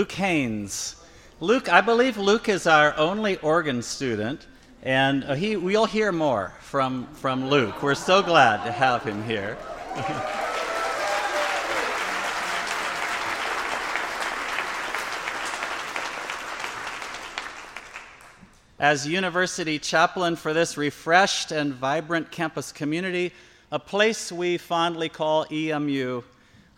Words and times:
Luke 0.00 0.12
Haynes. 0.12 0.96
Luke, 1.40 1.70
I 1.70 1.82
believe 1.82 2.16
Luke 2.16 2.48
is 2.48 2.66
our 2.66 2.96
only 2.96 3.36
organ 3.40 3.82
student, 3.82 4.46
and 4.82 5.24
uh, 5.24 5.34
he, 5.34 5.56
we'll 5.56 5.84
hear 5.84 6.10
more 6.10 6.54
from, 6.62 7.06
from 7.12 7.50
Luke. 7.50 7.82
We're 7.82 7.94
so 7.94 8.22
glad 8.22 8.64
to 8.64 8.72
have 8.72 9.02
him 9.02 9.22
here. 9.24 9.58
As 18.78 19.06
university 19.06 19.78
chaplain 19.78 20.34
for 20.34 20.54
this 20.54 20.78
refreshed 20.78 21.52
and 21.52 21.74
vibrant 21.74 22.30
campus 22.30 22.72
community, 22.72 23.32
a 23.70 23.78
place 23.78 24.32
we 24.32 24.56
fondly 24.56 25.10
call 25.10 25.44
EMU, 25.52 26.22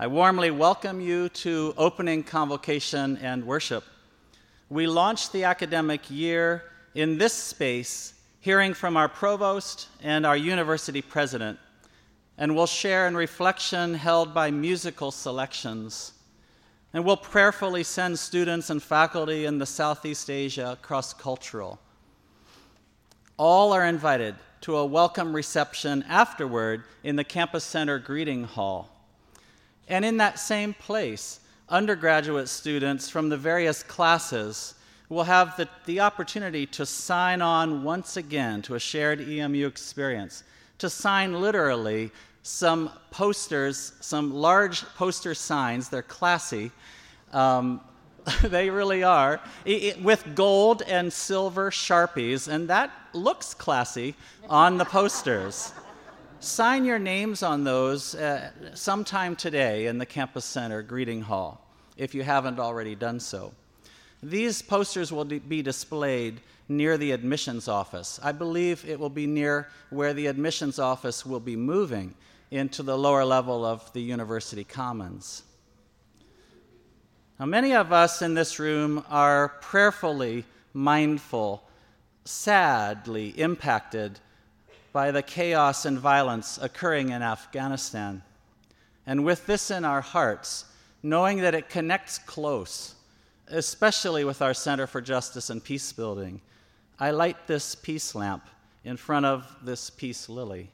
I 0.01 0.07
warmly 0.07 0.51
welcome 0.51 1.01
you 1.03 1.29
to 1.29 1.75
opening 1.77 2.25
convocation 2.25 3.19
and 3.19 3.47
worship. 3.47 3.85
We 4.71 4.87
launched 4.87 5.33
the 5.33 5.45
academic 5.45 6.11
year 6.11 6.65
in 6.95 7.19
this 7.19 7.35
space, 7.35 8.15
hearing 8.41 8.73
from 8.73 8.97
our 8.97 9.09
provost 9.09 9.89
and 10.03 10.25
our 10.25 10.37
university 10.37 11.03
president, 11.03 11.59
and 12.39 12.57
we'll 12.57 12.67
share 12.67 13.07
in 13.07 13.15
reflection 13.15 13.93
held 13.93 14.33
by 14.33 14.51
musical 14.51 15.11
selections. 15.11 16.15
And 16.95 17.05
we'll 17.05 17.19
prayerfully 17.19 17.85
send 17.85 18.19
students 18.19 18.71
and 18.71 18.83
faculty 18.83 19.45
in 19.45 19.59
the 19.59 19.67
Southeast 19.67 20.31
Asia 20.31 20.79
cross 20.81 21.13
cultural. 21.13 21.79
All 23.37 23.73
are 23.73 23.87
invited 23.87 24.37
to 24.63 24.77
a 24.77 24.87
welcome 24.87 25.37
reception 25.37 26.03
afterward 26.09 26.85
in 27.05 27.17
the 27.17 27.25
Campus 27.25 27.63
Center 27.63 27.99
Greeting 27.99 28.45
Hall. 28.45 28.92
And 29.89 30.05
in 30.05 30.17
that 30.19 30.39
same 30.39 30.75
place, 30.75 31.41
undergraduate 31.69 32.49
students 32.49 33.09
from 33.09 33.29
the 33.29 33.37
various 33.37 33.83
classes 33.83 34.75
will 35.09 35.25
have 35.25 35.57
the, 35.57 35.69
the 35.87 36.01
opportunity 36.01 36.67
to 36.67 36.87
sign 36.87 37.43
on 37.43 37.83
once 37.83 38.17
again 38.17 38.63
to 38.63 38.75
a 38.75 38.81
shared 38.81 39.21
EMU 39.21 39.67
experience, 39.67 40.45
to 40.79 40.89
sign 40.89 41.41
literally 41.41 42.11
some 42.43 42.91
posters, 43.11 43.93
some 44.01 44.33
large 44.33 44.83
poster 44.95 45.35
signs, 45.35 45.89
they're 45.89 46.03
classy. 46.03 46.71
Um, 47.33 47.81
they 48.43 48.71
really 48.71 49.03
are, 49.03 49.41
it, 49.65 50.01
with 50.01 50.37
gold 50.37 50.83
and 50.83 51.13
silver 51.13 51.71
sharpies, 51.71 52.47
and 52.47 52.69
that 52.69 52.93
looks 53.13 53.53
classy 53.53 54.15
on 54.49 54.79
the 54.79 54.85
posters 54.85 55.73
sign 56.43 56.85
your 56.85 56.99
names 56.99 57.43
on 57.43 57.65
those 57.65 58.15
uh, 58.15 58.51
sometime 58.75 59.37
today 59.37 59.87
in 59.87 59.99
the 59.99 60.07
Campus 60.07 60.45
Center 60.45 60.83
Greeting 60.83 61.23
Hall, 61.23 61.65
if 61.97 62.15
you 62.15 62.23
haven't 62.23 62.59
already 62.59 62.95
done 62.95 63.21
so. 63.21 63.53
These 64.23 64.63
posters 64.63 65.13
will 65.13 65.25
be 65.25 65.63
displayed 65.63 66.41
near 66.69 66.99
the 66.99 67.13
admissions 67.13 67.69
office. 67.69 68.19
I 68.23 68.33
believe 68.33 68.85
it 68.89 68.99
will 68.99 69.11
be 69.11 69.27
near 69.27 69.69
where 69.91 70.15
the 70.15 70.27
admissions 70.27 70.79
office 70.79 71.25
will 71.25 71.41
be 71.41 71.57
moving 71.57 72.15
into 72.51 72.83
the 72.83 72.99
lower 72.99 73.25
level 73.25 73.65
of 73.65 73.93
the 73.93 74.03
University 74.03 74.65
Commons. 74.65 75.43
Now, 77.39 77.47
many 77.47 77.75
of 77.75 77.93
us 77.93 78.21
in 78.21 78.35
this 78.35 78.59
room 78.59 79.05
are 79.09 79.49
prayerfully 79.61 80.45
mindful, 80.75 81.63
sadly 82.25 83.29
impacted 83.31 84.21
by 84.93 85.11
the 85.11 85.23
chaos 85.23 85.85
and 85.85 85.99
violence 85.99 86.59
occurring 86.61 87.11
in 87.11 87.23
Afghanistan. 87.23 88.23
And 89.07 89.25
with 89.25 89.47
this 89.47 89.71
in 89.71 89.85
our 89.85 90.01
hearts, 90.01 90.67
knowing 91.03 91.39
that 91.39 91.55
it 91.55 91.69
connects 91.69 92.19
close, 92.19 92.95
especially 93.49 94.25
with 94.25 94.43
our 94.43 94.55
Center 94.55 94.87
for 94.87 95.01
Justice 95.01 95.51
and 95.51 95.63
Peace 95.63 95.93
Building, 95.93 96.41
I 96.99 97.11
light 97.11 97.47
this 97.47 97.75
peace 97.75 98.15
lamp 98.15 98.47
in 98.85 98.97
front 98.97 99.27
of 99.27 99.57
this 99.63 99.91
peace 99.91 100.29
lily. 100.29 100.71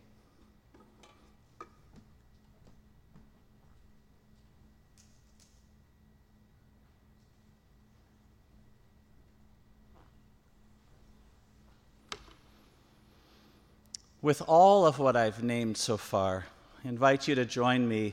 With 14.29 14.43
all 14.47 14.85
of 14.85 14.99
what 14.99 15.17
I've 15.17 15.43
named 15.43 15.79
so 15.79 15.97
far, 15.97 16.45
I 16.85 16.89
invite 16.91 17.27
you 17.27 17.35
to 17.37 17.47
join 17.47 17.89
me 17.89 18.13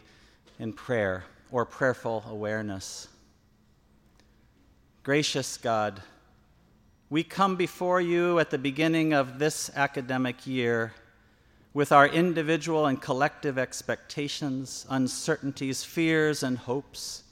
in 0.60 0.72
prayer 0.72 1.26
or 1.52 1.66
prayerful 1.66 2.24
awareness. 2.30 3.10
Gracious 5.04 5.58
God, 5.58 6.02
we 7.10 7.22
come 7.22 7.58
before 7.58 8.00
you 8.00 8.40
at 8.40 8.50
the 8.50 8.58
beginning 8.58 9.12
of 9.12 9.40
this 9.40 9.70
academic 9.76 10.48
year 10.48 10.94
with 11.74 11.92
our 11.92 12.08
individual 12.08 12.86
and 12.86 13.02
collective 13.02 13.58
expectations, 13.58 14.86
uncertainties, 14.90 15.84
fears, 15.84 16.44
and 16.44 16.60
hopes. 16.60 17.24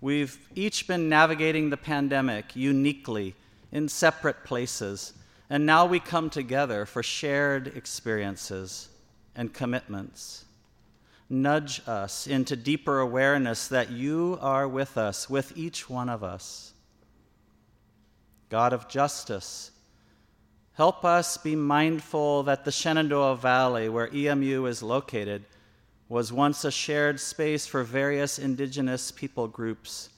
We've 0.00 0.38
each 0.54 0.86
been 0.86 1.08
navigating 1.08 1.70
the 1.70 1.76
pandemic 1.76 2.54
uniquely 2.54 3.34
in 3.72 3.88
separate 3.88 4.44
places 4.44 5.14
and 5.52 5.66
now 5.66 5.84
we 5.84 6.00
come 6.00 6.30
together 6.30 6.86
for 6.86 7.02
shared 7.02 7.76
experiences 7.76 8.88
and 9.36 9.52
commitments. 9.52 10.46
Nudge 11.28 11.82
us 11.86 12.26
into 12.26 12.56
deeper 12.56 13.00
awareness 13.00 13.68
that 13.68 13.90
you 13.90 14.38
are 14.40 14.66
with 14.66 14.96
us, 14.96 15.28
with 15.28 15.54
each 15.54 15.90
one 15.90 16.08
of 16.08 16.24
us. 16.24 16.72
God 18.48 18.72
of 18.72 18.88
justice, 18.88 19.72
help 20.72 21.04
us 21.04 21.36
be 21.36 21.54
mindful 21.54 22.44
that 22.44 22.64
the 22.64 22.72
Shenandoah 22.72 23.36
Valley, 23.36 23.90
where 23.90 24.08
EMU 24.08 24.64
is 24.64 24.82
located, 24.82 25.44
was 26.08 26.32
once 26.32 26.64
a 26.64 26.70
shared 26.70 27.20
space 27.20 27.66
for 27.66 27.84
various 27.84 28.38
indigenous 28.38 29.10
people 29.10 29.48
groups 29.48 30.08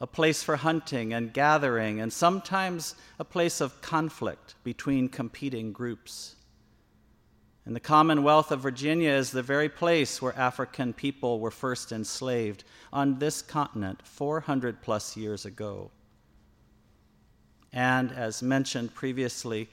a 0.00 0.06
place 0.06 0.42
for 0.42 0.56
hunting 0.56 1.12
and 1.12 1.32
gathering, 1.32 2.00
and 2.00 2.12
sometimes 2.12 2.94
a 3.18 3.24
place 3.24 3.60
of 3.60 3.80
conflict 3.80 4.54
between 4.64 5.08
competing 5.08 5.72
groups. 5.72 6.36
And 7.66 7.74
the 7.74 7.80
Commonwealth 7.80 8.50
of 8.50 8.60
Virginia 8.60 9.10
is 9.10 9.30
the 9.30 9.42
very 9.42 9.70
place 9.70 10.20
where 10.20 10.36
African 10.38 10.92
people 10.92 11.40
were 11.40 11.50
first 11.50 11.92
enslaved 11.92 12.64
on 12.92 13.18
this 13.18 13.40
continent 13.40 14.06
400 14.06 14.82
plus 14.82 15.16
years 15.16 15.46
ago. 15.46 15.90
And 17.72 18.12
as 18.12 18.42
mentioned 18.42 18.94
previously, 18.94 19.68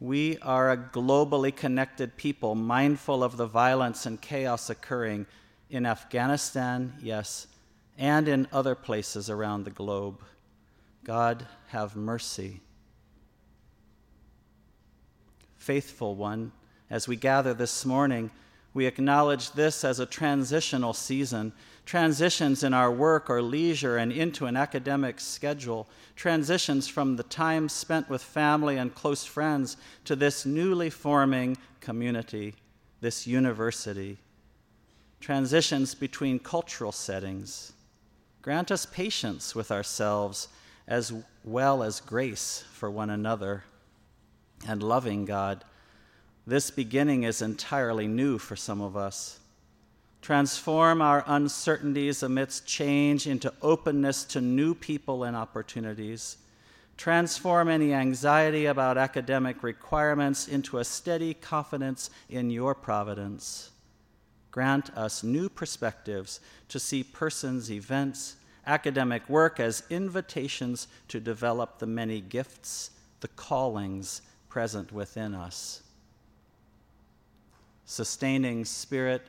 we 0.00 0.38
are 0.38 0.70
a 0.70 0.76
globally 0.76 1.54
connected 1.54 2.16
people, 2.16 2.54
mindful 2.54 3.22
of 3.22 3.36
the 3.36 3.46
violence 3.46 4.06
and 4.06 4.20
chaos 4.20 4.68
occurring 4.68 5.26
in 5.68 5.86
Afghanistan, 5.86 6.94
yes, 7.00 7.46
and 8.00 8.28
in 8.28 8.48
other 8.50 8.74
places 8.74 9.28
around 9.28 9.64
the 9.64 9.70
globe. 9.70 10.22
God, 11.04 11.46
have 11.68 11.94
mercy. 11.94 12.60
Faithful 15.58 16.14
one, 16.14 16.50
as 16.88 17.06
we 17.06 17.14
gather 17.14 17.52
this 17.52 17.84
morning, 17.84 18.30
we 18.72 18.86
acknowledge 18.86 19.52
this 19.52 19.84
as 19.84 20.00
a 20.00 20.06
transitional 20.06 20.94
season, 20.94 21.52
transitions 21.84 22.64
in 22.64 22.72
our 22.72 22.90
work 22.90 23.28
or 23.28 23.42
leisure 23.42 23.98
and 23.98 24.12
into 24.12 24.46
an 24.46 24.56
academic 24.56 25.20
schedule, 25.20 25.86
transitions 26.16 26.88
from 26.88 27.16
the 27.16 27.22
time 27.24 27.68
spent 27.68 28.08
with 28.08 28.22
family 28.22 28.78
and 28.78 28.94
close 28.94 29.26
friends 29.26 29.76
to 30.06 30.16
this 30.16 30.46
newly 30.46 30.88
forming 30.88 31.58
community, 31.80 32.54
this 33.02 33.26
university, 33.26 34.16
transitions 35.20 35.94
between 35.94 36.38
cultural 36.38 36.92
settings 36.92 37.74
Grant 38.42 38.70
us 38.70 38.86
patience 38.86 39.54
with 39.54 39.70
ourselves 39.70 40.48
as 40.88 41.12
well 41.44 41.82
as 41.82 42.00
grace 42.00 42.64
for 42.72 42.90
one 42.90 43.10
another. 43.10 43.64
And 44.66 44.82
loving 44.82 45.24
God, 45.24 45.64
this 46.46 46.70
beginning 46.70 47.22
is 47.22 47.42
entirely 47.42 48.08
new 48.08 48.38
for 48.38 48.56
some 48.56 48.80
of 48.80 48.96
us. 48.96 49.38
Transform 50.22 51.00
our 51.00 51.24
uncertainties 51.26 52.22
amidst 52.22 52.66
change 52.66 53.26
into 53.26 53.52
openness 53.62 54.24
to 54.24 54.40
new 54.40 54.74
people 54.74 55.24
and 55.24 55.34
opportunities. 55.34 56.36
Transform 56.96 57.68
any 57.68 57.94
anxiety 57.94 58.66
about 58.66 58.98
academic 58.98 59.62
requirements 59.62 60.46
into 60.48 60.78
a 60.78 60.84
steady 60.84 61.32
confidence 61.32 62.10
in 62.28 62.50
your 62.50 62.74
providence. 62.74 63.70
Grant 64.50 64.96
us 64.96 65.22
new 65.22 65.48
perspectives 65.48 66.40
to 66.68 66.78
see 66.78 67.02
persons, 67.02 67.70
events, 67.70 68.36
academic 68.66 69.28
work 69.28 69.60
as 69.60 69.84
invitations 69.90 70.88
to 71.08 71.20
develop 71.20 71.78
the 71.78 71.86
many 71.86 72.20
gifts, 72.20 72.90
the 73.20 73.28
callings 73.28 74.22
present 74.48 74.92
within 74.92 75.34
us. 75.34 75.82
Sustaining 77.84 78.64
Spirit, 78.64 79.22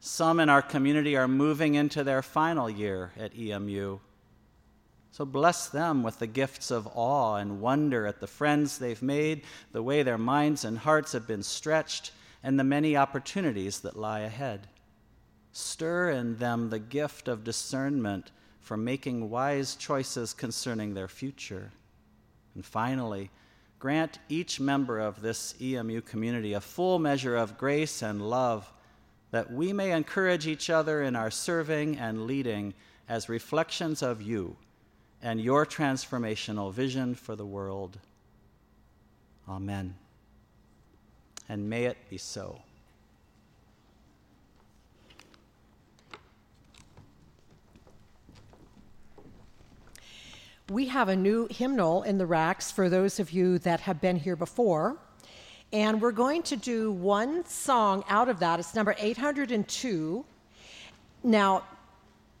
some 0.00 0.40
in 0.40 0.48
our 0.48 0.62
community 0.62 1.16
are 1.16 1.28
moving 1.28 1.74
into 1.74 2.02
their 2.02 2.22
final 2.22 2.70
year 2.70 3.12
at 3.18 3.36
EMU. 3.36 3.98
So 5.12 5.24
bless 5.24 5.68
them 5.68 6.02
with 6.02 6.18
the 6.18 6.26
gifts 6.26 6.70
of 6.70 6.88
awe 6.94 7.36
and 7.36 7.60
wonder 7.60 8.06
at 8.06 8.20
the 8.20 8.26
friends 8.26 8.78
they've 8.78 9.02
made, 9.02 9.42
the 9.72 9.82
way 9.82 10.02
their 10.02 10.18
minds 10.18 10.64
and 10.64 10.78
hearts 10.78 11.12
have 11.12 11.26
been 11.26 11.42
stretched, 11.42 12.12
and 12.42 12.58
the 12.58 12.64
many 12.64 12.96
opportunities 12.96 13.80
that 13.80 13.98
lie 13.98 14.20
ahead. 14.20 14.68
Stir 15.52 16.10
in 16.10 16.36
them 16.36 16.70
the 16.70 16.78
gift 16.78 17.28
of 17.28 17.44
discernment 17.44 18.30
for 18.60 18.76
making 18.76 19.30
wise 19.30 19.74
choices 19.74 20.32
concerning 20.32 20.94
their 20.94 21.08
future. 21.08 21.72
And 22.54 22.64
finally, 22.64 23.30
grant 23.78 24.18
each 24.28 24.60
member 24.60 24.98
of 24.98 25.22
this 25.22 25.54
EMU 25.60 26.02
community 26.02 26.52
a 26.52 26.60
full 26.60 26.98
measure 26.98 27.36
of 27.36 27.58
grace 27.58 28.02
and 28.02 28.28
love 28.28 28.72
that 29.30 29.52
we 29.52 29.72
may 29.72 29.92
encourage 29.92 30.46
each 30.46 30.70
other 30.70 31.02
in 31.02 31.16
our 31.16 31.30
serving 31.30 31.96
and 31.96 32.26
leading 32.26 32.74
as 33.08 33.28
reflections 33.28 34.02
of 34.02 34.22
you 34.22 34.56
and 35.22 35.40
your 35.40 35.66
transformational 35.66 36.72
vision 36.72 37.14
for 37.14 37.36
the 37.36 37.46
world. 37.46 37.98
Amen. 39.48 39.94
And 41.50 41.68
may 41.68 41.86
it 41.86 41.96
be 42.08 42.16
so. 42.16 42.60
We 50.70 50.86
have 50.86 51.08
a 51.08 51.16
new 51.16 51.48
hymnal 51.50 52.04
in 52.04 52.18
the 52.18 52.26
racks 52.26 52.70
for 52.70 52.88
those 52.88 53.18
of 53.18 53.32
you 53.32 53.58
that 53.58 53.80
have 53.80 54.00
been 54.00 54.14
here 54.14 54.36
before. 54.36 54.96
And 55.72 56.00
we're 56.00 56.12
going 56.12 56.44
to 56.44 56.56
do 56.56 56.92
one 56.92 57.44
song 57.46 58.04
out 58.08 58.28
of 58.28 58.38
that. 58.38 58.60
It's 58.60 58.76
number 58.76 58.94
802. 58.96 60.24
Now, 61.24 61.64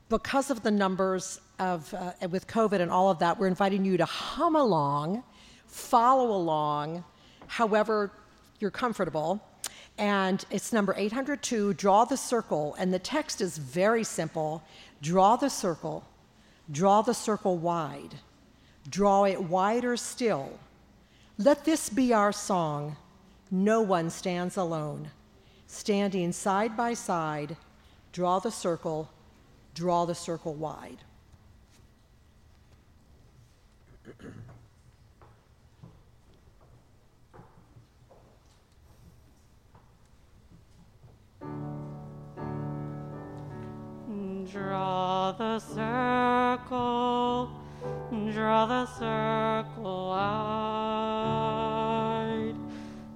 because 0.08 0.50
of 0.50 0.62
the 0.62 0.70
numbers 0.70 1.40
of, 1.58 1.92
uh, 1.94 2.12
with 2.28 2.46
COVID 2.46 2.80
and 2.80 2.92
all 2.92 3.10
of 3.10 3.18
that, 3.18 3.40
we're 3.40 3.48
inviting 3.48 3.84
you 3.84 3.96
to 3.96 4.04
hum 4.04 4.54
along, 4.54 5.24
follow 5.66 6.30
along, 6.30 7.02
however 7.48 8.12
you're 8.60 8.70
comfortable. 8.70 9.42
And 9.98 10.44
it's 10.50 10.72
number 10.72 10.94
802, 10.96 11.74
Draw 11.74 12.04
the 12.04 12.16
Circle. 12.16 12.76
And 12.78 12.94
the 12.94 12.98
text 12.98 13.40
is 13.40 13.58
very 13.58 14.04
simple 14.04 14.62
Draw 15.02 15.36
the 15.36 15.48
circle 15.48 16.04
Draw 16.70 17.02
the 17.02 17.14
circle 17.14 17.58
wide. 17.58 18.14
Draw 18.88 19.24
it 19.24 19.42
wider 19.42 19.96
still. 19.96 20.58
Let 21.36 21.64
this 21.64 21.88
be 21.88 22.12
our 22.12 22.32
song. 22.32 22.96
No 23.50 23.80
one 23.80 24.10
stands 24.10 24.56
alone. 24.56 25.10
Standing 25.66 26.32
side 26.32 26.76
by 26.76 26.94
side, 26.94 27.56
draw 28.12 28.38
the 28.38 28.50
circle, 28.50 29.10
draw 29.74 30.04
the 30.04 30.14
circle 30.14 30.54
wide. 30.54 30.98
Draw 44.52 45.32
the 45.32 45.58
circle, 45.60 47.50
draw 48.32 48.66
the 48.66 48.86
circle 48.86 50.08
wide. 50.08 51.30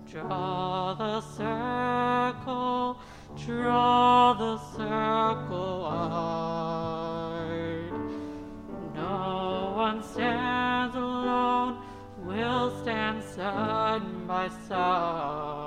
Draw 0.08 0.94
the 0.94 1.20
circle, 1.22 3.00
draw 3.44 4.34
the 4.34 4.58
circle 4.76 5.80
wide. 5.82 6.30
No 8.94 9.72
one 9.74 10.04
stands 10.04 10.94
alone, 10.94 11.78
we'll 12.18 12.80
stand 12.82 13.24
side 13.24 14.28
by 14.28 14.48
side. 14.68 15.64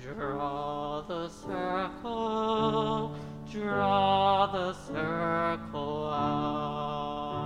Draw 0.00 1.02
the 1.02 1.28
circle 1.28 3.14
draw 3.52 4.46
the 4.46 4.72
circle 4.72 6.10
out. 6.10 7.42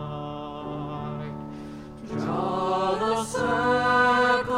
Draw 2.08 2.94
the 2.94 3.24
circle, 3.24 4.54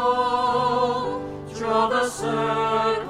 draw 1.55 1.89
the 1.89 2.11
circle 2.11 3.08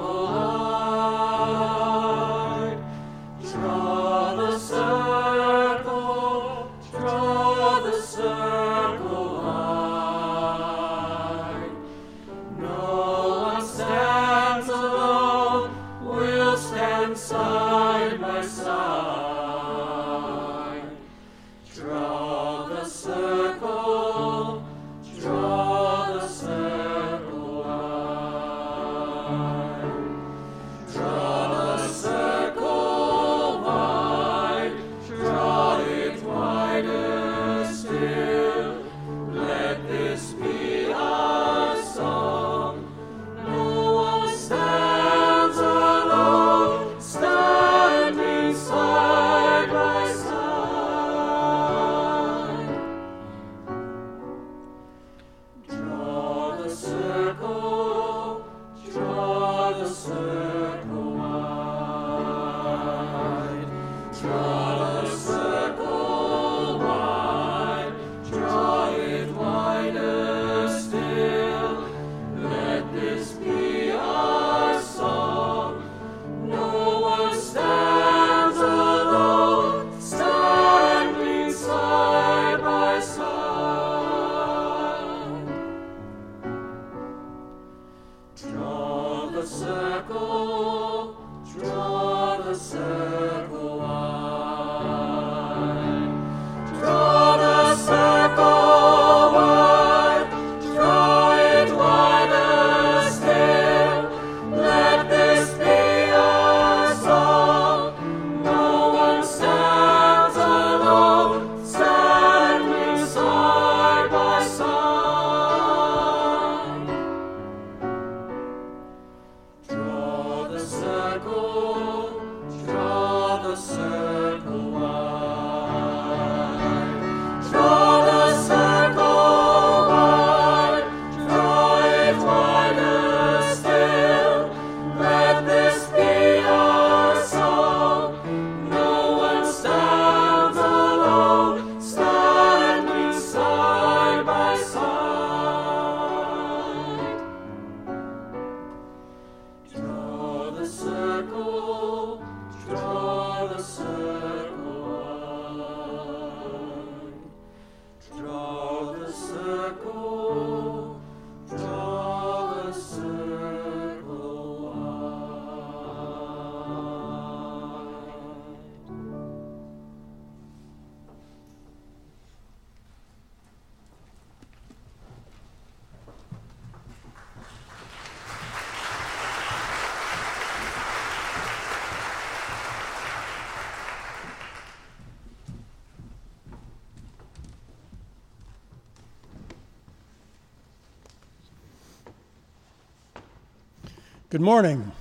Good 194.31 194.43
morning, 194.43 194.93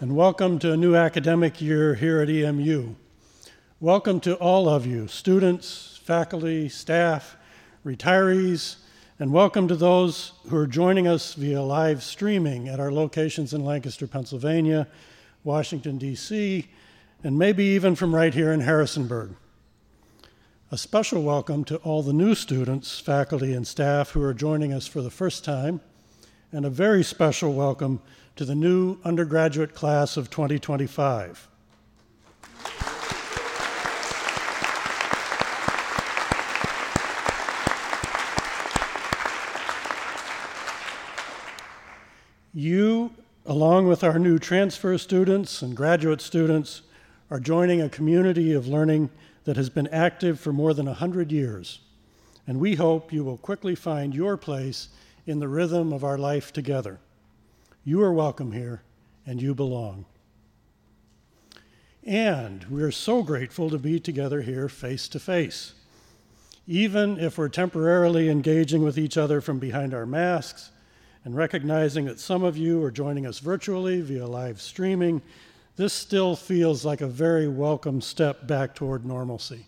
and 0.00 0.16
welcome 0.16 0.58
to 0.60 0.72
a 0.72 0.76
new 0.78 0.96
academic 0.96 1.60
year 1.60 1.96
here 1.96 2.22
at 2.22 2.30
EMU. 2.30 2.94
Welcome 3.78 4.20
to 4.20 4.36
all 4.36 4.70
of 4.70 4.86
you, 4.86 5.06
students, 5.06 6.00
faculty, 6.02 6.70
staff, 6.70 7.36
retirees, 7.84 8.76
and 9.18 9.34
welcome 9.34 9.68
to 9.68 9.76
those 9.76 10.32
who 10.48 10.56
are 10.56 10.66
joining 10.66 11.06
us 11.06 11.34
via 11.34 11.60
live 11.60 12.02
streaming 12.02 12.68
at 12.68 12.80
our 12.80 12.90
locations 12.90 13.52
in 13.52 13.66
Lancaster, 13.66 14.06
Pennsylvania, 14.06 14.88
Washington, 15.44 15.98
D.C., 15.98 16.68
and 17.22 17.38
maybe 17.38 17.64
even 17.64 17.94
from 17.94 18.14
right 18.14 18.32
here 18.32 18.50
in 18.50 18.60
Harrisonburg. 18.60 19.36
A 20.70 20.78
special 20.78 21.22
welcome 21.22 21.64
to 21.64 21.76
all 21.80 22.02
the 22.02 22.14
new 22.14 22.34
students, 22.34 22.98
faculty, 22.98 23.52
and 23.52 23.66
staff 23.66 24.12
who 24.12 24.22
are 24.22 24.32
joining 24.32 24.72
us 24.72 24.86
for 24.86 25.02
the 25.02 25.10
first 25.10 25.44
time, 25.44 25.82
and 26.52 26.64
a 26.64 26.70
very 26.70 27.02
special 27.02 27.52
welcome 27.52 28.00
to 28.36 28.44
the 28.44 28.54
new 28.54 28.98
undergraduate 29.04 29.74
class 29.74 30.16
of 30.16 30.30
2025. 30.30 31.48
You, 42.54 43.12
along 43.44 43.86
with 43.86 44.02
our 44.02 44.18
new 44.18 44.38
transfer 44.38 44.96
students 44.96 45.60
and 45.60 45.76
graduate 45.76 46.20
students, 46.20 46.82
are 47.30 47.40
joining 47.40 47.82
a 47.82 47.88
community 47.88 48.52
of 48.52 48.66
learning 48.66 49.10
that 49.44 49.56
has 49.56 49.68
been 49.68 49.88
active 49.88 50.40
for 50.40 50.52
more 50.52 50.72
than 50.72 50.86
100 50.86 51.30
years. 51.30 51.80
And 52.46 52.58
we 52.58 52.76
hope 52.76 53.12
you 53.12 53.24
will 53.24 53.36
quickly 53.36 53.74
find 53.74 54.14
your 54.14 54.36
place 54.36 54.88
in 55.26 55.40
the 55.40 55.48
rhythm 55.48 55.92
of 55.92 56.04
our 56.04 56.16
life 56.16 56.52
together. 56.52 57.00
You 57.84 58.02
are 58.02 58.12
welcome 58.12 58.52
here, 58.52 58.82
and 59.26 59.42
you 59.42 59.54
belong. 59.54 60.06
And 62.04 62.64
we 62.64 62.82
are 62.82 62.92
so 62.92 63.24
grateful 63.24 63.68
to 63.70 63.78
be 63.78 63.98
together 63.98 64.42
here 64.42 64.68
face 64.68 65.08
to 65.08 65.18
face. 65.18 65.74
Even 66.68 67.18
if 67.18 67.38
we're 67.38 67.48
temporarily 67.48 68.28
engaging 68.28 68.82
with 68.82 68.98
each 68.98 69.16
other 69.16 69.40
from 69.40 69.58
behind 69.58 69.92
our 69.92 70.06
masks, 70.06 70.70
and 71.24 71.34
recognizing 71.34 72.04
that 72.04 72.20
some 72.20 72.44
of 72.44 72.56
you 72.56 72.80
are 72.84 72.90
joining 72.92 73.26
us 73.26 73.40
virtually 73.40 74.00
via 74.00 74.24
live 74.24 74.60
streaming, 74.60 75.20
this 75.74 75.92
still 75.92 76.36
feels 76.36 76.84
like 76.84 77.00
a 77.00 77.08
very 77.08 77.48
welcome 77.48 78.00
step 78.00 78.46
back 78.46 78.76
toward 78.76 79.04
normalcy. 79.04 79.66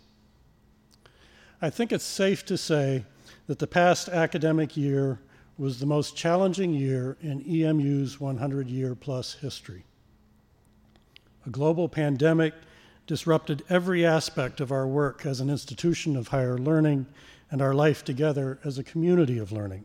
I 1.60 1.68
think 1.68 1.90
it's 1.90 2.04
safe 2.04 2.46
to 2.46 2.56
say 2.56 3.04
that 3.48 3.58
the 3.58 3.66
past 3.66 4.08
academic 4.08 4.76
year 4.76 5.18
was 5.58 5.80
the 5.80 5.86
most 5.86 6.16
challenging 6.16 6.72
year 6.72 7.16
in 7.20 7.42
EMU's 7.42 8.20
100 8.20 8.68
year 8.68 8.94
plus 8.94 9.34
history. 9.34 9.84
A 11.46 11.50
global 11.50 11.88
pandemic 11.88 12.54
disrupted 13.08 13.64
every 13.68 14.06
aspect 14.06 14.60
of 14.60 14.70
our 14.70 14.86
work 14.86 15.26
as 15.26 15.40
an 15.40 15.50
institution 15.50 16.16
of 16.16 16.28
higher 16.28 16.58
learning 16.58 17.06
and 17.50 17.60
our 17.60 17.74
life 17.74 18.04
together 18.04 18.60
as 18.64 18.78
a 18.78 18.84
community 18.84 19.38
of 19.38 19.50
learning. 19.50 19.84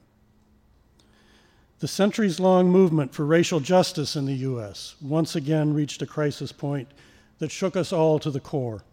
The 1.80 1.88
centuries 1.88 2.40
long 2.40 2.70
movement 2.70 3.14
for 3.14 3.26
racial 3.26 3.60
justice 3.60 4.16
in 4.16 4.26
the 4.26 4.36
U.S. 4.36 4.96
once 5.02 5.36
again 5.36 5.74
reached 5.74 6.02
a 6.02 6.06
crisis 6.06 6.52
point 6.52 6.90
that 7.40 7.52
shook 7.52 7.76
us 7.76 7.92
all 7.92 8.20
to 8.20 8.30
the 8.30 8.40
core, 8.40 8.84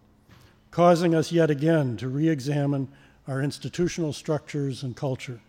causing 0.71 1.15
us 1.15 1.31
yet 1.31 1.51
again 1.51 1.97
to 1.99 2.09
re 2.09 2.29
examine 2.29 2.89
our 3.29 3.43
institutional 3.43 4.13
structures 4.13 4.83
and 4.83 4.97
culture. 4.97 5.41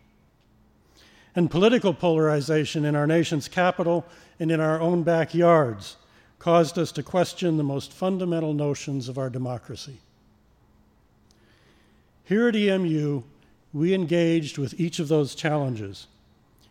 And 1.36 1.50
political 1.50 1.94
polarization 1.94 2.84
in 2.84 2.96
our 2.96 3.08
nation's 3.08 3.48
capital 3.48 4.06
and 4.40 4.52
in 4.52 4.60
our 4.60 4.80
own 4.82 5.04
backyards 5.04 5.98
caused 6.40 6.78
us 6.78 6.92
to 6.92 7.04
question 7.04 7.58
the 7.58 7.64
most 7.64 7.94
fundamental 7.94 8.54
notions 8.54 9.08
of 9.08 9.18
our 9.18 9.30
democracy. 9.30 10.00
Here 12.26 12.48
at 12.48 12.56
EMU, 12.56 13.24
we 13.74 13.94
engaged 13.94 14.58
with 14.58 14.80
each 14.80 15.00
of 15.00 15.08
those 15.08 15.36
challenges 15.36 16.08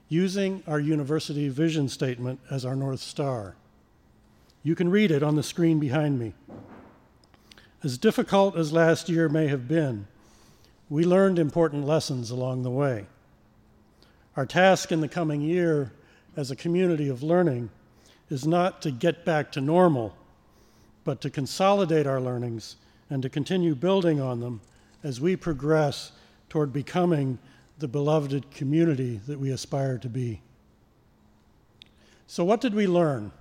using 0.08 0.62
our 0.66 0.80
university 0.80 1.48
vision 1.48 1.88
statement 1.88 2.40
as 2.50 2.64
our 2.64 2.74
North 2.74 3.00
Star. 3.00 3.54
You 4.62 4.74
can 4.74 4.90
read 4.90 5.10
it 5.10 5.22
on 5.22 5.36
the 5.36 5.42
screen 5.42 5.78
behind 5.78 6.18
me. 6.18 6.34
As 7.82 7.96
difficult 7.96 8.56
as 8.56 8.72
last 8.72 9.08
year 9.08 9.28
may 9.28 9.46
have 9.46 9.68
been, 9.68 10.06
we 10.90 11.04
learned 11.04 11.38
important 11.38 11.86
lessons 11.86 12.30
along 12.30 12.62
the 12.62 12.70
way. 12.70 13.06
Our 14.36 14.46
task 14.46 14.92
in 14.92 15.00
the 15.00 15.08
coming 15.08 15.40
year 15.40 15.92
as 16.36 16.50
a 16.50 16.56
community 16.56 17.08
of 17.08 17.22
learning 17.22 17.70
is 18.30 18.46
not 18.46 18.80
to 18.82 18.90
get 18.90 19.24
back 19.24 19.50
to 19.52 19.60
normal, 19.60 20.14
but 21.04 21.20
to 21.22 21.30
consolidate 21.30 22.06
our 22.06 22.20
learnings 22.20 22.76
and 23.08 23.22
to 23.22 23.28
continue 23.28 23.74
building 23.74 24.20
on 24.20 24.40
them 24.40 24.60
as 25.02 25.20
we 25.20 25.34
progress 25.34 26.12
toward 26.48 26.72
becoming 26.72 27.38
the 27.78 27.88
beloved 27.88 28.50
community 28.52 29.20
that 29.26 29.40
we 29.40 29.50
aspire 29.50 29.98
to 29.98 30.08
be. 30.08 30.40
So, 32.26 32.44
what 32.44 32.60
did 32.60 32.74
we 32.74 32.86
learn? 32.86 33.32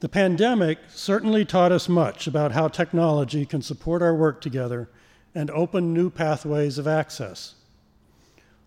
The 0.00 0.08
pandemic 0.08 0.78
certainly 0.88 1.44
taught 1.44 1.72
us 1.72 1.88
much 1.88 2.26
about 2.26 2.52
how 2.52 2.68
technology 2.68 3.46
can 3.46 3.62
support 3.62 4.02
our 4.02 4.14
work 4.14 4.40
together 4.40 4.90
and 5.34 5.50
open 5.52 5.94
new 5.94 6.10
pathways 6.10 6.76
of 6.76 6.86
access. 6.86 7.54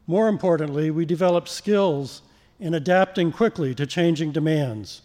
More 0.08 0.28
importantly, 0.28 0.92
we 0.92 1.06
developed 1.06 1.50
skills 1.50 2.22
in 2.60 2.74
adapting 2.74 3.32
quickly 3.32 3.74
to 3.76 3.86
changing 3.86 4.32
demands. 4.32 5.02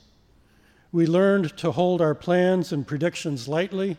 We 0.93 1.07
learned 1.07 1.57
to 1.59 1.73
hold 1.73 2.01
our 2.01 2.15
plans 2.15 2.73
and 2.73 2.87
predictions 2.87 3.49
lightly 3.49 3.97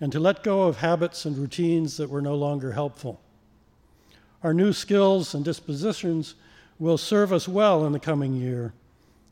and 0.00 0.10
to 0.12 0.20
let 0.20 0.42
go 0.42 0.62
of 0.64 0.78
habits 0.78 1.24
and 1.24 1.38
routines 1.38 1.96
that 1.96 2.10
were 2.10 2.22
no 2.22 2.34
longer 2.34 2.72
helpful. 2.72 3.20
Our 4.42 4.52
new 4.52 4.72
skills 4.72 5.34
and 5.34 5.44
dispositions 5.44 6.34
will 6.78 6.98
serve 6.98 7.32
us 7.32 7.48
well 7.48 7.86
in 7.86 7.92
the 7.92 8.00
coming 8.00 8.34
year 8.34 8.72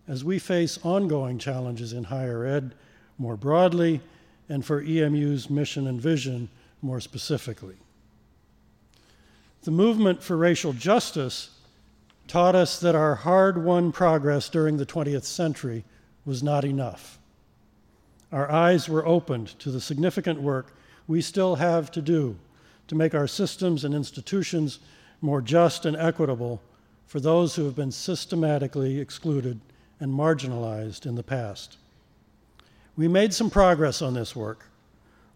as 0.09 0.25
we 0.25 0.39
face 0.39 0.79
ongoing 0.83 1.39
challenges 1.39 1.93
in 1.93 2.05
higher 2.05 2.45
ed 2.45 2.75
more 3.19 3.37
broadly 3.37 4.01
and 4.49 4.65
for 4.65 4.83
EMU's 4.83 5.49
mission 5.49 5.87
and 5.87 6.01
vision 6.01 6.49
more 6.83 7.01
specifically. 7.01 7.77
The 9.65 9.71
movement 9.71 10.23
for 10.23 10.37
racial 10.37 10.75
justice 10.75 11.49
taught 12.29 12.55
us 12.55 12.79
that 12.81 12.95
our 12.95 13.15
hard 13.15 13.65
won 13.65 13.93
progress 13.93 14.51
during 14.51 14.77
the 14.77 14.85
20th 14.85 15.25
century 15.25 15.85
was 16.27 16.43
not 16.43 16.67
enough. 16.67 17.19
Our 18.31 18.51
eyes 18.53 18.91
were 18.91 19.07
opened 19.07 19.59
to 19.61 19.71
the 19.71 19.81
significant 19.81 20.43
work 20.43 20.75
we 21.09 21.23
still 21.23 21.57
have 21.57 21.91
to 21.93 22.03
do 22.03 22.37
to 22.89 22.95
make 22.95 23.15
our 23.15 23.27
systems 23.27 23.85
and 23.85 23.95
institutions 23.95 24.81
more 25.23 25.41
just 25.41 25.87
and 25.87 25.97
equitable 25.97 26.61
for 27.07 27.19
those 27.19 27.57
who 27.57 27.65
have 27.65 27.77
been 27.77 27.93
systematically 27.93 29.01
excluded 29.01 29.61
and 29.99 30.13
marginalized 30.13 31.07
in 31.07 31.15
the 31.15 31.23
past. 31.23 31.79
We 32.99 33.09
made 33.09 33.33
some 33.33 33.49
progress 33.49 34.03
on 34.03 34.13
this 34.13 34.37
work, 34.37 34.67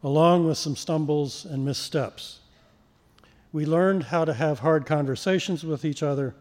along 0.02 0.46
with 0.46 0.58
some 0.58 0.76
stumbles 0.76 1.46
and 1.46 1.64
missteps. 1.64 2.40
We 3.52 3.64
learned 3.64 4.04
how 4.04 4.24
to 4.24 4.34
have 4.34 4.61
hard 4.61 4.84
conversations 4.84 5.64
with 5.64 5.84
each 5.84 6.02
other, 6.02 6.34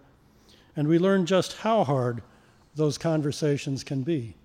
and 0.75 0.87
we 0.87 0.99
learned 0.99 1.27
just 1.27 1.57
how 1.57 1.83
hard 1.83 2.21
those 2.75 2.97
conversations 2.97 3.83
can 3.83 4.03
be, 4.03 4.35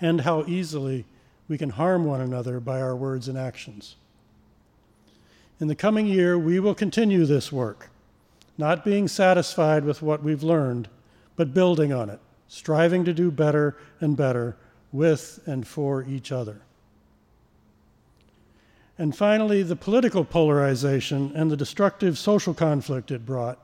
and 0.00 0.20
how 0.20 0.44
easily 0.46 1.06
we 1.48 1.58
can 1.58 1.70
harm 1.70 2.04
one 2.04 2.20
another 2.20 2.60
by 2.60 2.80
our 2.80 2.94
words 2.94 3.28
and 3.28 3.38
actions. 3.38 3.96
In 5.58 5.68
the 5.68 5.74
coming 5.74 6.06
year, 6.06 6.38
we 6.38 6.60
will 6.60 6.74
continue 6.74 7.24
this 7.24 7.50
work, 7.50 7.90
not 8.58 8.84
being 8.84 9.08
satisfied 9.08 9.84
with 9.84 10.02
what 10.02 10.22
we've 10.22 10.42
learned, 10.42 10.88
but 11.36 11.54
building 11.54 11.92
on 11.92 12.10
it, 12.10 12.20
striving 12.48 13.04
to 13.04 13.14
do 13.14 13.30
better 13.30 13.76
and 14.00 14.16
better 14.16 14.56
with 14.92 15.40
and 15.46 15.66
for 15.66 16.04
each 16.04 16.30
other. 16.30 16.60
And 19.02 19.16
finally, 19.16 19.64
the 19.64 19.74
political 19.74 20.24
polarization 20.24 21.32
and 21.34 21.50
the 21.50 21.56
destructive 21.56 22.16
social 22.16 22.54
conflict 22.54 23.10
it 23.10 23.26
brought 23.26 23.58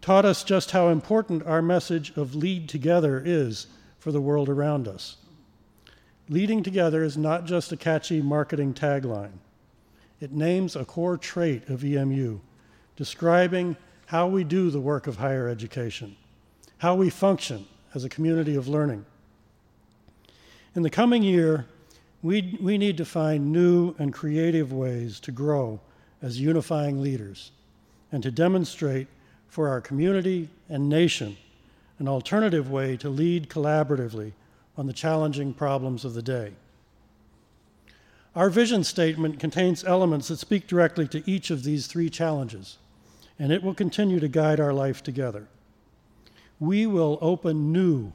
taught 0.00 0.24
us 0.24 0.42
just 0.42 0.70
how 0.70 0.88
important 0.88 1.44
our 1.44 1.60
message 1.60 2.16
of 2.16 2.34
lead 2.34 2.66
together 2.66 3.22
is 3.22 3.66
for 3.98 4.10
the 4.10 4.22
world 4.22 4.48
around 4.48 4.88
us. 4.88 5.18
Leading 6.30 6.62
together 6.62 7.04
is 7.04 7.18
not 7.18 7.44
just 7.44 7.72
a 7.72 7.76
catchy 7.76 8.22
marketing 8.22 8.72
tagline. 8.72 9.36
It 10.18 10.32
names 10.32 10.74
a 10.74 10.86
core 10.86 11.18
trait 11.18 11.68
of 11.68 11.84
EMU, 11.84 12.40
describing 12.96 13.76
how 14.06 14.28
we 14.28 14.44
do 14.44 14.70
the 14.70 14.80
work 14.80 15.06
of 15.06 15.18
higher 15.18 15.46
education, 15.46 16.16
how 16.78 16.94
we 16.94 17.10
function 17.10 17.66
as 17.94 18.02
a 18.02 18.08
community 18.08 18.54
of 18.54 18.66
learning. 18.66 19.04
In 20.74 20.80
the 20.80 20.88
coming 20.88 21.22
year, 21.22 21.66
we, 22.22 22.58
we 22.60 22.78
need 22.78 22.96
to 22.96 23.04
find 23.04 23.52
new 23.52 23.94
and 23.98 24.12
creative 24.12 24.72
ways 24.72 25.20
to 25.20 25.32
grow 25.32 25.80
as 26.20 26.40
unifying 26.40 27.00
leaders 27.00 27.52
and 28.10 28.22
to 28.22 28.30
demonstrate 28.30 29.06
for 29.48 29.68
our 29.68 29.80
community 29.80 30.48
and 30.68 30.88
nation 30.88 31.36
an 31.98 32.08
alternative 32.08 32.70
way 32.70 32.96
to 32.96 33.08
lead 33.08 33.48
collaboratively 33.48 34.32
on 34.76 34.86
the 34.86 34.92
challenging 34.92 35.52
problems 35.52 36.04
of 36.04 36.14
the 36.14 36.22
day. 36.22 36.52
Our 38.36 38.50
vision 38.50 38.84
statement 38.84 39.40
contains 39.40 39.82
elements 39.84 40.28
that 40.28 40.38
speak 40.38 40.66
directly 40.68 41.08
to 41.08 41.28
each 41.28 41.50
of 41.50 41.64
these 41.64 41.88
three 41.88 42.08
challenges, 42.08 42.78
and 43.38 43.50
it 43.50 43.62
will 43.62 43.74
continue 43.74 44.20
to 44.20 44.28
guide 44.28 44.60
our 44.60 44.72
life 44.72 45.02
together. 45.02 45.48
We 46.60 46.86
will 46.86 47.18
open 47.20 47.72
new 47.72 48.12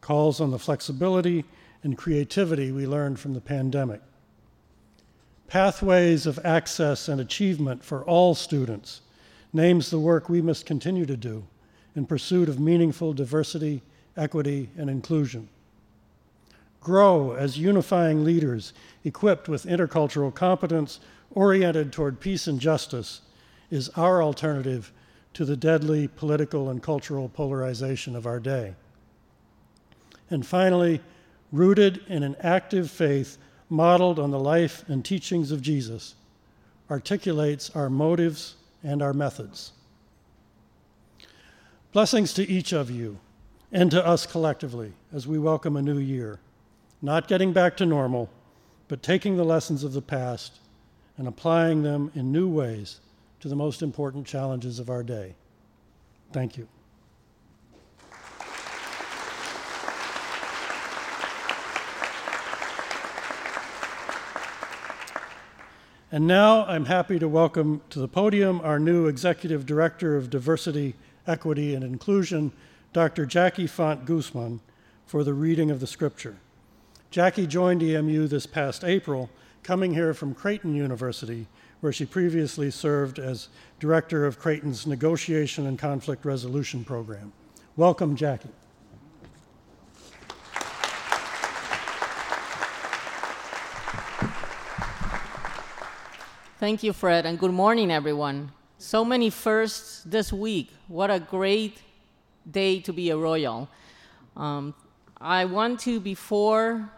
calls 0.00 0.40
on 0.40 0.50
the 0.50 0.58
flexibility 0.58 1.44
and 1.82 1.96
creativity 1.96 2.72
we 2.72 2.86
learned 2.86 3.18
from 3.18 3.34
the 3.34 3.40
pandemic. 3.40 4.00
Pathways 5.46 6.26
of 6.26 6.38
Access 6.44 7.08
and 7.08 7.20
Achievement 7.20 7.82
for 7.82 8.04
All 8.04 8.34
Students 8.34 9.00
names 9.52 9.90
the 9.90 9.98
work 9.98 10.28
we 10.28 10.42
must 10.42 10.66
continue 10.66 11.06
to 11.06 11.16
do 11.16 11.44
in 11.94 12.06
pursuit 12.06 12.48
of 12.48 12.60
meaningful 12.60 13.12
diversity, 13.12 13.82
equity, 14.16 14.68
and 14.76 14.90
inclusion. 14.90 15.48
Grow 16.80 17.32
as 17.32 17.58
unifying 17.58 18.24
leaders 18.24 18.72
equipped 19.04 19.48
with 19.48 19.64
intercultural 19.64 20.34
competence 20.34 21.00
oriented 21.30 21.92
toward 21.92 22.20
peace 22.20 22.46
and 22.46 22.60
justice 22.60 23.22
is 23.70 23.88
our 23.90 24.22
alternative 24.22 24.92
to 25.34 25.44
the 25.44 25.56
deadly 25.56 26.08
political 26.08 26.70
and 26.70 26.82
cultural 26.82 27.28
polarization 27.28 28.16
of 28.16 28.26
our 28.26 28.40
day. 28.40 28.74
And 30.30 30.46
finally, 30.46 31.00
rooted 31.52 32.02
in 32.08 32.22
an 32.22 32.36
active 32.40 32.90
faith 32.90 33.38
modeled 33.68 34.18
on 34.18 34.30
the 34.30 34.38
life 34.38 34.84
and 34.88 35.04
teachings 35.04 35.50
of 35.50 35.62
Jesus, 35.62 36.14
articulates 36.90 37.70
our 37.70 37.90
motives 37.90 38.56
and 38.82 39.02
our 39.02 39.12
methods. 39.12 39.72
Blessings 41.92 42.32
to 42.34 42.48
each 42.48 42.72
of 42.72 42.90
you 42.90 43.18
and 43.72 43.90
to 43.90 44.06
us 44.06 44.26
collectively 44.26 44.92
as 45.12 45.26
we 45.26 45.38
welcome 45.38 45.76
a 45.76 45.82
new 45.82 45.98
year, 45.98 46.40
not 47.02 47.28
getting 47.28 47.52
back 47.52 47.76
to 47.76 47.86
normal, 47.86 48.30
but 48.88 49.02
taking 49.02 49.36
the 49.36 49.44
lessons 49.44 49.84
of 49.84 49.92
the 49.92 50.02
past 50.02 50.60
and 51.16 51.28
applying 51.28 51.82
them 51.82 52.10
in 52.14 52.32
new 52.32 52.48
ways 52.48 53.00
to 53.40 53.48
the 53.48 53.56
most 53.56 53.82
important 53.82 54.26
challenges 54.26 54.78
of 54.78 54.88
our 54.88 55.02
day. 55.02 55.34
Thank 56.32 56.56
you. 56.56 56.68
And 66.10 66.26
now 66.26 66.64
I'm 66.64 66.86
happy 66.86 67.18
to 67.18 67.28
welcome 67.28 67.82
to 67.90 67.98
the 67.98 68.08
podium 68.08 68.62
our 68.64 68.78
new 68.78 69.08
Executive 69.08 69.66
Director 69.66 70.16
of 70.16 70.30
Diversity, 70.30 70.94
Equity, 71.26 71.74
and 71.74 71.84
Inclusion, 71.84 72.50
Dr. 72.94 73.26
Jackie 73.26 73.66
Font 73.66 74.06
Guzman, 74.06 74.60
for 75.04 75.22
the 75.22 75.34
reading 75.34 75.70
of 75.70 75.80
the 75.80 75.86
scripture. 75.86 76.36
Jackie 77.10 77.46
joined 77.46 77.82
EMU 77.82 78.26
this 78.26 78.46
past 78.46 78.84
April, 78.84 79.28
coming 79.62 79.92
here 79.92 80.14
from 80.14 80.32
Creighton 80.32 80.74
University, 80.74 81.46
where 81.80 81.92
she 81.92 82.06
previously 82.06 82.70
served 82.70 83.18
as 83.18 83.48
Director 83.78 84.24
of 84.24 84.38
Creighton's 84.38 84.86
Negotiation 84.86 85.66
and 85.66 85.78
Conflict 85.78 86.24
Resolution 86.24 86.84
Program. 86.84 87.34
Welcome, 87.76 88.16
Jackie. 88.16 88.48
Thank 96.58 96.82
you, 96.82 96.92
Fred, 96.92 97.24
and 97.24 97.38
good 97.38 97.52
morning, 97.52 97.88
everyone. 97.88 98.50
So 98.78 99.04
many 99.04 99.30
firsts 99.30 100.02
this 100.02 100.32
week. 100.32 100.72
What 100.88 101.08
a 101.08 101.20
great 101.20 101.80
day 102.50 102.80
to 102.80 102.92
be 102.92 103.10
a 103.10 103.16
royal. 103.16 103.68
Um, 104.36 104.74
I 105.20 105.44
want 105.44 105.78
to, 105.82 106.00
before 106.00 106.90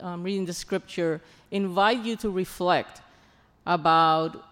um, 0.00 0.22
reading 0.22 0.46
the 0.46 0.54
scripture, 0.54 1.20
invite 1.50 1.98
you 1.98 2.16
to 2.16 2.30
reflect 2.30 3.02
about 3.66 4.46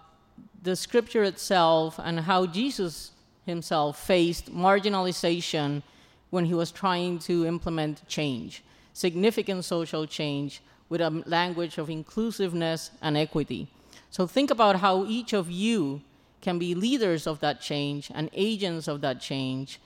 the 0.62 0.76
scripture 0.76 1.22
itself 1.22 1.98
and 1.98 2.20
how 2.20 2.44
Jesus 2.44 3.12
himself 3.46 3.98
faced 3.98 4.54
marginalization 4.54 5.82
when 6.28 6.44
he 6.44 6.52
was 6.52 6.70
trying 6.70 7.18
to 7.20 7.46
implement 7.46 8.06
change, 8.08 8.62
significant 8.92 9.64
social 9.64 10.06
change 10.06 10.60
with 10.90 11.00
a 11.00 11.08
language 11.24 11.78
of 11.78 11.88
inclusiveness 11.88 12.90
and 13.00 13.16
equity. 13.16 13.66
So 14.10 14.26
think 14.26 14.50
about 14.50 14.80
how 14.80 15.06
each 15.06 15.32
of 15.32 15.50
you 15.50 16.02
can 16.40 16.58
be 16.58 16.74
leaders 16.74 17.26
of 17.26 17.40
that 17.40 17.60
change 17.60 18.10
and 18.14 18.28
agents 18.32 18.88
of 18.88 19.00
that 19.02 19.20
change, 19.20 19.80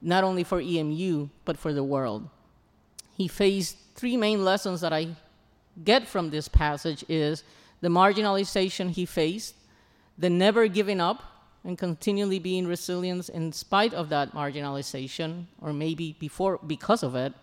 not 0.00 0.24
only 0.24 0.44
for 0.44 0.60
EMU, 0.60 1.28
but 1.44 1.58
for 1.58 1.72
the 1.72 1.84
world. 1.84 2.28
He 3.16 3.28
faced 3.28 3.76
three 3.94 4.16
main 4.16 4.44
lessons 4.44 4.80
that 4.80 4.92
I 4.92 5.16
get 5.84 6.06
from 6.06 6.30
this 6.30 6.48
passage 6.48 7.04
is 7.08 7.44
the 7.80 7.88
marginalization 7.88 8.90
he 8.90 9.04
faced, 9.04 9.54
the 10.16 10.30
never 10.30 10.68
giving 10.68 11.00
up 11.00 11.22
and 11.64 11.76
continually 11.76 12.38
being 12.38 12.66
resilient 12.66 13.28
in 13.28 13.52
spite 13.52 13.92
of 13.92 14.08
that 14.08 14.32
marginalization, 14.32 15.46
or 15.60 15.72
maybe 15.72 16.16
before 16.18 16.58
because 16.66 17.02
of 17.02 17.14
it, 17.14 17.34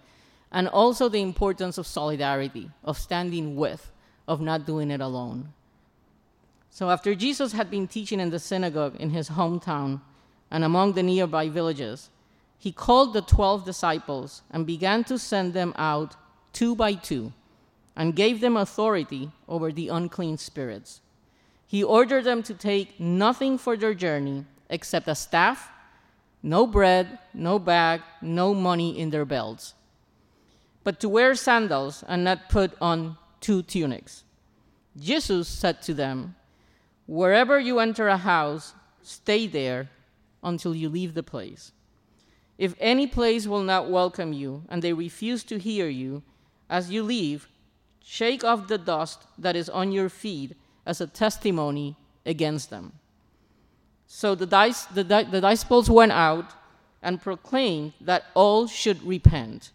and 0.51 0.67
also 0.69 1.09
the 1.09 1.21
importance 1.21 1.77
of 1.77 1.85
solidarity, 1.85 2.71
of 2.83 2.97
standing 2.97 3.55
with, 3.55 3.91
of 4.27 4.39
not 4.39 4.65
doing 4.65 4.89
it 4.89 5.01
alone. 5.01 5.53
So 6.73 6.89
after 6.89 7.13
Jesus 7.13 7.51
had 7.51 7.69
been 7.69 7.87
teaching 7.87 8.19
in 8.19 8.31
the 8.31 8.39
synagogue 8.39 8.95
in 8.99 9.11
his 9.11 9.29
hometown 9.29 10.01
and 10.49 10.63
among 10.63 10.93
the 10.93 11.03
nearby 11.03 11.47
villages, 11.47 12.09
he 12.57 12.71
called 12.71 13.13
the 13.13 13.21
twelve 13.21 13.63
disciples 13.63 14.41
and 14.49 14.65
began 14.65 15.03
to 15.03 15.19
send 15.19 15.53
them 15.53 15.75
out 15.77 16.15
two 16.51 16.75
by 16.75 16.95
two 16.95 17.31
and 17.95 18.15
gave 18.15 18.41
them 18.41 18.57
authority 18.57 19.29
over 19.47 19.71
the 19.71 19.89
unclean 19.89 20.39
spirits. 20.39 21.01
He 21.67 21.83
ordered 21.83 22.23
them 22.23 22.41
to 22.41 22.55
take 22.55 22.99
nothing 22.99 23.59
for 23.59 23.77
their 23.77 23.93
journey 23.93 24.45
except 24.67 25.07
a 25.07 25.13
staff, 25.13 25.69
no 26.41 26.65
bread, 26.65 27.19
no 27.35 27.59
bag, 27.59 28.01
no 28.19 28.55
money 28.55 28.97
in 28.97 29.11
their 29.11 29.25
belts, 29.25 29.75
but 30.83 30.99
to 31.01 31.07
wear 31.07 31.35
sandals 31.35 32.03
and 32.07 32.23
not 32.23 32.49
put 32.49 32.71
on 32.81 33.15
two 33.41 33.61
tunics. 33.61 34.23
Jesus 34.99 35.47
said 35.47 35.79
to 35.83 35.93
them, 35.93 36.33
Wherever 37.05 37.59
you 37.59 37.79
enter 37.79 38.07
a 38.07 38.17
house, 38.17 38.73
stay 39.01 39.47
there 39.47 39.89
until 40.41 40.75
you 40.75 40.89
leave 40.89 41.13
the 41.13 41.23
place. 41.23 41.71
If 42.57 42.75
any 42.79 43.07
place 43.07 43.47
will 43.47 43.63
not 43.63 43.89
welcome 43.89 44.31
you 44.31 44.63
and 44.69 44.81
they 44.81 44.93
refuse 44.93 45.43
to 45.45 45.57
hear 45.57 45.89
you, 45.89 46.23
as 46.69 46.91
you 46.91 47.03
leave, 47.03 47.47
shake 48.03 48.43
off 48.43 48.67
the 48.67 48.77
dust 48.77 49.23
that 49.37 49.55
is 49.55 49.69
on 49.69 49.91
your 49.91 50.09
feet 50.09 50.55
as 50.85 51.01
a 51.01 51.07
testimony 51.07 51.95
against 52.25 52.69
them. 52.69 52.93
So 54.07 54.35
the, 54.35 54.45
dice, 54.45 54.85
the, 54.85 55.03
the 55.03 55.41
disciples 55.41 55.89
went 55.89 56.11
out 56.11 56.53
and 57.01 57.21
proclaimed 57.21 57.93
that 58.01 58.25
all 58.33 58.67
should 58.67 59.03
repent. 59.03 59.71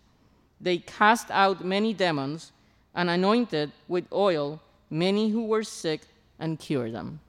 They 0.61 0.79
cast 0.79 1.31
out 1.31 1.65
many 1.65 1.93
demons 1.93 2.53
and 2.95 3.11
anointed 3.11 3.73
with 3.87 4.07
oil 4.13 4.61
many 4.91 5.31
who 5.31 5.45
were 5.45 5.63
sick 5.63 6.03
and 6.39 6.59
cured 6.59 6.95
them. 6.95 7.21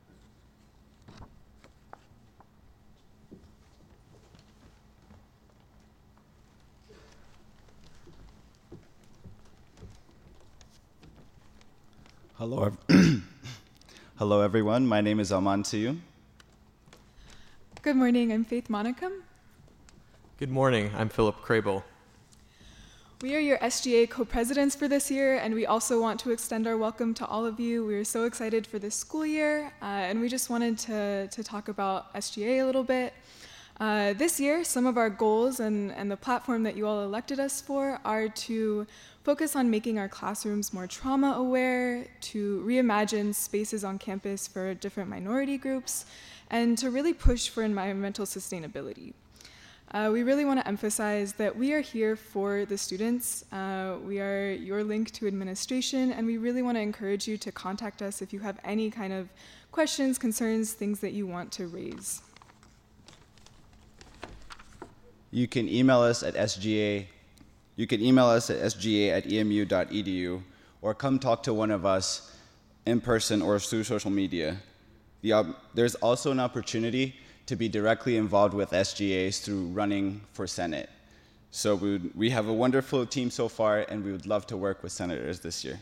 Hello, 12.38 12.64
ev- 12.64 12.78
hello 14.18 14.42
everyone. 14.42 14.88
My 14.88 15.02
name 15.02 15.20
is 15.20 15.32
Alman 15.32 15.64
Tiyu. 15.64 15.98
Good 17.82 17.98
morning, 17.98 18.32
I'm 18.32 18.46
Faith 18.46 18.70
Monicum. 18.70 19.12
Good 20.38 20.50
morning, 20.50 20.92
I'm 20.96 21.10
Philip 21.10 21.36
Crable. 21.42 21.84
We 23.22 23.36
are 23.36 23.40
your 23.40 23.58
SGA 23.58 24.10
co 24.10 24.24
presidents 24.24 24.76
for 24.76 24.88
this 24.88 25.12
year, 25.12 25.40
and 25.40 25.54
we 25.54 25.66
also 25.66 26.00
want 26.00 26.22
to 26.22 26.32
extend 26.32 26.66
our 26.68 26.78
welcome 26.78 27.14
to 27.16 27.26
all 27.26 27.46
of 27.46 27.60
you. 27.60 27.86
We 27.86 27.96
are 27.96 28.06
so 28.06 28.24
excited 28.24 28.66
for 28.66 28.80
this 28.80 28.96
school 28.96 29.26
year, 29.26 29.74
uh, 29.82 30.08
and 30.08 30.22
we 30.22 30.30
just 30.30 30.50
wanted 30.50 30.78
to, 30.78 31.28
to 31.28 31.44
talk 31.44 31.68
about 31.68 32.14
SGA 32.14 32.62
a 32.62 32.64
little 32.64 32.86
bit. 32.86 33.14
Uh, 33.78 34.14
this 34.14 34.40
year, 34.40 34.64
some 34.64 34.86
of 34.86 34.98
our 34.98 35.10
goals 35.10 35.60
and, 35.60 35.92
and 35.92 36.10
the 36.10 36.16
platform 36.16 36.64
that 36.64 36.78
you 36.78 36.88
all 36.88 37.04
elected 37.04 37.42
us 37.42 37.60
for 37.60 38.00
are 38.06 38.30
to 38.30 38.88
focus 39.26 39.54
on 39.54 39.70
making 39.70 40.00
our 40.00 40.08
classrooms 40.08 40.72
more 40.72 40.88
trauma 40.88 41.34
aware, 41.34 42.08
to 42.22 42.64
reimagine 42.66 43.36
spaces 43.36 43.84
on 43.84 44.00
campus 44.00 44.48
for 44.48 44.74
different 44.76 45.10
minority 45.10 45.58
groups, 45.58 46.06
and 46.52 46.78
to 46.78 46.90
really 46.90 47.14
push 47.14 47.50
for 47.50 47.64
environmental 47.64 48.26
sustainability. 48.26 49.12
Uh, 49.92 50.08
we 50.14 50.22
really 50.22 50.46
want 50.46 50.60
to 50.60 50.68
emphasize 50.68 51.34
that 51.34 51.56
we 51.56 51.74
are 51.74 51.80
here 51.80 52.16
for 52.16 52.64
the 52.66 52.78
students. 52.78 53.44
Uh, 53.52 53.96
we 54.06 54.20
are 54.20 54.52
your 54.52 54.84
link 54.84 55.10
to 55.10 55.26
administration, 55.26 56.12
and 56.12 56.28
we 56.28 56.38
really 56.38 56.62
want 56.62 56.78
to 56.78 56.82
encourage 56.82 57.28
you 57.28 57.38
to 57.38 57.52
contact 57.52 58.04
us 58.04 58.22
if 58.22 58.32
you 58.32 58.40
have 58.40 58.60
any 58.64 58.92
kind 58.92 59.12
of 59.12 59.30
questions, 59.72 60.20
concerns, 60.20 60.74
things 60.74 61.00
that 61.00 61.14
you 61.14 61.26
want 61.26 61.52
to 61.52 61.66
raise. 61.66 62.22
You 65.32 65.48
can 65.48 65.68
email 65.68 66.02
us 66.02 66.22
at 66.22 66.36
sga. 66.36 67.08
You 67.76 67.88
can 67.88 68.00
email 68.00 68.28
us 68.28 68.52
at 68.52 68.58
sga 68.58 69.10
at 69.10 69.32
emu.edu 69.32 70.44
or 70.84 70.94
come 70.94 71.18
talk 71.18 71.42
to 71.44 71.54
one 71.54 71.72
of 71.72 71.84
us 71.88 72.38
in 72.86 73.02
person 73.02 73.42
or 73.42 73.58
through 73.58 73.86
social 73.86 74.12
media. 74.12 74.58
The, 75.22 75.34
um, 75.34 75.56
there's 75.74 75.96
also 75.96 76.30
an 76.30 76.40
opportunity 76.40 77.16
to 77.50 77.56
be 77.56 77.68
directly 77.68 78.16
involved 78.16 78.54
with 78.54 78.70
SGAs 78.70 79.42
through 79.42 79.66
running 79.70 80.22
for 80.34 80.46
Senate. 80.46 80.88
So 81.50 81.74
we, 81.74 81.94
would, 81.94 82.16
we 82.16 82.30
have 82.30 82.48
a 82.48 82.54
wonderful 82.54 83.08
team 83.08 83.32
so 83.32 83.50
far, 83.50 83.80
and 83.90 84.06
we 84.06 84.12
would 84.12 84.28
love 84.28 84.46
to 84.48 84.56
work 84.56 84.84
with 84.84 84.92
senators 84.92 85.40
this 85.40 85.66
year. 85.66 85.80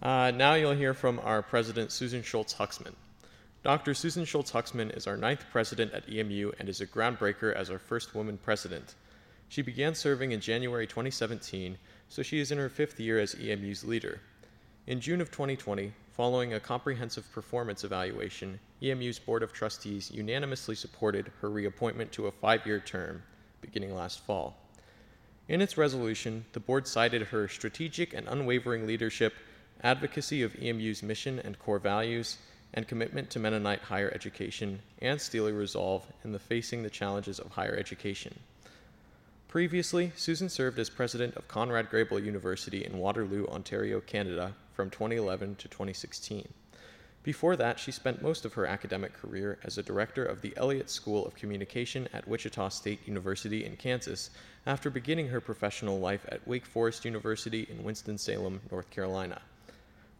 Uh, 0.00 0.30
now 0.30 0.54
you'll 0.54 0.72
hear 0.72 0.94
from 0.94 1.20
our 1.24 1.42
president, 1.42 1.92
Susan 1.92 2.22
Schultz 2.22 2.54
Huxman. 2.54 2.96
Dr. 3.62 3.92
Susan 3.92 4.24
Schultz 4.24 4.50
Huxman 4.50 4.90
is 4.92 5.06
our 5.06 5.18
ninth 5.18 5.44
president 5.52 5.92
at 5.92 6.08
EMU 6.08 6.52
and 6.58 6.70
is 6.70 6.80
a 6.80 6.86
groundbreaker 6.86 7.54
as 7.54 7.68
our 7.68 7.78
first 7.78 8.14
woman 8.14 8.38
president. 8.38 8.94
She 9.50 9.60
began 9.60 9.94
serving 9.94 10.32
in 10.32 10.40
January 10.40 10.86
2017, 10.86 11.76
so 12.08 12.22
she 12.22 12.40
is 12.40 12.50
in 12.50 12.56
her 12.56 12.70
fifth 12.70 12.98
year 12.98 13.20
as 13.20 13.34
EMU's 13.38 13.84
leader. 13.84 14.22
In 14.86 15.02
June 15.02 15.20
of 15.20 15.30
2020, 15.30 15.92
following 16.16 16.54
a 16.54 16.60
comprehensive 16.60 17.30
performance 17.30 17.84
evaluation, 17.84 18.58
EMU's 18.82 19.18
Board 19.18 19.42
of 19.42 19.52
Trustees 19.52 20.10
unanimously 20.10 20.74
supported 20.74 21.30
her 21.42 21.50
reappointment 21.50 22.10
to 22.12 22.26
a 22.26 22.32
five 22.32 22.64
year 22.64 22.80
term 22.80 23.22
beginning 23.60 23.94
last 23.94 24.20
fall. 24.20 24.56
In 25.46 25.60
its 25.60 25.76
resolution, 25.76 26.46
the 26.54 26.60
board 26.60 26.88
cited 26.88 27.20
her 27.20 27.48
strategic 27.48 28.14
and 28.14 28.26
unwavering 28.28 28.86
leadership, 28.86 29.34
advocacy 29.82 30.42
of 30.42 30.56
EMU's 30.56 31.02
mission 31.02 31.38
and 31.38 31.58
core 31.58 31.78
values, 31.78 32.38
and 32.72 32.88
commitment 32.88 33.28
to 33.30 33.38
Mennonite 33.38 33.82
higher 33.82 34.10
education 34.14 34.80
and 35.02 35.20
steely 35.20 35.52
resolve 35.52 36.06
in 36.24 36.32
the 36.32 36.38
facing 36.38 36.82
the 36.82 36.90
challenges 36.90 37.38
of 37.38 37.50
higher 37.50 37.76
education. 37.76 38.34
Previously, 39.48 40.12
Susan 40.16 40.48
served 40.48 40.78
as 40.78 40.88
president 40.88 41.36
of 41.36 41.46
Conrad 41.46 41.90
Grebel 41.90 42.18
University 42.18 42.86
in 42.86 42.96
Waterloo, 42.96 43.46
Ontario, 43.48 44.00
Canada 44.00 44.54
from 44.76 44.90
2011 44.90 45.56
to 45.56 45.68
2016. 45.68 46.46
Before 47.22 47.56
that, 47.56 47.80
she 47.80 47.90
spent 47.90 48.22
most 48.22 48.44
of 48.44 48.52
her 48.52 48.66
academic 48.66 49.14
career 49.14 49.58
as 49.64 49.78
a 49.78 49.82
director 49.82 50.24
of 50.24 50.42
the 50.42 50.52
Elliott 50.56 50.90
School 50.90 51.26
of 51.26 51.34
Communication 51.34 52.08
at 52.12 52.28
Wichita 52.28 52.68
State 52.68 53.00
University 53.08 53.64
in 53.64 53.74
Kansas 53.76 54.30
after 54.66 54.90
beginning 54.90 55.28
her 55.28 55.40
professional 55.40 55.98
life 55.98 56.24
at 56.28 56.46
Wake 56.46 56.66
Forest 56.66 57.04
University 57.04 57.66
in 57.68 57.82
Winston-Salem, 57.82 58.60
North 58.70 58.90
Carolina. 58.90 59.40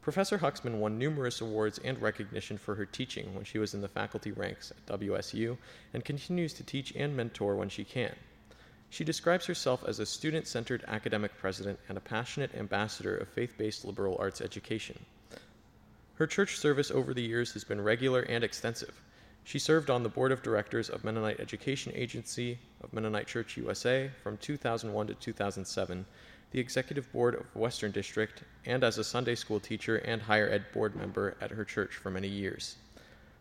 Professor 0.02 0.38
Huxman 0.38 0.80
won 0.80 0.98
numerous 0.98 1.40
awards 1.40 1.78
and 1.84 2.00
recognition 2.00 2.56
for 2.56 2.74
her 2.74 2.86
teaching 2.86 3.34
when 3.34 3.44
she 3.44 3.58
was 3.58 3.74
in 3.74 3.82
the 3.82 3.88
faculty 3.88 4.32
ranks 4.32 4.72
at 4.72 5.00
WSU 5.00 5.58
and 5.92 6.04
continues 6.04 6.52
to 6.54 6.64
teach 6.64 6.92
and 6.96 7.16
mentor 7.16 7.56
when 7.56 7.68
she 7.68 7.84
can. 7.84 8.14
She 8.90 9.04
describes 9.04 9.46
herself 9.46 9.84
as 9.86 9.98
a 9.98 10.06
student 10.06 10.46
centered 10.46 10.84
academic 10.86 11.36
president 11.36 11.78
and 11.88 11.98
a 11.98 12.00
passionate 12.00 12.54
ambassador 12.54 13.16
of 13.16 13.28
faith 13.28 13.54
based 13.58 13.84
liberal 13.84 14.16
arts 14.18 14.40
education. 14.40 15.04
Her 16.14 16.26
church 16.26 16.56
service 16.56 16.90
over 16.90 17.12
the 17.12 17.22
years 17.22 17.52
has 17.52 17.64
been 17.64 17.80
regular 17.80 18.22
and 18.22 18.42
extensive. 18.42 19.02
She 19.44 19.58
served 19.58 19.90
on 19.90 20.02
the 20.02 20.08
board 20.08 20.32
of 20.32 20.42
directors 20.42 20.88
of 20.88 21.04
Mennonite 21.04 21.40
Education 21.40 21.92
Agency 21.94 22.58
of 22.82 22.92
Mennonite 22.92 23.26
Church 23.26 23.56
USA 23.56 24.10
from 24.22 24.38
2001 24.38 25.06
to 25.08 25.14
2007, 25.14 26.06
the 26.52 26.58
executive 26.58 27.12
board 27.12 27.34
of 27.34 27.54
Western 27.54 27.90
District, 27.90 28.42
and 28.64 28.82
as 28.82 28.98
a 28.98 29.04
Sunday 29.04 29.34
school 29.34 29.60
teacher 29.60 29.98
and 29.98 30.22
higher 30.22 30.48
ed 30.48 30.64
board 30.72 30.96
member 30.96 31.36
at 31.40 31.50
her 31.50 31.64
church 31.64 31.96
for 31.96 32.10
many 32.10 32.28
years. 32.28 32.76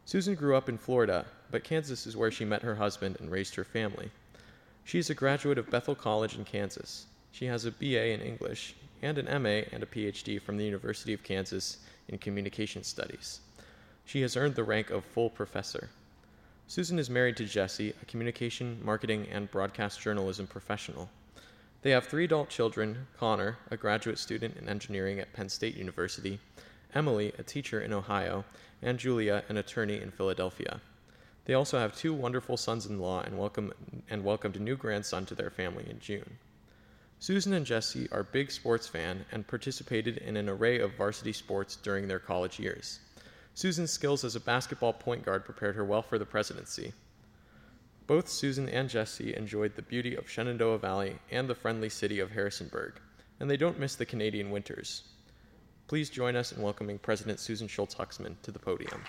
Susan 0.06 0.36
grew 0.36 0.56
up 0.56 0.70
in 0.70 0.78
Florida, 0.78 1.26
but 1.50 1.64
Kansas 1.64 2.06
is 2.06 2.18
where 2.18 2.30
she 2.30 2.46
met 2.46 2.62
her 2.62 2.76
husband 2.76 3.18
and 3.20 3.32
raised 3.32 3.56
her 3.56 3.64
family. 3.64 4.12
She 4.88 5.00
is 5.00 5.10
a 5.10 5.16
graduate 5.16 5.58
of 5.58 5.72
Bethel 5.72 5.96
College 5.96 6.36
in 6.36 6.46
Kansas. 6.46 7.08
She 7.32 7.48
has 7.48 7.66
a 7.66 7.72
BA 7.72 8.14
in 8.14 8.22
English 8.22 8.76
and 9.02 9.18
an 9.18 9.26
MA 9.42 9.66
and 9.72 9.82
a 9.82 9.88
PhD 9.88 10.40
from 10.40 10.58
the 10.58 10.64
University 10.64 11.12
of 11.12 11.24
Kansas 11.24 11.80
in 12.08 12.20
Communication 12.20 12.84
Studies. 12.84 13.40
She 14.06 14.22
has 14.22 14.38
earned 14.38 14.54
the 14.54 14.64
rank 14.64 14.92
of 14.92 15.04
full 15.04 15.32
professor. 15.32 15.90
Susan 16.68 17.00
is 17.00 17.10
married 17.10 17.36
to 17.38 17.46
Jesse, 17.46 17.96
a 18.00 18.06
communication, 18.06 18.80
marketing, 18.84 19.28
and 19.32 19.50
broadcast 19.50 20.00
journalism 20.00 20.46
professional. 20.46 21.10
They 21.82 21.90
have 21.90 22.06
three 22.06 22.26
adult 22.26 22.50
children 22.50 23.08
Connor, 23.18 23.58
a 23.72 23.78
graduate 23.78 24.20
student 24.20 24.56
in 24.56 24.70
engineering 24.70 25.20
at 25.20 25.34
Penn 25.34 25.50
State 25.50 25.76
University, 25.76 26.40
Emily, 26.94 27.34
a 27.40 27.44
teacher 27.44 27.82
in 27.82 27.92
Ohio, 27.92 28.46
and 28.84 29.00
Julia, 29.00 29.46
an 29.50 29.58
attorney 29.58 30.00
in 30.00 30.12
Philadelphia. 30.12 30.80
They 31.46 31.54
also 31.54 31.78
have 31.78 31.96
two 31.96 32.14
wonderful 32.14 32.58
sons 32.58 32.88
in 32.88 33.00
law 33.00 33.22
and, 33.22 33.38
welcome, 33.38 33.72
and 34.10 34.24
welcomed 34.24 34.56
a 34.56 34.60
new 34.60 34.76
grandson 34.76 35.26
to 35.28 35.36
their 35.36 35.52
family 35.52 35.86
in 35.90 36.00
June. 36.00 36.38
Susan 37.20 37.54
and 37.54 37.66
Jesse 37.66 38.10
are 38.12 38.24
big 38.24 38.52
sports 38.52 38.88
fan 38.88 39.26
and 39.32 39.48
participated 39.48 40.18
in 40.18 40.38
an 40.38 40.50
array 40.50 40.80
of 40.80 40.96
varsity 40.96 41.34
sports 41.34 41.76
during 41.76 42.08
their 42.08 42.20
college 42.20 42.60
years. 42.60 43.00
Susan's 43.54 43.92
skills 43.92 44.24
as 44.26 44.36
a 44.36 44.40
basketball 44.40 44.92
point 44.92 45.24
guard 45.24 45.46
prepared 45.46 45.76
her 45.76 45.86
well 45.86 46.02
for 46.02 46.18
the 46.18 46.26
presidency. 46.26 46.94
Both 48.08 48.28
Susan 48.28 48.68
and 48.68 48.90
Jesse 48.90 49.36
enjoyed 49.36 49.76
the 49.76 49.82
beauty 49.82 50.16
of 50.16 50.30
Shenandoah 50.30 50.80
Valley 50.80 51.16
and 51.32 51.48
the 51.48 51.56
friendly 51.56 51.90
city 51.90 52.20
of 52.20 52.32
Harrisonburg, 52.32 53.00
and 53.40 53.50
they 53.50 53.58
don't 53.58 53.80
miss 53.80 53.96
the 53.96 54.06
Canadian 54.06 54.52
winters. 54.52 55.04
Please 55.88 56.10
join 56.10 56.36
us 56.36 56.52
in 56.52 56.62
welcoming 56.62 57.00
President 57.00 57.40
Susan 57.40 57.68
Schultz 57.68 57.94
Huxman 57.94 58.36
to 58.44 58.52
the 58.52 58.60
podium. 58.60 59.04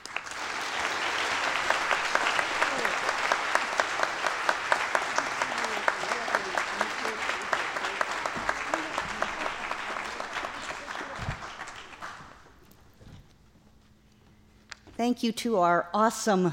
Thank 15.07 15.23
you 15.23 15.31
to 15.31 15.59
our 15.59 15.89
awesome 15.95 16.53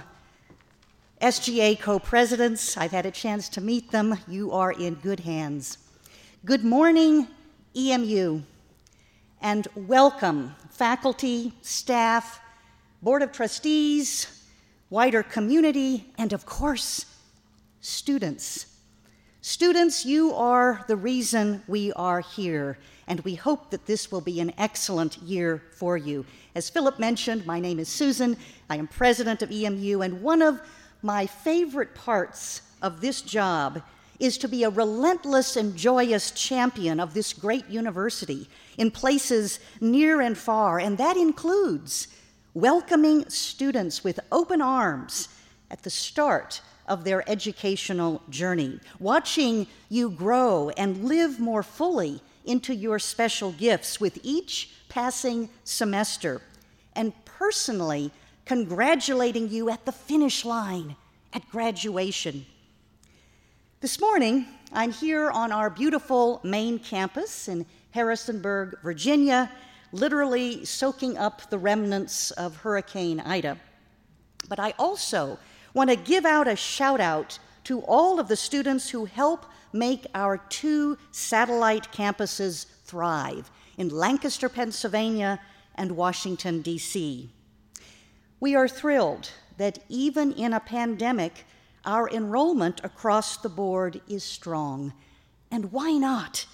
SGA 1.19 1.79
co 1.79 1.97
presidents. 1.97 2.77
I've 2.77 2.91
had 2.91 3.07
a 3.07 3.09
chance 3.09 3.49
to 3.49 3.61
meet 3.61 3.89
them. 3.89 4.19
You 4.27 4.51
are 4.51 4.71
in 4.71 4.93
good 4.93 5.21
hands. 5.21 5.79
Good 6.45 6.63
morning, 6.63 7.27
EMU, 7.75 8.43
and 9.41 9.67
welcome, 9.75 10.53
faculty, 10.69 11.53
staff, 11.63 12.39
Board 13.01 13.23
of 13.23 13.31
Trustees, 13.31 14.45
wider 14.91 15.23
community, 15.23 16.13
and 16.19 16.31
of 16.31 16.45
course, 16.45 17.07
students. 17.81 18.67
Students, 19.41 20.05
you 20.05 20.31
are 20.31 20.85
the 20.87 20.95
reason 20.95 21.63
we 21.67 21.91
are 21.93 22.19
here, 22.19 22.77
and 23.07 23.19
we 23.21 23.35
hope 23.35 23.69
that 23.69 23.85
this 23.85 24.11
will 24.11 24.21
be 24.21 24.39
an 24.39 24.53
excellent 24.57 25.17
year 25.17 25.61
for 25.75 25.97
you. 25.97 26.25
As 26.55 26.69
Philip 26.69 26.99
mentioned, 26.99 27.45
my 27.45 27.59
name 27.59 27.79
is 27.79 27.89
Susan. 27.89 28.37
I 28.69 28.77
am 28.77 28.87
president 28.87 29.41
of 29.41 29.51
EMU, 29.51 30.01
and 30.01 30.21
one 30.21 30.41
of 30.41 30.61
my 31.01 31.25
favorite 31.25 31.95
parts 31.95 32.61
of 32.81 33.01
this 33.01 33.21
job 33.21 33.81
is 34.19 34.37
to 34.37 34.47
be 34.47 34.63
a 34.63 34.69
relentless 34.69 35.55
and 35.57 35.75
joyous 35.75 36.31
champion 36.31 36.99
of 36.99 37.13
this 37.13 37.33
great 37.33 37.67
university 37.67 38.47
in 38.77 38.89
places 38.89 39.59
near 39.81 40.21
and 40.21 40.37
far, 40.37 40.79
and 40.79 40.97
that 40.97 41.17
includes 41.17 42.07
welcoming 42.53 43.27
students 43.29 44.03
with 44.03 44.19
open 44.31 44.61
arms 44.61 45.27
at 45.71 45.81
the 45.83 45.89
start 45.89 46.61
of 46.87 47.03
their 47.03 47.27
educational 47.29 48.21
journey, 48.29 48.79
watching 48.99 49.65
you 49.89 50.09
grow 50.09 50.69
and 50.77 51.05
live 51.05 51.39
more 51.39 51.63
fully 51.63 52.21
into 52.45 52.73
your 52.73 52.99
special 52.99 53.51
gifts 53.51 53.99
with 53.99 54.19
each 54.23 54.71
passing 54.89 55.49
semester, 55.63 56.41
and 56.95 57.13
personally 57.25 58.11
congratulating 58.45 59.49
you 59.49 59.69
at 59.69 59.85
the 59.85 59.91
finish 59.91 60.45
line 60.45 60.95
at 61.33 61.49
graduation. 61.49 62.45
This 63.79 63.99
morning, 63.99 64.45
I'm 64.71 64.91
here 64.91 65.29
on 65.29 65.51
our 65.51 65.69
beautiful 65.69 66.39
main 66.43 66.79
campus 66.79 67.47
in 67.47 67.65
Harrisonburg, 67.91 68.77
Virginia, 68.83 69.51
literally 69.91 70.65
soaking 70.65 71.17
up 71.17 71.49
the 71.49 71.57
remnants 71.57 72.31
of 72.31 72.55
Hurricane 72.57 73.19
Ida. 73.19 73.57
But 74.49 74.59
I 74.59 74.73
also 74.79 75.37
want 75.73 75.89
to 75.89 75.95
give 75.95 76.25
out 76.25 76.47
a 76.47 76.55
shout 76.55 76.99
out 76.99 77.39
to 77.65 77.81
all 77.81 78.19
of 78.19 78.27
the 78.27 78.35
students 78.35 78.89
who 78.89 79.05
help 79.05 79.45
make 79.73 80.05
our 80.13 80.37
two 80.37 80.97
satellite 81.11 81.91
campuses 81.91 82.65
thrive 82.85 83.51
in 83.77 83.89
Lancaster, 83.89 84.49
Pennsylvania 84.49 85.39
and 85.75 85.93
Washington, 85.93 86.61
D.C. 86.61 87.29
We 88.39 88.55
are 88.55 88.67
thrilled 88.67 89.31
that 89.57 89.79
even 89.89 90.31
in 90.33 90.53
a 90.53 90.59
pandemic, 90.59 91.45
our 91.85 92.09
enrollment 92.09 92.81
across 92.83 93.37
the 93.37 93.49
board 93.49 94.01
is 94.07 94.23
strong. 94.23 94.93
And 95.51 95.71
why 95.71 95.93
not? 95.93 96.45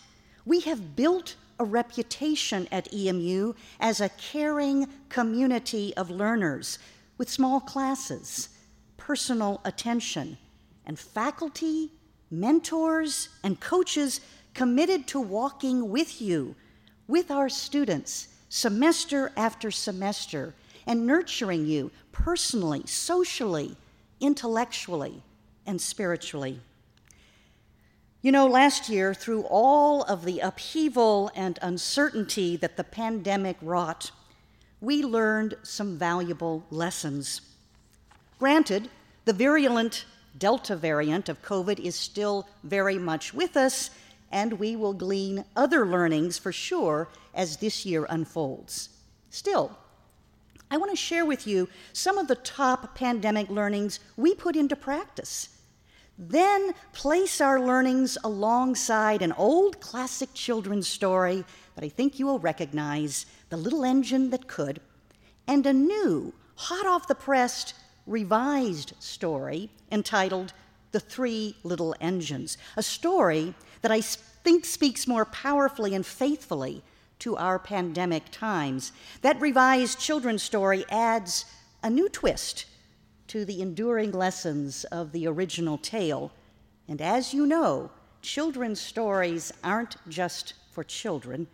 We 0.46 0.62
have 0.62 0.96
built 0.96 1.36
a 1.60 1.66
reputation 1.66 2.68
at 2.72 2.94
EMU 2.94 3.54
as 3.80 4.00
a 4.00 4.10
caring 4.10 4.88
community 5.10 5.94
of 5.98 6.10
learners 6.10 6.80
with 7.18 7.30
small 7.30 7.60
classes, 7.60 8.50
personal 8.98 9.60
attention, 9.66 10.38
and 10.86 10.98
faculty, 10.98 11.92
mentors, 12.32 13.30
and 13.44 13.60
coaches 13.60 14.22
committed 14.54 15.08
to 15.08 15.20
walking 15.20 15.90
with 15.90 16.22
you, 16.22 16.56
with 17.08 17.32
our 17.32 17.50
students, 17.50 18.28
semester 18.50 19.32
after 19.36 19.72
semester, 19.72 20.54
and 20.86 21.06
nurturing 21.06 21.66
you 21.66 21.92
personally, 22.12 22.86
socially, 22.86 23.76
intellectually, 24.20 25.22
and 25.66 25.80
spiritually. 25.80 26.60
You 28.22 28.34
know, 28.34 28.48
last 28.48 28.90
year, 28.90 29.14
through 29.14 29.44
all 29.44 30.04
of 30.04 30.26
the 30.26 30.40
upheaval 30.40 31.32
and 31.36 31.58
uncertainty 31.62 32.58
that 32.58 32.76
the 32.76 32.84
pandemic 32.84 33.56
wrought, 33.62 34.12
we 34.82 35.04
learned 35.04 35.56
some 35.64 35.98
valuable 35.98 36.66
lessons. 36.70 37.42
Granted, 38.38 38.90
the 39.26 39.34
virulent 39.34 40.06
Delta 40.40 40.76
variant 40.76 41.30
of 41.30 41.42
COVID 41.44 41.80
is 41.80 41.96
still 41.96 42.48
very 42.64 42.98
much 42.98 43.34
with 43.34 43.56
us, 43.56 43.92
and 44.32 44.54
we 44.54 44.76
will 44.76 44.94
glean 44.94 45.46
other 45.56 45.86
learnings 45.86 46.38
for 46.38 46.52
sure 46.52 47.10
as 47.36 47.58
this 47.58 47.86
year 47.86 48.08
unfolds. 48.10 48.90
Still, 49.30 49.78
I 50.72 50.78
want 50.78 50.92
to 50.92 50.98
share 50.98 51.26
with 51.26 51.46
you 51.46 51.68
some 51.94 52.18
of 52.18 52.28
the 52.28 52.36
top 52.36 52.96
pandemic 52.96 53.50
learnings 53.50 54.00
we 54.18 54.34
put 54.34 54.56
into 54.56 54.76
practice 54.76 55.50
then 56.20 56.74
place 56.92 57.40
our 57.40 57.62
learnings 57.62 58.18
alongside 58.26 59.22
an 59.22 59.32
old 59.32 59.80
classic 59.80 60.34
children's 60.34 60.88
story 60.88 61.46
that 61.76 61.86
I 61.86 61.88
think 61.88 62.20
you 62.20 62.26
will 62.26 62.40
recognize, 62.40 63.26
The 63.48 63.56
Little 63.56 63.86
Engine 63.86 64.30
That 64.32 64.46
Could, 64.46 64.82
and 65.48 65.66
a 65.66 65.72
new, 65.72 66.34
hot 66.56 66.86
off 66.86 67.08
the 67.08 67.16
press, 67.16 67.74
revised 68.10 68.94
story 69.00 69.70
entitled 69.92 70.52
The 70.92 71.00
Three 71.00 71.56
Little 71.64 71.96
Engines, 72.02 72.58
a 72.76 72.84
story 72.84 73.54
that 73.82 73.92
I 73.92 74.02
think 74.02 74.66
speaks 74.66 75.08
more 75.08 75.26
powerfully 75.26 75.94
and 75.94 76.06
faithfully 76.06 76.84
to 77.20 77.38
our 77.38 77.60
pandemic 77.60 78.24
times. 78.32 78.92
That 79.22 79.40
revised 79.40 80.00
children's 80.00 80.42
story 80.42 80.86
adds 80.90 81.46
a 81.84 81.90
new 81.90 82.10
twist 82.10 82.66
to 83.28 83.46
the 83.46 83.62
enduring 83.62 84.12
lessons 84.12 84.86
of 84.86 85.12
the 85.12 85.28
original 85.28 85.78
tale. 85.78 86.32
And 86.88 87.02
as 87.02 87.34
you 87.34 87.46
know, 87.46 87.92
children's 88.22 88.82
stories 88.82 89.54
aren't 89.64 89.98
just 90.10 90.56
for 90.72 90.84
children, 90.84 91.48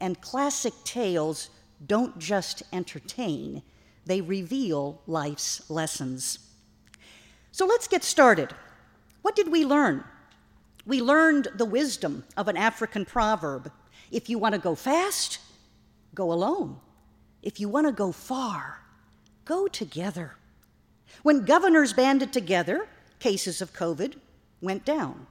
and 0.00 0.20
classic 0.20 0.74
tales 0.84 1.50
don't 1.86 2.18
just 2.18 2.62
entertain, 2.72 3.62
they 4.08 4.20
reveal 4.20 5.00
life's 5.06 5.68
lessons. 5.70 6.38
So 7.52 7.66
let's 7.66 7.86
get 7.86 8.02
started. 8.02 8.54
What 9.22 9.36
did 9.36 9.52
we 9.52 9.64
learn? 9.64 10.02
We 10.86 11.02
learned 11.02 11.48
the 11.54 11.66
wisdom 11.66 12.24
of 12.36 12.48
an 12.48 12.56
African 12.56 13.04
proverb 13.04 13.70
if 14.10 14.30
you 14.30 14.38
want 14.38 14.54
to 14.54 14.60
go 14.60 14.74
fast, 14.74 15.38
go 16.14 16.32
alone. 16.32 16.78
If 17.42 17.60
you 17.60 17.68
want 17.68 17.86
to 17.86 17.92
go 17.92 18.10
far, 18.10 18.80
go 19.44 19.68
together. 19.68 20.36
When 21.22 21.44
governors 21.44 21.92
banded 21.92 22.32
together, 22.32 22.88
cases 23.18 23.60
of 23.60 23.74
COVID 23.74 24.14
went 24.62 24.86
down. 24.86 25.26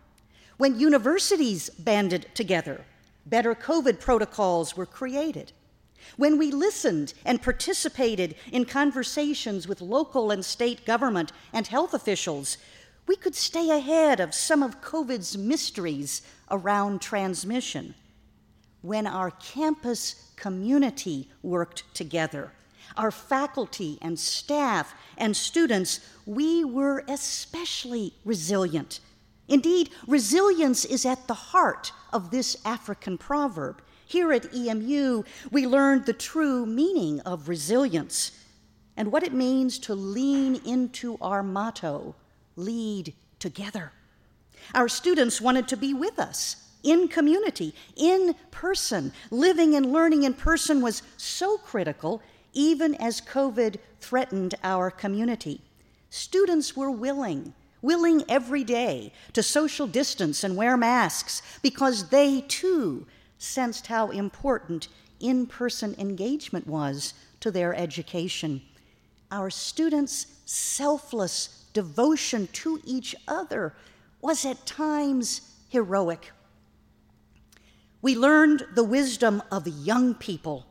When 0.57 0.79
universities 0.79 1.69
banded 1.71 2.27
together, 2.35 2.85
better 3.25 3.55
COVID 3.55 3.99
protocols 3.99 4.77
were 4.77 4.85
created. 4.85 5.53
When 6.15 6.37
we 6.37 6.51
listened 6.51 7.13
and 7.25 7.41
participated 7.41 8.35
in 8.51 8.65
conversations 8.65 9.67
with 9.67 9.81
local 9.81 10.31
and 10.31 10.43
state 10.43 10.85
government 10.85 11.31
and 11.53 11.67
health 11.67 11.93
officials, 11.93 12.57
we 13.07 13.15
could 13.15 13.35
stay 13.35 13.69
ahead 13.69 14.19
of 14.19 14.33
some 14.33 14.61
of 14.61 14.81
COVID's 14.81 15.37
mysteries 15.37 16.21
around 16.51 17.01
transmission. 17.01 17.95
When 18.81 19.07
our 19.07 19.31
campus 19.31 20.31
community 20.35 21.29
worked 21.41 21.83
together, 21.93 22.51
our 22.95 23.11
faculty 23.11 23.97
and 24.01 24.19
staff 24.19 24.93
and 25.17 25.35
students, 25.35 25.99
we 26.25 26.63
were 26.63 27.03
especially 27.07 28.13
resilient. 28.23 28.99
Indeed, 29.47 29.89
resilience 30.07 30.83
is 30.83 31.05
at 31.05 31.27
the 31.27 31.33
heart 31.33 31.91
of 32.11 32.31
this 32.31 32.57
African 32.65 33.17
proverb. 33.17 33.81
Here 34.07 34.31
at 34.31 34.55
EMU, 34.55 35.23
we 35.51 35.67
learned 35.67 36.05
the 36.05 36.13
true 36.13 36.65
meaning 36.65 37.19
of 37.21 37.49
resilience 37.49 38.31
and 38.95 39.11
what 39.11 39.23
it 39.23 39.33
means 39.33 39.77
to 39.79 39.95
lean 39.95 40.61
into 40.65 41.17
our 41.19 41.43
motto 41.43 42.15
lead 42.55 43.13
together. 43.37 43.91
Our 44.73 44.87
students 44.87 45.41
wanted 45.41 45.67
to 45.67 45.77
be 45.77 45.93
with 45.93 46.19
us 46.19 46.55
in 46.83 47.09
community, 47.09 47.75
in 47.97 48.33
person. 48.49 49.11
Living 49.29 49.75
and 49.75 49.91
learning 49.91 50.23
in 50.23 50.33
person 50.33 50.81
was 50.81 51.03
so 51.17 51.57
critical, 51.57 52.21
even 52.53 52.95
as 52.95 53.19
COVID 53.19 53.75
threatened 53.99 54.55
our 54.63 54.89
community. 54.89 55.59
Students 56.09 56.77
were 56.77 56.91
willing, 56.91 57.53
willing 57.81 58.23
every 58.29 58.63
day 58.63 59.11
to 59.33 59.43
social 59.43 59.85
distance 59.85 60.45
and 60.45 60.55
wear 60.55 60.77
masks 60.77 61.41
because 61.61 62.07
they 62.07 62.39
too 62.47 63.05
sensed 63.37 63.87
how 63.87 64.09
important 64.09 64.87
in 65.19 65.45
person 65.45 65.95
engagement 65.97 66.67
was 66.67 67.13
to 67.39 67.51
their 67.51 67.73
education. 67.73 68.61
Our 69.31 69.49
students' 69.49 70.27
selfless 70.45 71.65
devotion 71.73 72.47
to 72.53 72.79
each 72.85 73.15
other 73.27 73.73
was 74.21 74.45
at 74.45 74.65
times 74.65 75.41
heroic. 75.69 76.31
We 78.01 78.15
learned 78.15 78.65
the 78.73 78.83
wisdom 78.83 79.43
of 79.51 79.67
young 79.67 80.15
people 80.15 80.65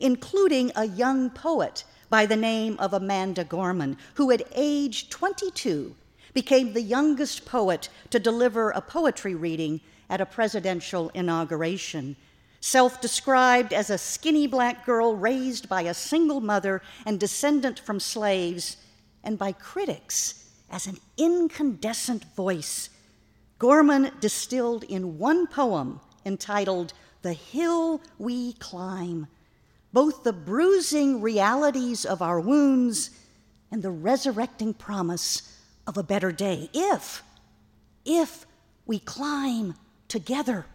including 0.00 0.72
a 0.74 0.86
young 0.86 1.30
poet 1.30 1.84
by 2.08 2.26
the 2.26 2.36
name 2.36 2.76
of 2.80 2.92
Amanda 2.92 3.44
Gorman, 3.44 3.96
who 4.14 4.32
at 4.32 4.42
age 4.54 5.10
22 5.10 5.94
became 6.32 6.72
the 6.72 6.82
youngest 6.82 7.44
poet 7.44 7.88
to 8.08 8.18
deliver 8.18 8.70
a 8.70 8.80
poetry 8.80 9.34
reading 9.34 9.80
at 10.10 10.20
a 10.20 10.26
presidential 10.26 11.10
inauguration. 11.14 12.16
Self 12.60 13.00
described 13.00 13.72
as 13.72 13.88
a 13.88 13.96
skinny 13.96 14.46
black 14.46 14.84
girl 14.84 15.16
raised 15.16 15.70
by 15.70 15.82
a 15.82 15.94
single 15.94 16.42
mother 16.42 16.82
and 17.06 17.18
descendant 17.18 17.78
from 17.78 17.98
slaves, 17.98 18.76
and 19.24 19.38
by 19.38 19.52
critics 19.52 20.50
as 20.70 20.86
an 20.86 20.98
incandescent 21.16 22.24
voice, 22.36 22.90
Gorman 23.58 24.10
distilled 24.20 24.84
in 24.84 25.18
one 25.18 25.46
poem 25.46 26.00
entitled 26.26 26.92
The 27.22 27.32
Hill 27.32 28.02
We 28.18 28.52
Climb 28.54 29.26
both 29.92 30.22
the 30.22 30.32
bruising 30.32 31.20
realities 31.20 32.04
of 32.04 32.22
our 32.22 32.40
wounds 32.40 33.10
and 33.70 33.82
the 33.82 33.90
resurrecting 33.90 34.74
promise 34.74 35.58
of 35.86 35.96
a 35.96 36.02
better 36.02 36.30
day 36.32 36.70
if, 36.72 37.22
if 38.04 38.46
we 38.86 38.98
climb 38.98 39.74
together. 40.10 40.66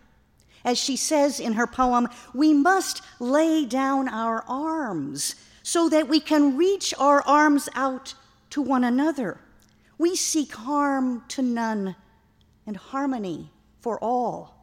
As 0.63 0.79
she 0.79 0.95
says 0.97 1.39
in 1.39 1.53
her 1.53 1.67
poem, 1.67 2.07
we 2.33 2.53
must 2.53 3.03
lay 3.19 3.65
down 3.65 4.09
our 4.09 4.43
arms 4.47 5.35
so 5.61 5.89
that 5.89 6.07
we 6.07 6.19
can 6.19 6.57
reach 6.57 6.93
our 6.97 7.21
arms 7.21 7.69
out 7.75 8.15
to 8.49 8.61
one 8.61 8.83
another. 8.83 9.39
We 9.97 10.15
seek 10.15 10.53
harm 10.53 11.23
to 11.29 11.41
none 11.41 11.95
and 12.65 12.77
harmony 12.77 13.51
for 13.79 14.03
all. 14.03 14.55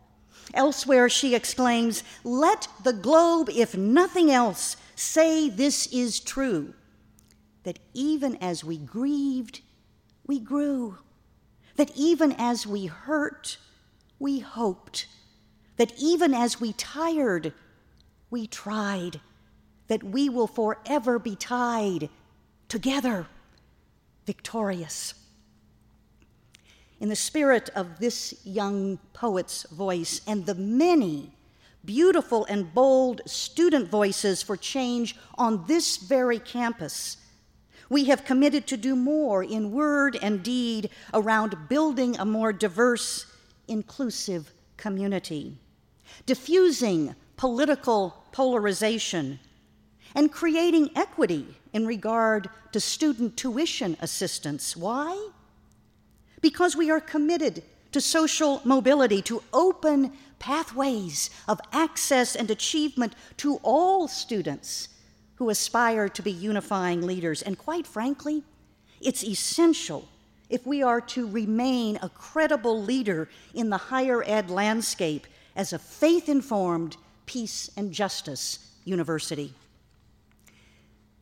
Elsewhere, 0.55 1.09
she 1.09 1.35
exclaims, 1.35 2.03
Let 2.25 2.67
the 2.83 2.93
globe, 2.93 3.49
if 3.51 3.77
nothing 3.77 4.31
else, 4.31 4.77
say 4.97 5.49
this 5.49 5.87
is 5.89 6.19
true 6.21 6.75
that 7.63 7.79
even 7.95 8.37
as 8.37 8.65
we 8.65 8.77
grieved, 8.77 9.61
we 10.27 10.41
grew, 10.41 10.99
that 11.77 11.93
even 11.97 12.33
as 12.33 12.67
we 12.67 12.87
hurt, 12.87 13.57
we 14.23 14.39
hoped, 14.39 15.09
that 15.79 15.93
even 15.99 16.33
as 16.33 16.61
we 16.61 16.73
tired, 16.75 17.53
we 18.31 18.47
tried, 18.47 19.21
that 19.89 20.05
we 20.05 20.29
will 20.29 20.47
forever 20.47 21.19
be 21.19 21.35
tied 21.35 22.09
together, 22.69 23.27
victorious. 24.25 25.15
In 27.01 27.09
the 27.09 27.17
spirit 27.17 27.69
of 27.75 27.99
this 27.99 28.33
young 28.45 29.01
poet's 29.13 29.65
voice 29.65 30.21
and 30.25 30.47
the 30.47 30.55
many 30.55 31.33
beautiful 31.85 32.45
and 32.45 32.73
bold 32.73 33.23
student 33.27 33.89
voices 33.89 34.41
for 34.41 34.57
change 34.57 35.17
on 35.37 35.65
this 35.67 35.97
very 35.97 36.39
campus, 36.39 37.17
we 37.91 38.05
have 38.05 38.25
committed 38.25 38.69
to 38.69 38.77
do 38.77 38.95
more 38.95 39.43
in 39.43 39.73
word 39.73 40.17
and 40.23 40.45
deed 40.45 40.91
around 41.13 41.69
building 41.69 42.17
a 42.21 42.25
more 42.25 42.53
diverse, 42.53 43.27
inclusive 43.69 44.53
community, 44.77 45.57
diffusing 46.27 47.15
political 47.37 48.25
polarization, 48.33 49.39
and 50.15 50.33
creating 50.33 50.91
equity 50.95 51.47
in 51.73 51.87
regard 51.87 52.49
to 52.73 52.81
student 52.81 53.37
tuition 53.37 53.97
assistance. 54.01 54.77
Why? 54.77 55.29
Because 56.41 56.77
we 56.77 56.91
are 56.91 57.01
committed 57.01 57.63
to 57.93 58.01
social 58.01 58.61
mobility, 58.65 59.23
to 59.23 59.43
open 59.53 60.13
pathways 60.39 61.31
of 61.47 61.61
access 61.73 62.35
and 62.35 62.51
achievement 62.51 63.15
to 63.37 63.61
all 63.63 64.09
students 64.09 64.89
who 65.37 65.51
aspire 65.51 66.09
to 66.09 66.23
be 66.23 66.33
unifying 66.33 67.03
leaders. 67.03 67.43
And 67.43 67.57
quite 67.59 67.87
frankly, 67.87 68.43
it's 69.01 69.25
essential 69.25 70.09
if 70.53 70.67
we 70.67 70.83
are 70.83 71.01
to 71.01 71.27
remain 71.27 71.99
a 72.03 72.11
credible 72.11 72.81
leader 72.81 73.27
in 73.55 73.71
the 73.71 73.79
higher 73.79 74.23
ed 74.25 74.51
landscape 74.51 75.27
as 75.57 75.73
a 75.73 75.79
faith 75.79 76.29
informed 76.29 76.99
peace 77.25 77.71
and 77.75 77.91
justice 77.91 78.71
university. 78.85 79.55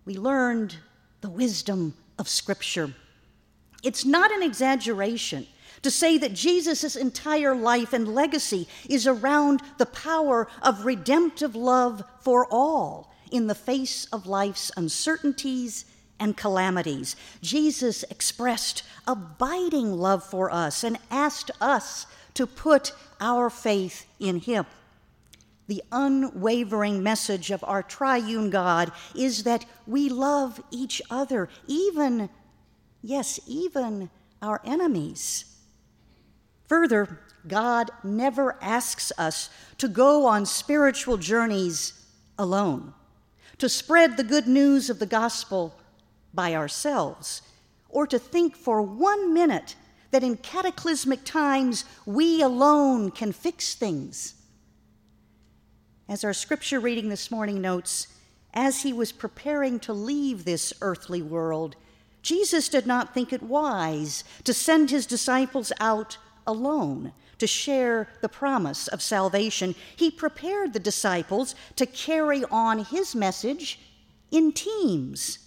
We 0.04 0.18
learned 0.18 0.74
the 1.20 1.30
wisdom 1.30 1.94
of 2.18 2.28
Scripture. 2.28 2.92
It's 3.84 4.04
not 4.04 4.32
an 4.32 4.42
exaggeration 4.42 5.46
to 5.82 5.92
say 5.92 6.18
that 6.18 6.34
Jesus' 6.34 6.96
entire 6.96 7.54
life 7.54 7.92
and 7.92 8.12
legacy 8.12 8.66
is 8.88 9.06
around 9.06 9.62
the 9.78 9.86
power 9.86 10.48
of 10.60 10.84
redemptive 10.84 11.54
love 11.54 12.02
for 12.20 12.48
all 12.50 13.14
in 13.30 13.46
the 13.46 13.54
face 13.54 14.06
of 14.06 14.26
life's 14.26 14.72
uncertainties 14.76 15.84
and 16.20 16.36
calamities. 16.36 17.16
Jesus 17.42 18.04
expressed 18.04 18.84
abiding 19.08 19.92
love 19.92 20.22
for 20.22 20.52
us 20.52 20.84
and 20.84 20.98
asked 21.10 21.50
us 21.60 22.06
to 22.34 22.46
put 22.46 22.92
our 23.20 23.50
faith 23.50 24.06
in 24.20 24.38
Him. 24.38 24.66
The 25.66 25.82
unwavering 25.90 27.02
message 27.02 27.50
of 27.50 27.64
our 27.64 27.82
triune 27.82 28.50
God 28.50 28.92
is 29.14 29.44
that 29.44 29.64
we 29.86 30.08
love 30.08 30.62
each 30.70 31.00
other, 31.10 31.48
even, 31.66 32.28
yes, 33.02 33.40
even 33.46 34.10
our 34.42 34.60
enemies. 34.64 35.44
Further, 36.68 37.20
God 37.46 37.90
never 38.04 38.56
asks 38.60 39.12
us 39.16 39.48
to 39.78 39.88
go 39.88 40.26
on 40.26 40.44
spiritual 40.44 41.16
journeys 41.16 41.94
alone, 42.38 42.92
to 43.58 43.68
spread 43.68 44.16
the 44.16 44.24
good 44.24 44.46
news 44.46 44.90
of 44.90 44.98
the 44.98 45.06
gospel 45.06 45.74
by 46.32 46.54
ourselves, 46.54 47.42
or 47.88 48.06
to 48.06 48.18
think 48.18 48.56
for 48.56 48.82
one 48.82 49.34
minute 49.34 49.74
that 50.10 50.22
in 50.22 50.36
cataclysmic 50.36 51.24
times 51.24 51.84
we 52.06 52.42
alone 52.42 53.10
can 53.10 53.32
fix 53.32 53.74
things. 53.74 54.34
As 56.08 56.24
our 56.24 56.32
scripture 56.32 56.80
reading 56.80 57.08
this 57.08 57.30
morning 57.30 57.60
notes, 57.60 58.08
as 58.52 58.82
he 58.82 58.92
was 58.92 59.12
preparing 59.12 59.78
to 59.80 59.92
leave 59.92 60.44
this 60.44 60.72
earthly 60.80 61.22
world, 61.22 61.76
Jesus 62.22 62.68
did 62.68 62.86
not 62.86 63.14
think 63.14 63.32
it 63.32 63.42
wise 63.42 64.24
to 64.44 64.52
send 64.52 64.90
his 64.90 65.06
disciples 65.06 65.72
out 65.78 66.18
alone 66.46 67.12
to 67.38 67.46
share 67.46 68.08
the 68.20 68.28
promise 68.28 68.88
of 68.88 69.00
salvation. 69.00 69.74
He 69.96 70.10
prepared 70.10 70.72
the 70.72 70.80
disciples 70.80 71.54
to 71.76 71.86
carry 71.86 72.44
on 72.50 72.84
his 72.84 73.14
message 73.14 73.80
in 74.30 74.52
teams 74.52 75.38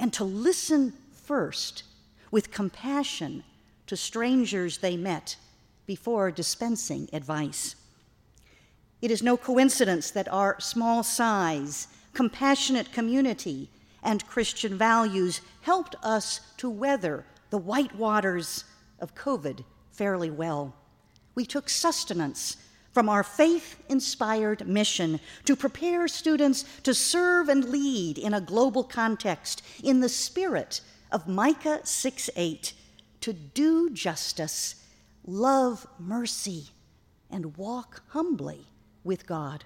and 0.00 0.12
to 0.14 0.24
listen 0.24 0.94
first 1.12 1.84
with 2.30 2.50
compassion 2.50 3.44
to 3.86 3.96
strangers 3.96 4.78
they 4.78 4.96
met 4.96 5.36
before 5.86 6.30
dispensing 6.30 7.08
advice. 7.12 7.76
It 9.02 9.10
is 9.10 9.22
no 9.22 9.36
coincidence 9.36 10.10
that 10.12 10.32
our 10.32 10.58
small 10.58 11.02
size, 11.02 11.86
compassionate 12.14 12.92
community, 12.92 13.68
and 14.02 14.26
Christian 14.26 14.78
values 14.78 15.42
helped 15.60 15.94
us 16.02 16.40
to 16.56 16.70
weather 16.70 17.26
the 17.50 17.58
white 17.58 17.94
waters 17.94 18.64
of 19.00 19.14
COVID 19.14 19.64
fairly 19.92 20.30
well. 20.30 20.74
We 21.34 21.44
took 21.44 21.68
sustenance 21.68 22.56
from 22.92 23.08
our 23.08 23.22
faith 23.22 23.76
inspired 23.88 24.66
mission 24.66 25.20
to 25.44 25.54
prepare 25.54 26.08
students 26.08 26.64
to 26.82 26.94
serve 26.94 27.48
and 27.48 27.64
lead 27.66 28.18
in 28.18 28.34
a 28.34 28.40
global 28.40 28.82
context 28.82 29.62
in 29.82 30.00
the 30.00 30.08
spirit 30.08 30.80
of 31.12 31.28
Micah 31.28 31.80
6 31.84 32.30
8 32.34 32.72
to 33.20 33.32
do 33.32 33.90
justice, 33.90 34.76
love 35.26 35.86
mercy, 35.98 36.68
and 37.30 37.56
walk 37.56 38.02
humbly 38.08 38.66
with 39.04 39.26
God. 39.26 39.64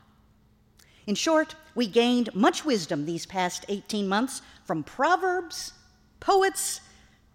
In 1.07 1.15
short, 1.15 1.55
we 1.75 1.87
gained 1.87 2.35
much 2.35 2.65
wisdom 2.65 3.05
these 3.05 3.27
past 3.27 3.65
18 3.69 4.09
months 4.09 4.43
from 4.65 4.83
proverbs, 4.83 5.73
poets, 6.21 6.81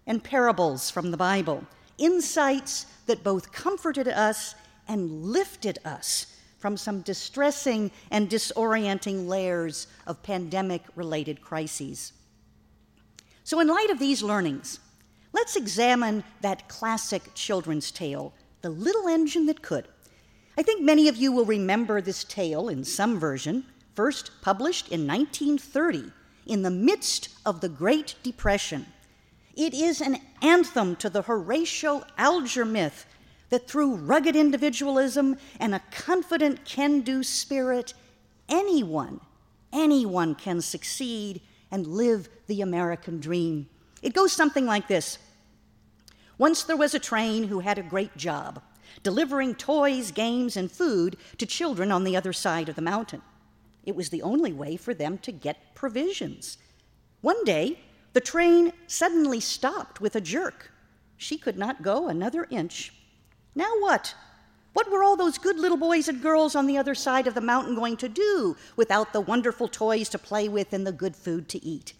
and 0.06 0.22
parables 0.22 0.90
from 0.90 1.10
the 1.10 1.16
Bible 1.16 1.64
insights 1.98 2.86
that 3.06 3.22
both 3.22 3.52
comforted 3.52 4.08
us 4.08 4.54
and 4.88 5.24
lifted 5.24 5.78
us 5.84 6.26
from 6.58 6.76
some 6.76 7.00
distressing 7.00 7.90
and 8.10 8.28
disorienting 8.28 9.26
layers 9.26 9.86
of 10.06 10.22
pandemic 10.22 10.82
related 10.94 11.40
crises. 11.40 12.12
So, 13.44 13.60
in 13.60 13.68
light 13.68 13.90
of 13.90 13.98
these 13.98 14.22
learnings, 14.22 14.78
let's 15.32 15.56
examine 15.56 16.22
that 16.42 16.68
classic 16.68 17.22
children's 17.34 17.90
tale, 17.90 18.34
The 18.60 18.70
Little 18.70 19.08
Engine 19.08 19.46
That 19.46 19.62
Could. 19.62 19.88
I 20.58 20.62
think 20.62 20.82
many 20.82 21.08
of 21.08 21.16
you 21.16 21.32
will 21.32 21.46
remember 21.46 22.00
this 22.00 22.24
tale 22.24 22.68
in 22.68 22.84
some 22.84 23.18
version, 23.18 23.64
first 23.94 24.30
published 24.42 24.88
in 24.88 25.06
1930 25.06 26.12
in 26.46 26.62
the 26.62 26.70
midst 26.70 27.30
of 27.46 27.60
the 27.60 27.68
Great 27.68 28.14
Depression. 28.22 28.86
It 29.56 29.72
is 29.72 30.00
an 30.00 30.18
anthem 30.42 30.96
to 30.96 31.08
the 31.08 31.22
Horatio 31.22 32.04
Alger 32.18 32.64
myth 32.64 33.06
that 33.50 33.68
through 33.68 33.96
rugged 33.96 34.36
individualism 34.36 35.36
and 35.58 35.74
a 35.74 35.82
confident 35.90 36.64
can 36.64 37.00
do 37.00 37.22
spirit, 37.22 37.94
anyone, 38.48 39.20
anyone 39.72 40.34
can 40.34 40.60
succeed 40.60 41.40
and 41.70 41.86
live 41.86 42.28
the 42.46 42.62
American 42.62 43.20
dream. 43.20 43.68
It 44.02 44.14
goes 44.14 44.32
something 44.32 44.66
like 44.66 44.88
this 44.88 45.18
Once 46.38 46.62
there 46.62 46.76
was 46.76 46.94
a 46.94 46.98
train 46.98 47.44
who 47.44 47.60
had 47.60 47.78
a 47.78 47.82
great 47.82 48.16
job, 48.16 48.62
delivering 49.02 49.54
toys, 49.54 50.10
games, 50.10 50.56
and 50.56 50.70
food 50.70 51.16
to 51.38 51.46
children 51.46 51.92
on 51.92 52.04
the 52.04 52.16
other 52.16 52.32
side 52.32 52.68
of 52.68 52.76
the 52.76 52.82
mountain. 52.82 53.22
It 53.84 53.96
was 53.96 54.10
the 54.10 54.22
only 54.22 54.52
way 54.52 54.76
for 54.76 54.94
them 54.94 55.18
to 55.18 55.32
get 55.32 55.74
provisions. 55.74 56.58
One 57.20 57.42
day, 57.44 57.80
the 58.12 58.20
train 58.20 58.72
suddenly 58.86 59.40
stopped 59.40 60.00
with 60.00 60.16
a 60.16 60.20
jerk. 60.20 60.70
She 61.16 61.38
could 61.38 61.58
not 61.58 61.82
go 61.82 62.08
another 62.08 62.46
inch. 62.50 62.92
Now 63.54 63.72
what? 63.78 64.14
What 64.72 64.90
were 64.90 65.02
all 65.02 65.16
those 65.16 65.38
good 65.38 65.58
little 65.58 65.76
boys 65.76 66.08
and 66.08 66.22
girls 66.22 66.54
on 66.54 66.66
the 66.66 66.78
other 66.78 66.94
side 66.94 67.26
of 67.26 67.34
the 67.34 67.40
mountain 67.40 67.74
going 67.74 67.96
to 67.98 68.08
do 68.08 68.56
without 68.76 69.12
the 69.12 69.20
wonderful 69.20 69.66
toys 69.66 70.08
to 70.10 70.18
play 70.18 70.48
with 70.48 70.72
and 70.72 70.86
the 70.86 70.92
good 70.92 71.16
food 71.16 71.48
to 71.48 71.64
eat? 71.64 71.94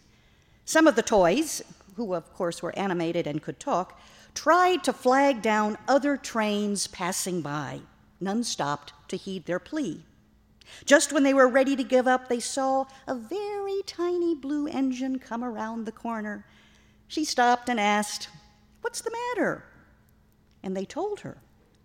Some 0.64 0.86
of 0.86 0.94
the 0.94 1.02
toys, 1.02 1.62
who 1.96 2.14
of 2.14 2.32
course 2.32 2.62
were 2.62 2.76
animated 2.78 3.26
and 3.26 3.42
could 3.42 3.58
talk, 3.58 4.00
tried 4.34 4.84
to 4.84 4.92
flag 4.92 5.42
down 5.42 5.76
other 5.88 6.16
trains 6.16 6.86
passing 6.86 7.40
by. 7.40 7.80
None 8.20 8.44
stopped 8.44 8.92
to 9.08 9.16
heed 9.16 9.46
their 9.46 9.58
plea. 9.58 10.04
Just 10.84 11.12
when 11.12 11.24
they 11.24 11.34
were 11.34 11.48
ready 11.48 11.74
to 11.74 11.82
give 11.82 12.06
up, 12.06 12.28
they 12.28 12.38
saw 12.38 12.84
a 13.08 13.14
very 13.16 13.82
tiny 13.86 14.36
blue 14.36 14.68
engine 14.68 15.18
come 15.18 15.42
around 15.42 15.84
the 15.84 15.92
corner. 15.92 16.46
She 17.08 17.24
stopped 17.24 17.68
and 17.68 17.80
asked, 17.80 18.28
What's 18.82 19.00
the 19.00 19.10
matter? 19.10 19.64
And 20.62 20.76
they 20.76 20.84
told 20.84 21.20
her, 21.20 21.38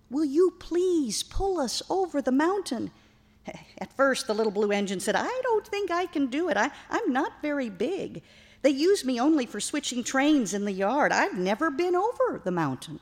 Will 0.09 0.26
you 0.26 0.53
please 0.59 1.23
pull 1.23 1.59
us 1.59 1.82
over 1.89 2.21
the 2.21 2.32
mountain? 2.32 2.91
At 3.78 3.95
first, 3.95 4.28
the 4.28 4.36
little 4.36 4.51
blue 4.51 4.71
engine 4.71 4.99
said, 4.99 5.15
I 5.15 5.39
don't 5.43 5.67
think 5.67 5.91
I 5.91 6.05
can 6.05 6.28
do 6.28 6.49
it. 6.49 6.57
I, 6.57 6.71
I'm 6.89 7.11
not 7.11 7.41
very 7.41 7.69
big. 7.69 8.21
They 8.61 8.69
use 8.69 9.05
me 9.05 9.19
only 9.19 9.45
for 9.45 9.59
switching 9.59 10.03
trains 10.03 10.53
in 10.53 10.65
the 10.65 10.71
yard. 10.71 11.11
I've 11.11 11.38
never 11.38 11.69
been 11.69 11.95
over 11.95 12.41
the 12.43 12.51
mountain. 12.51 12.99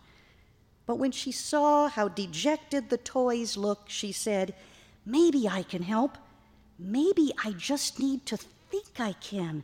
But 0.85 0.97
when 0.97 1.11
she 1.11 1.31
saw 1.31 1.87
how 1.87 2.09
dejected 2.09 2.89
the 2.89 2.97
toys 2.97 3.55
looked, 3.55 3.89
she 3.89 4.11
said, 4.11 4.55
Maybe 5.05 5.47
I 5.47 5.63
can 5.63 5.83
help. 5.83 6.17
Maybe 6.77 7.31
I 7.43 7.51
just 7.51 7.99
need 7.99 8.25
to 8.25 8.37
think 8.37 8.99
I 8.99 9.13
can. 9.13 9.63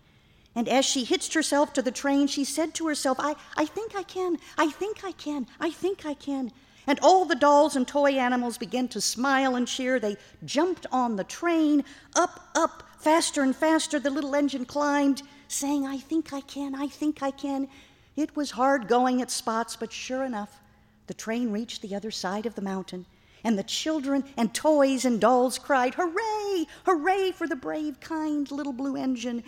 And 0.56 0.68
as 0.68 0.86
she 0.86 1.04
hitched 1.04 1.34
herself 1.34 1.74
to 1.74 1.82
the 1.82 1.92
train, 1.92 2.28
she 2.28 2.44
said 2.44 2.74
to 2.76 2.88
herself, 2.88 3.18
I, 3.20 3.36
I 3.56 3.66
think 3.66 3.96
I 3.96 4.04
can, 4.04 4.38
I 4.58 4.70
think 4.70 5.04
I 5.04 5.12
can, 5.14 5.48
I 5.60 5.70
think 5.70 6.06
I 6.06 6.14
can. 6.14 6.52
And 6.88 7.00
all 7.02 7.26
the 7.26 7.36
dolls 7.36 7.76
and 7.76 7.88
toy 7.88 8.14
animals 8.14 8.58
began 8.58 8.88
to 8.90 9.02
smile 9.02 9.56
and 9.56 9.68
cheer. 9.68 10.00
They 10.00 10.18
jumped 10.44 10.88
on 10.92 11.16
the 11.16 11.24
train, 11.24 11.84
up, 12.16 12.50
up, 12.56 12.84
faster 12.98 13.44
and 13.44 13.56
faster. 13.56 14.00
The 14.00 14.10
little 14.10 14.34
engine 14.34 14.66
climbed, 14.66 15.22
saying, 15.48 15.86
I 15.86 15.98
think 15.98 16.34
I 16.34 16.42
can, 16.42 16.74
I 16.74 16.88
think 16.88 17.22
I 17.22 17.32
can. 17.32 17.68
It 18.16 18.36
was 18.36 18.52
hard 18.52 18.88
going 18.88 19.22
at 19.22 19.30
spots, 19.30 19.76
but 19.76 19.94
sure 19.94 20.24
enough, 20.24 20.60
the 21.08 21.14
train 21.14 21.52
reached 21.52 21.82
the 21.82 21.96
other 21.96 22.12
side 22.12 22.46
of 22.46 22.56
the 22.56 22.62
mountain 22.62 23.06
and 23.44 23.58
the 23.58 23.64
children 23.64 24.24
and 24.38 24.54
toys 24.54 25.06
and 25.06 25.22
dolls 25.22 25.58
cried, 25.60 25.96
Hooray! 25.96 26.68
Hooray 26.86 27.32
for 27.32 27.48
the 27.48 27.56
brave, 27.56 28.00
kind 28.00 28.50
little 28.52 28.74
blue 28.74 28.96
engine. 28.96 29.44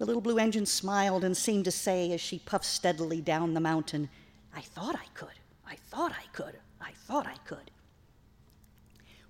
The 0.00 0.06
little 0.06 0.22
blue 0.22 0.38
engine 0.38 0.64
smiled 0.64 1.24
and 1.24 1.36
seemed 1.36 1.66
to 1.66 1.70
say 1.70 2.10
as 2.12 2.22
she 2.22 2.38
puffed 2.38 2.64
steadily 2.64 3.20
down 3.20 3.52
the 3.52 3.60
mountain, 3.60 4.08
I 4.56 4.62
thought 4.62 4.94
I 4.94 5.04
could. 5.12 5.28
I 5.68 5.76
thought 5.76 6.12
I 6.12 6.24
could. 6.32 6.56
I 6.80 6.92
thought 7.06 7.26
I 7.26 7.36
could. 7.46 7.70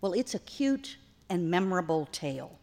Well, 0.01 0.13
it's 0.13 0.33
a 0.33 0.39
cute 0.39 0.97
and 1.29 1.51
memorable 1.51 2.07
tale. 2.13 2.61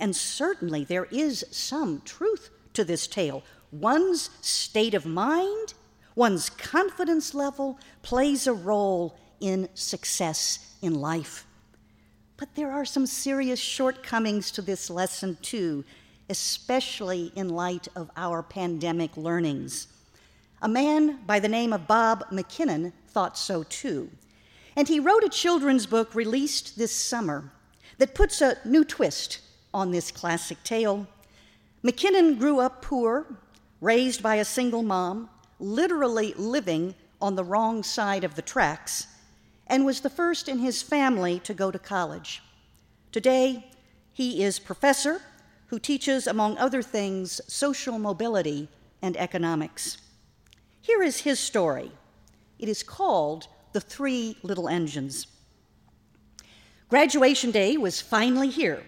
And 0.00 0.16
certainly 0.16 0.82
there 0.82 1.04
is 1.12 1.44
some 1.52 2.02
truth 2.04 2.50
to 2.72 2.82
this 2.82 3.06
tale. 3.06 3.44
One's 3.70 4.30
state 4.40 4.94
of 4.94 5.06
mind, 5.06 5.74
one's 6.16 6.50
confidence 6.50 7.34
level 7.34 7.78
plays 8.02 8.48
a 8.48 8.52
role 8.52 9.16
in 9.38 9.68
success 9.74 10.74
in 10.82 11.00
life. 11.00 11.46
But 12.36 12.56
there 12.56 12.72
are 12.72 12.84
some 12.84 13.06
serious 13.06 13.60
shortcomings 13.60 14.50
to 14.50 14.62
this 14.62 14.90
lesson, 14.90 15.38
too, 15.40 15.84
especially 16.28 17.32
in 17.34 17.48
light 17.48 17.88
of 17.94 18.10
our 18.16 18.42
pandemic 18.42 19.16
learnings. 19.16 19.88
A 20.62 20.68
man 20.68 21.20
by 21.26 21.40
the 21.40 21.48
name 21.48 21.72
of 21.72 21.86
Bob 21.86 22.24
McKinnon 22.30 22.92
thought 23.08 23.36
so 23.36 23.62
too. 23.64 24.10
And 24.76 24.88
he 24.88 25.00
wrote 25.00 25.24
a 25.24 25.28
children's 25.28 25.86
book 25.86 26.14
released 26.14 26.78
this 26.78 26.94
summer 26.94 27.52
that 27.98 28.14
puts 28.14 28.40
a 28.40 28.56
new 28.64 28.84
twist 28.84 29.40
on 29.72 29.90
this 29.90 30.10
classic 30.10 30.62
tale. 30.64 31.06
McKinnon 31.84 32.38
grew 32.38 32.60
up 32.60 32.82
poor, 32.82 33.26
raised 33.80 34.22
by 34.22 34.36
a 34.36 34.44
single 34.44 34.82
mom, 34.82 35.28
literally 35.60 36.32
living 36.36 36.94
on 37.20 37.34
the 37.34 37.44
wrong 37.44 37.82
side 37.82 38.24
of 38.24 38.34
the 38.34 38.42
tracks, 38.42 39.06
and 39.66 39.84
was 39.84 40.00
the 40.00 40.10
first 40.10 40.48
in 40.48 40.58
his 40.58 40.82
family 40.82 41.38
to 41.40 41.54
go 41.54 41.70
to 41.70 41.78
college. 41.78 42.42
Today, 43.12 43.66
he 44.12 44.42
is 44.42 44.58
professor 44.58 45.20
who 45.66 45.78
teaches, 45.78 46.26
among 46.26 46.58
other 46.58 46.82
things, 46.82 47.40
social 47.46 47.98
mobility 47.98 48.68
and 49.02 49.16
economics. 49.16 49.98
Here 50.80 51.02
is 51.02 51.20
his 51.20 51.40
story. 51.40 51.90
It 52.58 52.68
is 52.68 52.82
called 52.82 53.48
The 53.72 53.80
Three 53.80 54.36
Little 54.42 54.68
Engines. 54.68 55.26
Graduation 56.88 57.50
day 57.50 57.76
was 57.76 58.00
finally 58.00 58.50
here. 58.50 58.82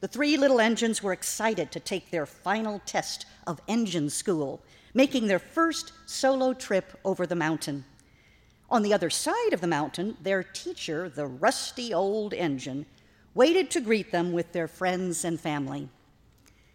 The 0.00 0.08
three 0.08 0.36
little 0.36 0.60
engines 0.60 1.02
were 1.02 1.12
excited 1.12 1.70
to 1.72 1.80
take 1.80 2.10
their 2.10 2.24
final 2.24 2.80
test 2.86 3.26
of 3.46 3.60
engine 3.68 4.08
school, 4.08 4.62
making 4.94 5.26
their 5.26 5.38
first 5.38 5.92
solo 6.06 6.54
trip 6.54 6.98
over 7.04 7.26
the 7.26 7.36
mountain. 7.36 7.84
On 8.70 8.82
the 8.82 8.94
other 8.94 9.10
side 9.10 9.52
of 9.52 9.60
the 9.60 9.66
mountain, 9.66 10.16
their 10.22 10.42
teacher, 10.42 11.08
the 11.08 11.26
rusty 11.26 11.92
old 11.92 12.32
engine, 12.32 12.86
waited 13.34 13.70
to 13.72 13.80
greet 13.80 14.10
them 14.10 14.32
with 14.32 14.52
their 14.52 14.68
friends 14.68 15.24
and 15.24 15.38
family. 15.38 15.88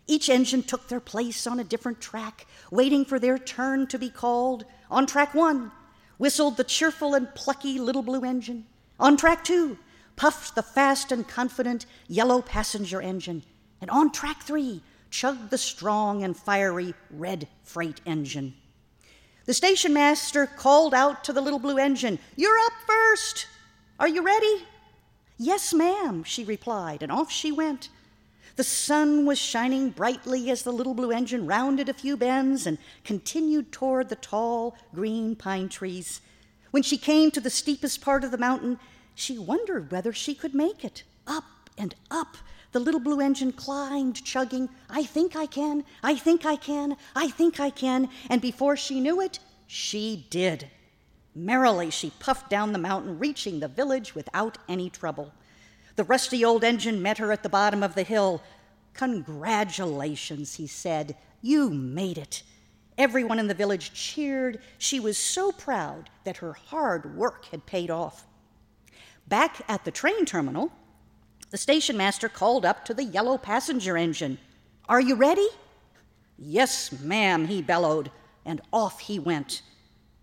Each 0.07 0.29
engine 0.29 0.63
took 0.63 0.87
their 0.87 0.99
place 0.99 1.47
on 1.47 1.59
a 1.59 1.63
different 1.63 1.99
track, 1.99 2.45
waiting 2.69 3.05
for 3.05 3.19
their 3.19 3.37
turn 3.37 3.87
to 3.87 3.97
be 3.97 4.09
called. 4.09 4.65
On 4.91 5.07
track 5.07 5.33
one, 5.33 5.71
whistled 6.17 6.57
the 6.57 6.63
cheerful 6.63 7.15
and 7.15 7.33
plucky 7.33 7.79
little 7.79 8.03
blue 8.03 8.23
engine. 8.23 8.65
On 8.99 9.17
track 9.17 9.43
two, 9.43 9.77
puffed 10.15 10.55
the 10.55 10.63
fast 10.63 11.11
and 11.11 11.27
confident 11.27 11.85
yellow 12.07 12.41
passenger 12.41 13.01
engine. 13.01 13.43
And 13.81 13.89
on 13.89 14.11
track 14.11 14.43
three, 14.43 14.81
chugged 15.09 15.49
the 15.49 15.57
strong 15.57 16.23
and 16.23 16.37
fiery 16.37 16.93
red 17.09 17.47
freight 17.63 18.01
engine. 18.05 18.53
The 19.45 19.53
station 19.53 19.93
master 19.93 20.45
called 20.45 20.93
out 20.93 21.23
to 21.25 21.33
the 21.33 21.41
little 21.41 21.59
blue 21.59 21.77
engine, 21.77 22.19
You're 22.35 22.57
up 22.57 22.73
first! 22.85 23.47
Are 23.99 24.07
you 24.07 24.21
ready? 24.21 24.63
Yes, 25.37 25.73
ma'am, 25.73 26.23
she 26.23 26.43
replied, 26.43 27.03
and 27.03 27.11
off 27.11 27.31
she 27.31 27.51
went. 27.51 27.89
The 28.55 28.63
sun 28.63 29.25
was 29.25 29.37
shining 29.37 29.89
brightly 29.89 30.49
as 30.49 30.63
the 30.63 30.71
little 30.71 30.93
blue 30.93 31.11
engine 31.11 31.45
rounded 31.45 31.89
a 31.89 31.93
few 31.93 32.15
bends 32.15 32.65
and 32.65 32.77
continued 33.03 33.71
toward 33.71 34.07
the 34.07 34.15
tall 34.15 34.77
green 34.93 35.35
pine 35.35 35.67
trees. 35.67 36.21
When 36.71 36.83
she 36.83 36.97
came 36.97 37.31
to 37.31 37.41
the 37.41 37.49
steepest 37.49 37.99
part 37.99 38.23
of 38.23 38.31
the 38.31 38.37
mountain, 38.37 38.79
she 39.13 39.37
wondered 39.37 39.91
whether 39.91 40.13
she 40.13 40.33
could 40.33 40.55
make 40.55 40.85
it. 40.85 41.03
Up 41.27 41.69
and 41.77 41.95
up, 42.09 42.37
the 42.71 42.79
little 42.79 43.01
blue 43.01 43.19
engine 43.19 43.51
climbed, 43.51 44.23
chugging, 44.23 44.69
I 44.89 45.03
think 45.03 45.35
I 45.35 45.47
can, 45.47 45.83
I 46.01 46.15
think 46.15 46.45
I 46.45 46.55
can, 46.55 46.95
I 47.15 47.29
think 47.29 47.59
I 47.59 47.69
can, 47.69 48.09
and 48.29 48.41
before 48.41 48.77
she 48.77 49.01
knew 49.01 49.19
it, 49.19 49.39
she 49.67 50.27
did. 50.29 50.69
Merrily, 51.33 51.89
she 51.89 52.11
puffed 52.19 52.49
down 52.49 52.71
the 52.71 52.79
mountain, 52.79 53.19
reaching 53.19 53.59
the 53.59 53.67
village 53.67 54.15
without 54.15 54.57
any 54.69 54.89
trouble. 54.89 55.33
The 55.95 56.03
rusty 56.03 56.43
old 56.43 56.63
engine 56.63 57.01
met 57.01 57.17
her 57.19 57.31
at 57.31 57.43
the 57.43 57.49
bottom 57.49 57.81
of 57.83 57.95
the 57.95 58.03
hill. 58.03 58.41
Congratulations, 58.93 60.55
he 60.55 60.67
said. 60.67 61.15
You 61.41 61.69
made 61.69 62.17
it. 62.17 62.43
Everyone 62.97 63.39
in 63.39 63.47
the 63.47 63.53
village 63.53 63.93
cheered. 63.93 64.61
She 64.77 64.99
was 64.99 65.17
so 65.17 65.51
proud 65.51 66.09
that 66.23 66.37
her 66.37 66.53
hard 66.53 67.15
work 67.15 67.45
had 67.45 67.65
paid 67.65 67.89
off. 67.89 68.25
Back 69.27 69.61
at 69.67 69.85
the 69.85 69.91
train 69.91 70.25
terminal, 70.25 70.71
the 71.49 71.57
station 71.57 71.97
master 71.97 72.29
called 72.29 72.65
up 72.65 72.85
to 72.85 72.93
the 72.93 73.03
yellow 73.03 73.37
passenger 73.37 73.97
engine. 73.97 74.37
Are 74.87 75.01
you 75.01 75.15
ready? 75.15 75.47
Yes, 76.37 76.91
ma'am, 76.91 77.47
he 77.47 77.61
bellowed, 77.61 78.11
and 78.45 78.61
off 78.71 78.99
he 78.99 79.19
went. 79.19 79.61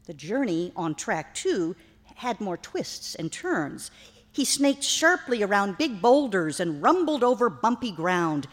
The 0.07 0.15
journey 0.15 0.73
on 0.77 0.95
track 0.95 1.35
two 1.35 1.75
had 2.17 2.41
more 2.41 2.57
twists 2.57 3.15
and 3.15 3.33
turns. 3.33 3.91
He 4.33 4.45
snaked 4.47 4.83
sharply 4.83 5.43
around 5.43 5.79
big 5.79 6.01
boulders 6.01 6.59
and 6.59 6.83
rumbled 6.83 7.23
over 7.23 7.51
bumpy 7.51 7.93
ground. 7.93 8.49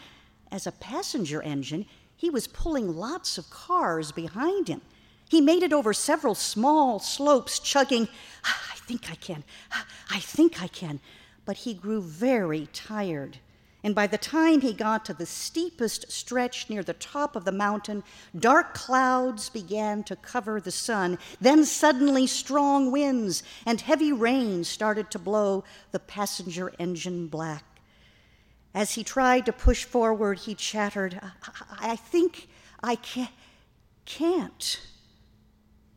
As 0.52 0.66
a 0.66 0.72
passenger 0.72 1.42
engine, 1.42 1.86
he 2.16 2.28
was 2.28 2.46
pulling 2.46 2.96
lots 2.96 3.38
of 3.38 3.48
cars 3.48 4.12
behind 4.12 4.68
him. 4.68 4.82
He 5.30 5.40
made 5.40 5.62
it 5.62 5.72
over 5.72 5.94
several 5.94 6.34
small 6.34 6.98
slopes, 6.98 7.58
chugging, 7.58 8.08
ah, 8.44 8.70
I 8.72 8.76
think 8.80 9.10
I 9.10 9.14
can, 9.14 9.42
ah, 9.72 9.86
I 10.10 10.18
think 10.18 10.62
I 10.62 10.66
can. 10.66 11.00
But 11.46 11.58
he 11.58 11.72
grew 11.72 12.02
very 12.02 12.68
tired. 12.72 13.38
And 13.82 13.94
by 13.94 14.06
the 14.06 14.18
time 14.18 14.60
he 14.60 14.74
got 14.74 15.06
to 15.06 15.14
the 15.14 15.24
steepest 15.24 16.12
stretch 16.12 16.68
near 16.68 16.82
the 16.82 16.92
top 16.92 17.34
of 17.34 17.44
the 17.44 17.52
mountain, 17.52 18.04
dark 18.38 18.74
clouds 18.74 19.48
began 19.48 20.02
to 20.04 20.16
cover 20.16 20.60
the 20.60 20.70
sun. 20.70 21.18
Then 21.40 21.64
suddenly, 21.64 22.26
strong 22.26 22.92
winds 22.92 23.42
and 23.64 23.80
heavy 23.80 24.12
rain 24.12 24.64
started 24.64 25.10
to 25.12 25.18
blow 25.18 25.64
the 25.92 25.98
passenger 25.98 26.72
engine 26.78 27.28
black. 27.28 27.64
As 28.74 28.92
he 28.92 29.02
tried 29.02 29.46
to 29.46 29.52
push 29.52 29.84
forward, 29.84 30.40
he 30.40 30.54
chattered, 30.54 31.18
I, 31.22 31.92
I 31.92 31.96
think 31.96 32.48
I 32.82 32.96
ca- 32.96 33.32
can't. 34.04 34.80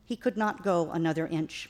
He 0.06 0.16
could 0.16 0.36
not 0.38 0.64
go 0.64 0.90
another 0.90 1.26
inch. 1.26 1.68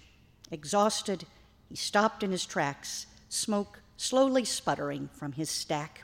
Exhausted, 0.51 1.27
he 1.69 1.77
stopped 1.77 2.23
in 2.23 2.31
his 2.31 2.47
tracks, 2.47 3.07
smoke 3.29 3.81
slowly 3.97 4.45
sputtering 4.45 5.09
from 5.13 5.33
his 5.33 5.51
stack. 5.51 6.04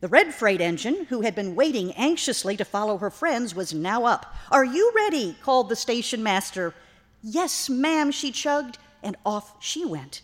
The 0.00 0.08
red 0.08 0.32
freight 0.32 0.62
engine, 0.62 1.04
who 1.10 1.20
had 1.20 1.34
been 1.34 1.54
waiting 1.54 1.92
anxiously 1.92 2.56
to 2.56 2.64
follow 2.64 2.96
her 2.98 3.10
friends, 3.10 3.54
was 3.54 3.74
now 3.74 4.06
up. 4.06 4.34
Are 4.50 4.64
you 4.64 4.90
ready? 4.96 5.36
called 5.42 5.68
the 5.68 5.76
station 5.76 6.22
master. 6.22 6.74
Yes, 7.22 7.68
ma'am, 7.68 8.10
she 8.10 8.32
chugged, 8.32 8.78
and 9.02 9.16
off 9.26 9.56
she 9.60 9.84
went. 9.84 10.22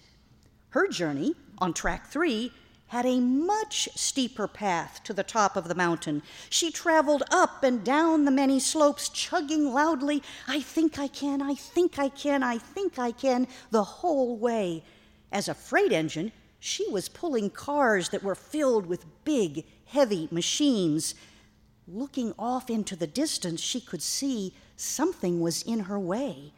Her 0.71 0.89
journey, 0.89 1.35
on 1.59 1.75
track 1.75 2.07
three, 2.07 2.53
had 2.87 3.05
a 3.05 3.21
much 3.21 3.89
steeper 3.95 4.49
path 4.49 5.03
to 5.05 5.13
the 5.13 5.23
top 5.23 5.57
of 5.57 5.69
the 5.69 5.75
mountain. 5.75 6.23
She 6.49 6.71
traveled 6.71 7.25
up 7.31 7.63
and 7.63 7.85
down 7.85 8.25
the 8.25 8.31
many 8.31 8.61
slopes, 8.61 9.11
chugging 9.11 9.75
loudly, 9.75 10.23
I 10.49 10.61
think 10.61 10.99
I 10.99 11.09
can, 11.09 11.43
I 11.43 11.55
think 11.55 11.99
I 11.99 12.09
can, 12.09 12.43
I 12.43 12.57
think 12.57 12.99
I 12.99 13.11
can, 13.11 13.47
the 13.71 13.85
whole 13.85 14.39
way. 14.39 14.85
As 15.33 15.49
a 15.49 15.55
freight 15.55 15.93
engine, 15.93 16.33
she 16.67 16.89
was 16.91 17.09
pulling 17.09 17.49
cars 17.49 18.09
that 18.09 18.25
were 18.25 18.35
filled 18.35 18.87
with 18.87 19.25
big, 19.25 19.65
heavy 19.85 20.27
machines. 20.33 21.15
Looking 21.87 22.35
off 22.37 22.69
into 22.69 22.97
the 22.97 23.07
distance, 23.07 23.61
she 23.61 23.81
could 23.81 24.03
see 24.03 24.53
something 24.75 25.41
was 25.41 25.63
in 25.63 25.81
her 25.81 25.99
way. 25.99 26.53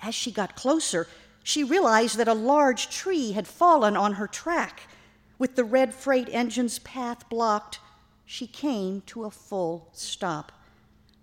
As 0.00 0.14
she 0.14 0.32
got 0.32 0.56
closer, 0.56 1.06
she 1.42 1.62
realized 1.62 2.16
that 2.16 2.26
a 2.26 2.32
large 2.32 2.88
tree 2.88 3.32
had 3.32 3.46
fallen 3.46 3.98
on 3.98 4.14
her 4.14 4.26
track. 4.26 4.88
With 5.38 5.56
the 5.56 5.64
red 5.64 5.92
freight 5.92 6.30
engine's 6.32 6.78
path 6.78 7.28
blocked, 7.28 7.80
she 8.24 8.46
came 8.46 9.02
to 9.02 9.24
a 9.24 9.30
full 9.30 9.90
stop. 9.92 10.52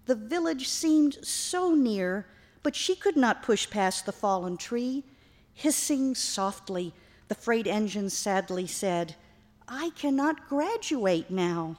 The 0.06 0.14
village 0.14 0.68
seemed 0.68 1.26
so 1.26 1.74
near, 1.74 2.28
but 2.62 2.76
she 2.76 2.94
could 2.94 3.18
not 3.18 3.42
push 3.42 3.68
past 3.68 4.06
the 4.06 4.12
fallen 4.12 4.58
tree. 4.58 5.06
Hissing 5.56 6.14
softly, 6.14 6.94
the 7.32 7.36
freight 7.36 7.66
engine 7.66 8.10
sadly 8.10 8.68
said, 8.68 9.16
I 9.66 9.92
cannot 9.92 10.50
graduate 10.50 11.32
now. 11.32 11.78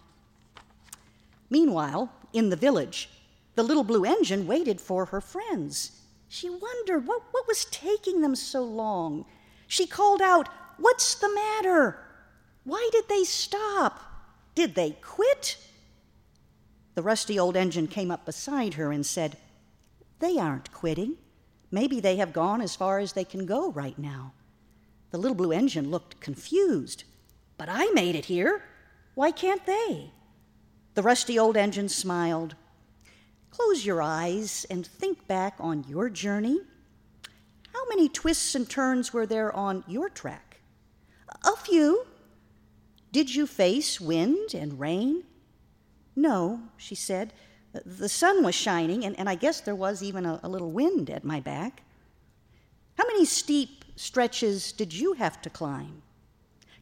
Meanwhile, 1.50 2.10
in 2.32 2.48
the 2.48 2.56
village, 2.56 3.10
the 3.54 3.62
little 3.62 3.84
blue 3.84 4.06
engine 4.06 4.46
waited 4.46 4.80
for 4.80 5.04
her 5.04 5.20
friends. 5.20 6.00
She 6.26 6.48
wondered 6.48 7.06
what, 7.06 7.20
what 7.32 7.46
was 7.46 7.66
taking 7.66 8.22
them 8.22 8.34
so 8.34 8.62
long. 8.62 9.26
She 9.66 9.86
called 9.86 10.22
out, 10.22 10.48
What's 10.78 11.16
the 11.16 11.28
matter? 11.34 11.98
Why 12.64 12.88
did 12.90 13.10
they 13.10 13.24
stop? 13.24 14.00
Did 14.54 14.74
they 14.74 14.92
quit? 15.02 15.58
The 16.94 17.02
rusty 17.02 17.38
old 17.38 17.58
engine 17.58 17.88
came 17.88 18.10
up 18.10 18.24
beside 18.24 18.72
her 18.72 18.90
and 18.90 19.04
said, 19.04 19.36
They 20.18 20.38
aren't 20.38 20.72
quitting. 20.72 21.18
Maybe 21.70 22.00
they 22.00 22.16
have 22.16 22.32
gone 22.32 22.62
as 22.62 22.74
far 22.74 23.00
as 23.00 23.12
they 23.12 23.24
can 23.24 23.44
go 23.44 23.70
right 23.70 23.98
now. 23.98 24.32
The 25.12 25.18
little 25.18 25.36
blue 25.36 25.52
engine 25.52 25.90
looked 25.90 26.20
confused. 26.20 27.04
But 27.56 27.68
I 27.70 27.90
made 27.92 28.16
it 28.16 28.24
here. 28.24 28.64
Why 29.14 29.30
can't 29.30 29.64
they? 29.66 30.10
The 30.94 31.02
rusty 31.02 31.38
old 31.38 31.56
engine 31.56 31.88
smiled. 31.88 32.56
Close 33.50 33.84
your 33.84 34.02
eyes 34.02 34.66
and 34.70 34.86
think 34.86 35.28
back 35.28 35.54
on 35.60 35.84
your 35.86 36.08
journey. 36.08 36.60
How 37.72 37.84
many 37.88 38.08
twists 38.08 38.54
and 38.54 38.68
turns 38.68 39.12
were 39.12 39.26
there 39.26 39.54
on 39.54 39.84
your 39.86 40.08
track? 40.08 40.60
A 41.44 41.56
few. 41.56 42.06
Did 43.12 43.34
you 43.34 43.46
face 43.46 44.00
wind 44.00 44.54
and 44.54 44.80
rain? 44.80 45.24
No, 46.16 46.62
she 46.78 46.94
said. 46.94 47.34
The 47.84 48.08
sun 48.08 48.42
was 48.42 48.54
shining, 48.54 49.04
and, 49.04 49.18
and 49.18 49.28
I 49.28 49.34
guess 49.34 49.60
there 49.60 49.74
was 49.74 50.02
even 50.02 50.24
a, 50.24 50.40
a 50.42 50.48
little 50.48 50.70
wind 50.70 51.10
at 51.10 51.24
my 51.24 51.40
back. 51.40 51.82
How 52.96 53.06
many 53.06 53.24
steep 53.24 53.81
stretches 53.96 54.72
did 54.72 54.92
you 54.92 55.14
have 55.14 55.40
to 55.42 55.50
climb? 55.50 56.02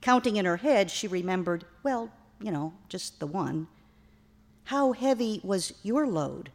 Counting 0.00 0.36
in 0.36 0.44
her 0.44 0.56
head, 0.56 0.90
she 0.90 1.06
remembered, 1.06 1.64
well, 1.82 2.10
you 2.40 2.50
know, 2.50 2.72
just 2.88 3.20
the 3.20 3.26
one. 3.26 3.68
How 4.64 4.92
heavy 4.92 5.40
was 5.42 5.74
your 5.82 6.06
load? 6.06 6.50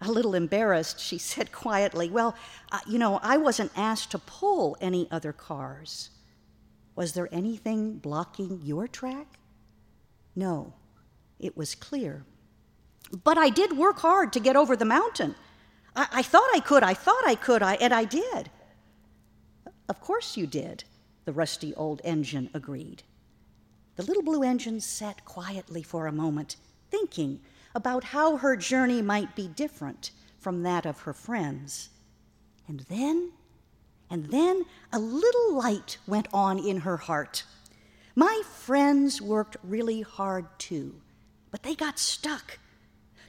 A 0.00 0.10
little 0.10 0.34
embarrassed, 0.34 1.00
she 1.00 1.18
said 1.30 1.52
quietly, 1.52 2.10
Well, 2.10 2.34
uh, 2.70 2.78
you 2.86 2.98
know, 2.98 3.18
I 3.22 3.36
wasn't 3.36 3.72
asked 3.76 4.10
to 4.12 4.18
pull 4.18 4.76
any 4.80 5.08
other 5.10 5.32
cars. 5.32 6.10
Was 6.94 7.12
there 7.12 7.28
anything 7.32 7.98
blocking 7.98 8.60
your 8.62 8.88
track? 8.88 9.38
No, 10.34 10.72
it 11.38 11.56
was 11.56 11.74
clear. 11.74 12.24
But 13.24 13.38
I 13.38 13.48
did 13.48 13.76
work 13.76 13.98
hard 14.00 14.32
to 14.34 14.40
get 14.40 14.56
over 14.56 14.76
the 14.76 14.84
mountain. 14.84 15.34
I, 15.96 16.06
I 16.12 16.22
thought 16.22 16.48
I 16.54 16.60
could, 16.60 16.82
I 16.82 16.94
thought 16.94 17.22
I 17.26 17.34
could, 17.34 17.62
I, 17.62 17.74
and 17.74 17.92
I 17.92 18.04
did. 18.04 18.50
Of 19.88 20.00
course 20.00 20.36
you 20.36 20.46
did, 20.46 20.84
the 21.24 21.32
rusty 21.32 21.74
old 21.74 22.00
engine 22.04 22.50
agreed. 22.52 23.02
The 23.96 24.02
little 24.04 24.22
blue 24.22 24.42
engine 24.42 24.80
sat 24.80 25.24
quietly 25.24 25.82
for 25.82 26.06
a 26.06 26.12
moment, 26.12 26.56
thinking 26.90 27.40
about 27.74 28.04
how 28.04 28.36
her 28.36 28.56
journey 28.56 29.02
might 29.02 29.34
be 29.34 29.48
different 29.48 30.10
from 30.38 30.62
that 30.62 30.86
of 30.86 31.00
her 31.00 31.12
friends. 31.12 31.88
And 32.66 32.80
then, 32.80 33.32
and 34.10 34.26
then 34.26 34.64
a 34.92 34.98
little 34.98 35.54
light 35.54 35.98
went 36.06 36.28
on 36.32 36.58
in 36.58 36.80
her 36.80 36.96
heart. 36.96 37.44
My 38.14 38.42
friends 38.46 39.22
worked 39.22 39.56
really 39.62 40.02
hard 40.02 40.46
too, 40.58 40.94
but 41.50 41.62
they 41.62 41.74
got 41.74 41.98
stuck. 41.98 42.58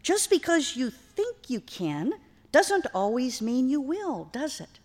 Just 0.01 0.29
because 0.29 0.75
you 0.75 0.89
think 0.89 1.49
you 1.49 1.61
can 1.61 2.13
doesn't 2.51 2.87
always 2.93 3.41
mean 3.41 3.69
you 3.69 3.81
will, 3.81 4.25
does 4.25 4.59
it? 4.59 4.79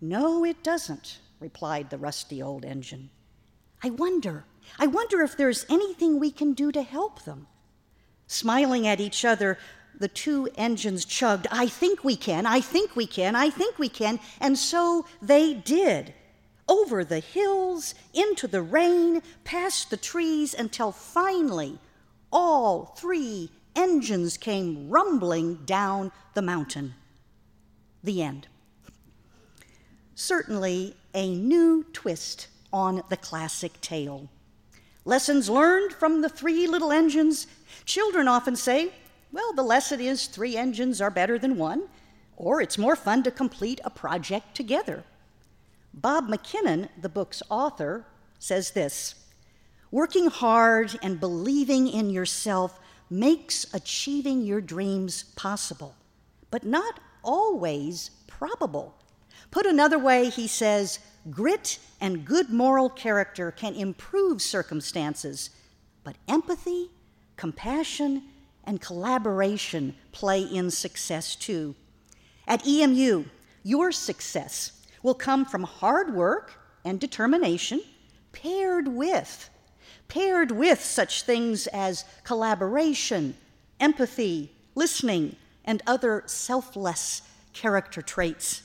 No, 0.00 0.44
it 0.44 0.62
doesn't, 0.62 1.18
replied 1.40 1.90
the 1.90 1.98
rusty 1.98 2.42
old 2.42 2.64
engine. 2.64 3.10
I 3.82 3.90
wonder, 3.90 4.44
I 4.78 4.86
wonder 4.86 5.22
if 5.22 5.36
there's 5.36 5.66
anything 5.68 6.18
we 6.18 6.30
can 6.30 6.52
do 6.52 6.72
to 6.72 6.82
help 6.82 7.22
them. 7.22 7.46
Smiling 8.26 8.86
at 8.86 9.00
each 9.00 9.24
other, 9.24 9.58
the 9.98 10.08
two 10.08 10.48
engines 10.56 11.04
chugged, 11.04 11.46
I 11.50 11.66
think 11.66 12.04
we 12.04 12.16
can, 12.16 12.44
I 12.46 12.60
think 12.60 12.96
we 12.96 13.06
can, 13.06 13.34
I 13.34 13.50
think 13.50 13.78
we 13.78 13.88
can. 13.88 14.20
And 14.40 14.58
so 14.58 15.06
they 15.22 15.54
did. 15.54 16.12
Over 16.68 17.04
the 17.04 17.20
hills, 17.20 17.94
into 18.12 18.48
the 18.48 18.62
rain, 18.62 19.22
past 19.44 19.88
the 19.88 19.96
trees, 19.96 20.52
until 20.52 20.90
finally 20.92 21.78
all 22.32 22.96
three 22.98 23.50
engines 23.76 24.36
came 24.36 24.90
rumbling 24.90 25.64
down 25.64 26.10
the 26.34 26.42
mountain. 26.42 26.94
The 28.02 28.22
end. 28.22 28.48
Certainly 30.16 30.96
a 31.14 31.34
new 31.34 31.84
twist 31.92 32.48
on 32.72 33.02
the 33.10 33.18
classic 33.18 33.78
tale. 33.82 34.28
Lessons 35.04 35.50
learned 35.50 35.92
from 35.92 36.22
the 36.22 36.28
three 36.28 36.66
little 36.66 36.90
engines. 36.90 37.46
Children 37.84 38.26
often 38.26 38.56
say, 38.56 38.92
well, 39.30 39.52
the 39.52 39.62
lesson 39.62 40.00
is 40.00 40.26
three 40.26 40.56
engines 40.56 41.02
are 41.02 41.10
better 41.10 41.38
than 41.38 41.58
one, 41.58 41.82
or 42.38 42.62
it's 42.62 42.78
more 42.78 42.96
fun 42.96 43.22
to 43.24 43.30
complete 43.30 43.78
a 43.84 43.90
project 43.90 44.54
together. 44.54 45.04
Bob 45.92 46.28
McKinnon, 46.28 46.88
the 47.00 47.10
book's 47.10 47.42
author, 47.50 48.06
says 48.38 48.70
this 48.70 49.16
Working 49.90 50.28
hard 50.28 50.98
and 51.02 51.20
believing 51.20 51.88
in 51.88 52.08
yourself 52.08 52.80
makes 53.10 53.66
achieving 53.74 54.42
your 54.42 54.62
dreams 54.62 55.24
possible, 55.36 55.94
but 56.50 56.64
not 56.64 57.00
always 57.22 58.10
probable. 58.26 58.94
Put 59.56 59.64
another 59.64 59.98
way, 59.98 60.28
he 60.28 60.48
says, 60.48 60.98
grit 61.30 61.78
and 61.98 62.26
good 62.26 62.50
moral 62.50 62.90
character 62.90 63.50
can 63.50 63.74
improve 63.74 64.42
circumstances, 64.42 65.48
but 66.04 66.16
empathy, 66.28 66.90
compassion, 67.38 68.24
and 68.64 68.82
collaboration 68.82 69.94
play 70.12 70.42
in 70.42 70.70
success 70.70 71.34
too. 71.34 71.74
At 72.46 72.66
EMU, 72.66 73.24
your 73.62 73.92
success 73.92 74.72
will 75.02 75.14
come 75.14 75.46
from 75.46 75.62
hard 75.62 76.14
work 76.14 76.52
and 76.84 77.00
determination 77.00 77.80
paired 78.32 78.86
with 78.86 79.48
paired 80.06 80.50
with 80.50 80.84
such 80.84 81.22
things 81.22 81.66
as 81.68 82.04
collaboration, 82.24 83.34
empathy, 83.80 84.52
listening, 84.74 85.34
and 85.64 85.82
other 85.86 86.24
selfless 86.26 87.22
character 87.54 88.02
traits. 88.02 88.60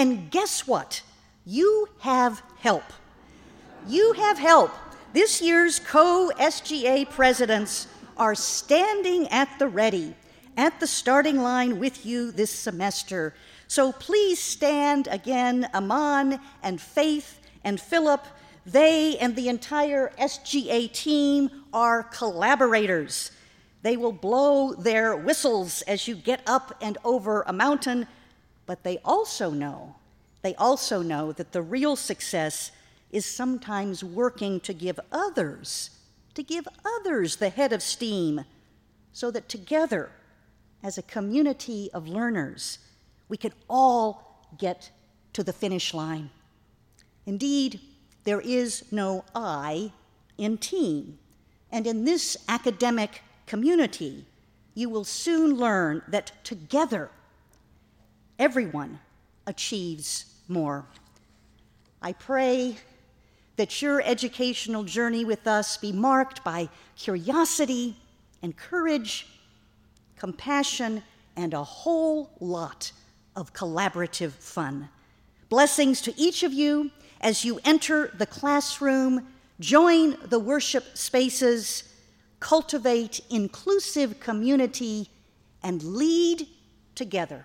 And 0.00 0.30
guess 0.30 0.66
what? 0.66 1.02
You 1.44 1.86
have 1.98 2.42
help. 2.58 2.84
You 3.86 4.14
have 4.14 4.38
help. 4.38 4.70
This 5.12 5.42
year's 5.42 5.78
co 5.78 6.32
SGA 6.38 7.10
presidents 7.10 7.86
are 8.16 8.34
standing 8.34 9.28
at 9.28 9.58
the 9.58 9.68
ready, 9.68 10.14
at 10.56 10.80
the 10.80 10.86
starting 10.86 11.42
line 11.42 11.78
with 11.78 12.06
you 12.06 12.32
this 12.32 12.50
semester. 12.50 13.34
So 13.68 13.92
please 13.92 14.38
stand 14.38 15.06
again, 15.10 15.68
Aman 15.74 16.40
and 16.62 16.80
Faith 16.80 17.38
and 17.62 17.78
Philip. 17.78 18.24
They 18.64 19.18
and 19.18 19.36
the 19.36 19.50
entire 19.50 20.12
SGA 20.18 20.90
team 20.94 21.50
are 21.74 22.04
collaborators. 22.04 23.32
They 23.82 23.98
will 23.98 24.12
blow 24.12 24.72
their 24.72 25.14
whistles 25.14 25.82
as 25.82 26.08
you 26.08 26.14
get 26.14 26.40
up 26.46 26.74
and 26.80 26.96
over 27.04 27.42
a 27.42 27.52
mountain, 27.52 28.06
but 28.70 28.84
they 28.84 28.98
also 29.04 29.50
know, 29.50 29.96
they 30.42 30.54
also 30.54 31.02
know 31.02 31.32
that 31.32 31.50
the 31.50 31.60
real 31.60 31.96
success 31.96 32.70
is 33.10 33.26
sometimes 33.26 34.04
working 34.04 34.60
to 34.60 34.72
give 34.72 35.00
others, 35.10 35.90
to 36.34 36.44
give 36.44 36.68
others 36.84 37.34
the 37.34 37.48
head 37.48 37.72
of 37.72 37.82
steam, 37.82 38.44
so 39.12 39.28
that 39.32 39.48
together, 39.48 40.08
as 40.84 40.96
a 40.96 41.02
community 41.02 41.90
of 41.92 42.06
learners, 42.06 42.78
we 43.28 43.36
can 43.36 43.50
all 43.68 44.46
get 44.56 44.92
to 45.32 45.42
the 45.42 45.52
finish 45.52 45.92
line. 45.92 46.30
Indeed, 47.26 47.80
there 48.22 48.40
is 48.40 48.84
no 48.92 49.24
I 49.34 49.90
in 50.38 50.58
team. 50.58 51.18
And 51.72 51.88
in 51.88 52.04
this 52.04 52.36
academic 52.48 53.22
community, 53.46 54.26
you 54.76 54.88
will 54.88 55.02
soon 55.02 55.56
learn 55.56 56.02
that 56.06 56.30
together, 56.44 57.10
everyone 58.40 58.98
achieves 59.46 60.24
more. 60.48 60.86
I 62.02 62.14
pray 62.14 62.76
that 63.56 63.82
your 63.82 64.00
educational 64.00 64.82
journey 64.82 65.24
with 65.26 65.46
us 65.46 65.76
be 65.76 65.92
marked 65.92 66.42
by 66.42 66.70
curiosity 66.96 67.94
and 68.42 68.56
courage, 68.56 69.26
compassion, 70.16 71.02
and 71.36 71.52
a 71.52 71.62
whole 71.62 72.30
lot 72.40 72.90
of 73.36 73.52
collaborative 73.52 74.32
fun. 74.32 74.88
Blessings 75.50 76.00
to 76.00 76.18
each 76.18 76.42
of 76.42 76.54
you 76.54 76.90
as 77.20 77.44
you 77.44 77.60
enter 77.66 78.10
the 78.16 78.26
classroom, 78.26 79.26
join 79.60 80.16
the 80.24 80.38
worship 80.38 80.96
spaces, 80.96 81.84
cultivate 82.40 83.20
inclusive 83.28 84.18
community, 84.18 85.10
and 85.62 85.82
lead 85.82 86.46
together. 86.94 87.44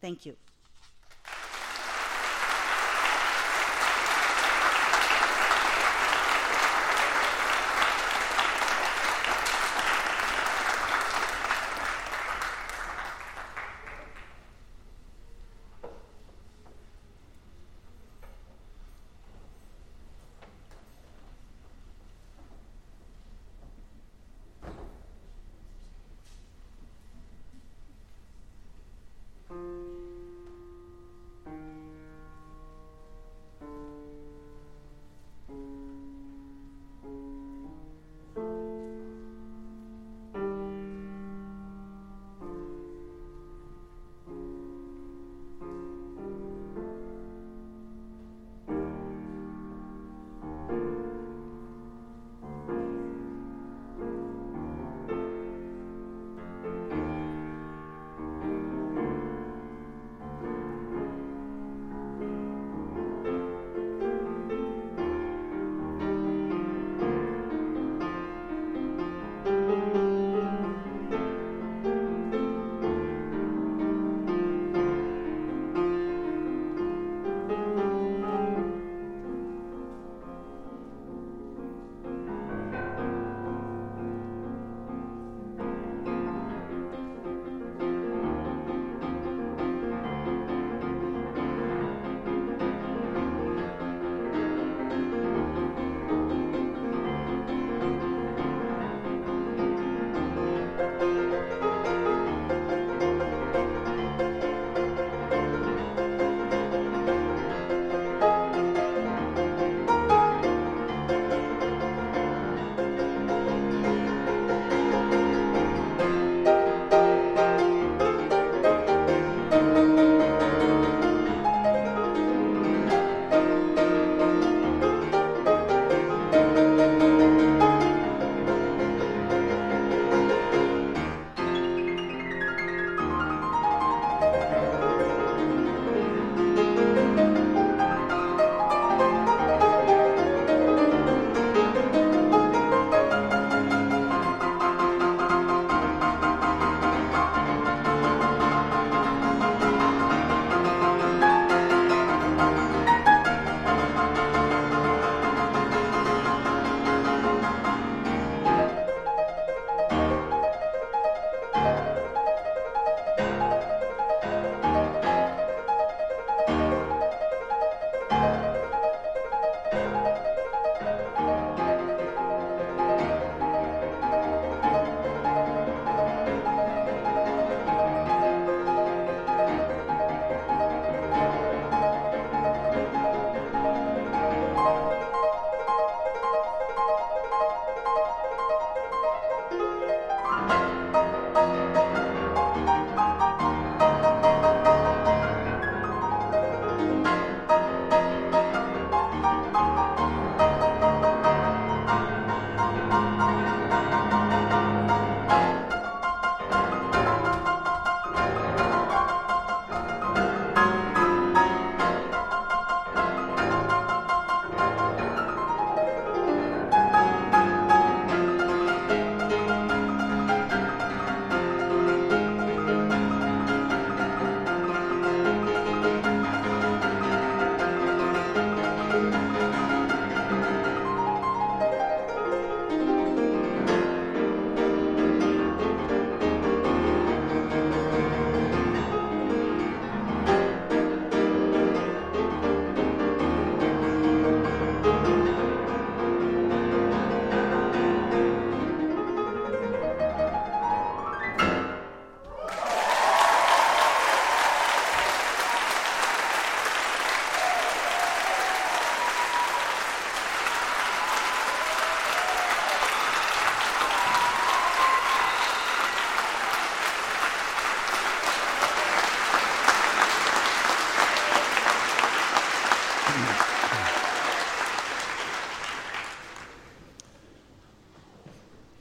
Thank 0.00 0.26
you. 0.26 0.36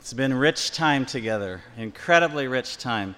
It's 0.10 0.16
been 0.16 0.34
rich 0.34 0.72
time 0.72 1.06
together, 1.06 1.62
incredibly 1.78 2.48
rich 2.48 2.78
time. 2.78 3.16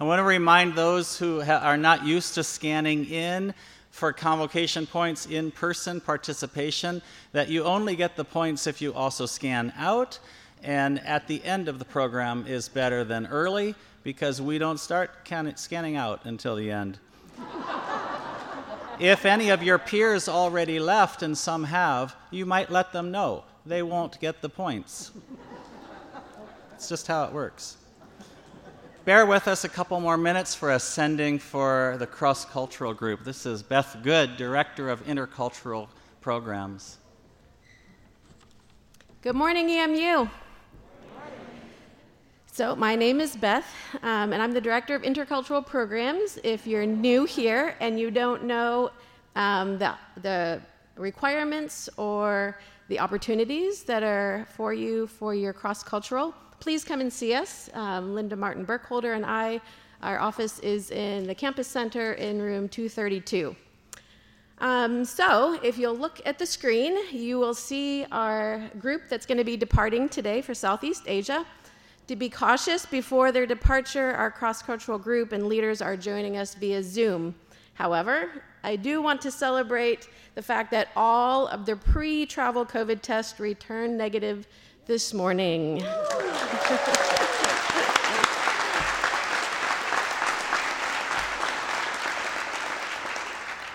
I 0.00 0.02
want 0.02 0.18
to 0.18 0.24
remind 0.24 0.74
those 0.74 1.16
who 1.16 1.40
ha- 1.40 1.60
are 1.62 1.76
not 1.76 2.04
used 2.04 2.34
to 2.34 2.42
scanning 2.42 3.04
in 3.04 3.54
for 3.92 4.12
convocation 4.12 4.84
points 4.84 5.26
in 5.26 5.52
person 5.52 6.00
participation 6.00 7.00
that 7.30 7.48
you 7.48 7.62
only 7.62 7.94
get 7.94 8.16
the 8.16 8.24
points 8.24 8.66
if 8.66 8.82
you 8.82 8.92
also 8.92 9.24
scan 9.24 9.72
out. 9.76 10.18
And 10.64 10.98
at 11.06 11.28
the 11.28 11.44
end 11.44 11.68
of 11.68 11.78
the 11.78 11.84
program 11.84 12.44
is 12.48 12.68
better 12.68 13.04
than 13.04 13.28
early 13.28 13.76
because 14.02 14.42
we 14.42 14.58
don't 14.58 14.80
start 14.80 15.24
can- 15.24 15.56
scanning 15.56 15.94
out 15.94 16.24
until 16.24 16.56
the 16.56 16.72
end. 16.72 16.98
if 18.98 19.24
any 19.24 19.50
of 19.50 19.62
your 19.62 19.78
peers 19.78 20.28
already 20.28 20.80
left, 20.80 21.22
and 21.22 21.38
some 21.38 21.62
have, 21.62 22.16
you 22.32 22.44
might 22.44 22.68
let 22.68 22.92
them 22.92 23.12
know. 23.12 23.44
They 23.64 23.84
won't 23.84 24.18
get 24.18 24.42
the 24.42 24.48
points. 24.48 25.12
It's 26.82 26.88
just 26.88 27.06
how 27.06 27.22
it 27.22 27.32
works. 27.32 27.76
Bear 29.04 29.24
with 29.24 29.46
us 29.46 29.62
a 29.62 29.68
couple 29.68 30.00
more 30.00 30.16
minutes 30.16 30.52
for 30.56 30.72
ascending 30.72 31.38
for 31.38 31.94
the 32.00 32.08
cross 32.08 32.44
cultural 32.44 32.92
group. 32.92 33.22
This 33.22 33.46
is 33.46 33.62
Beth 33.62 33.98
Good, 34.02 34.36
Director 34.36 34.88
of 34.88 35.06
Intercultural 35.06 35.86
Programs. 36.20 36.98
Good 39.20 39.36
morning, 39.36 39.70
EMU. 39.70 40.26
So, 42.50 42.74
my 42.74 42.96
name 42.96 43.20
is 43.20 43.36
Beth, 43.36 43.72
um, 44.02 44.32
and 44.32 44.42
I'm 44.42 44.50
the 44.50 44.60
Director 44.60 44.96
of 44.96 45.02
Intercultural 45.02 45.64
Programs. 45.64 46.40
If 46.42 46.66
you're 46.66 46.84
new 46.84 47.26
here 47.26 47.76
and 47.78 47.96
you 47.96 48.10
don't 48.10 48.42
know 48.42 48.90
um, 49.36 49.78
the, 49.78 49.94
the 50.20 50.60
requirements 50.96 51.88
or 51.96 52.58
the 52.88 52.98
opportunities 52.98 53.84
that 53.84 54.02
are 54.02 54.48
for 54.56 54.74
you 54.74 55.06
for 55.06 55.32
your 55.32 55.52
cross 55.52 55.84
cultural, 55.84 56.34
please 56.62 56.84
come 56.84 57.00
and 57.00 57.12
see 57.12 57.34
us. 57.34 57.68
Um, 57.74 58.14
Linda 58.14 58.36
Martin 58.36 58.64
Burkholder 58.64 59.14
and 59.14 59.26
I, 59.26 59.60
our 60.00 60.20
office 60.20 60.60
is 60.60 60.92
in 60.92 61.26
the 61.26 61.34
campus 61.34 61.66
center 61.66 62.12
in 62.12 62.40
room 62.40 62.68
232. 62.68 63.56
Um, 64.58 65.04
so, 65.04 65.58
if 65.64 65.76
you'll 65.76 65.96
look 65.96 66.20
at 66.24 66.38
the 66.38 66.46
screen, 66.46 66.96
you 67.10 67.40
will 67.40 67.52
see 67.52 68.06
our 68.12 68.70
group 68.78 69.08
that's 69.08 69.26
going 69.26 69.38
to 69.38 69.44
be 69.44 69.56
departing 69.56 70.08
today 70.08 70.40
for 70.40 70.54
Southeast 70.54 71.02
Asia. 71.08 71.44
To 72.06 72.14
be 72.14 72.28
cautious 72.28 72.86
before 72.86 73.32
their 73.32 73.44
departure, 73.44 74.12
our 74.12 74.30
cross 74.30 74.62
cultural 74.62 75.00
group 75.00 75.32
and 75.32 75.48
leaders 75.48 75.82
are 75.82 75.96
joining 75.96 76.36
us 76.36 76.54
via 76.54 76.80
Zoom. 76.80 77.34
However, 77.74 78.44
I 78.62 78.76
do 78.76 79.02
want 79.02 79.20
to 79.22 79.32
celebrate 79.32 80.08
the 80.36 80.42
fact 80.42 80.70
that 80.70 80.90
all 80.94 81.48
of 81.48 81.66
their 81.66 81.74
pre 81.74 82.24
travel 82.24 82.64
COVID 82.64 83.02
tests 83.02 83.40
returned 83.40 83.98
negative 83.98 84.46
this 84.86 85.14
morning. 85.14 85.80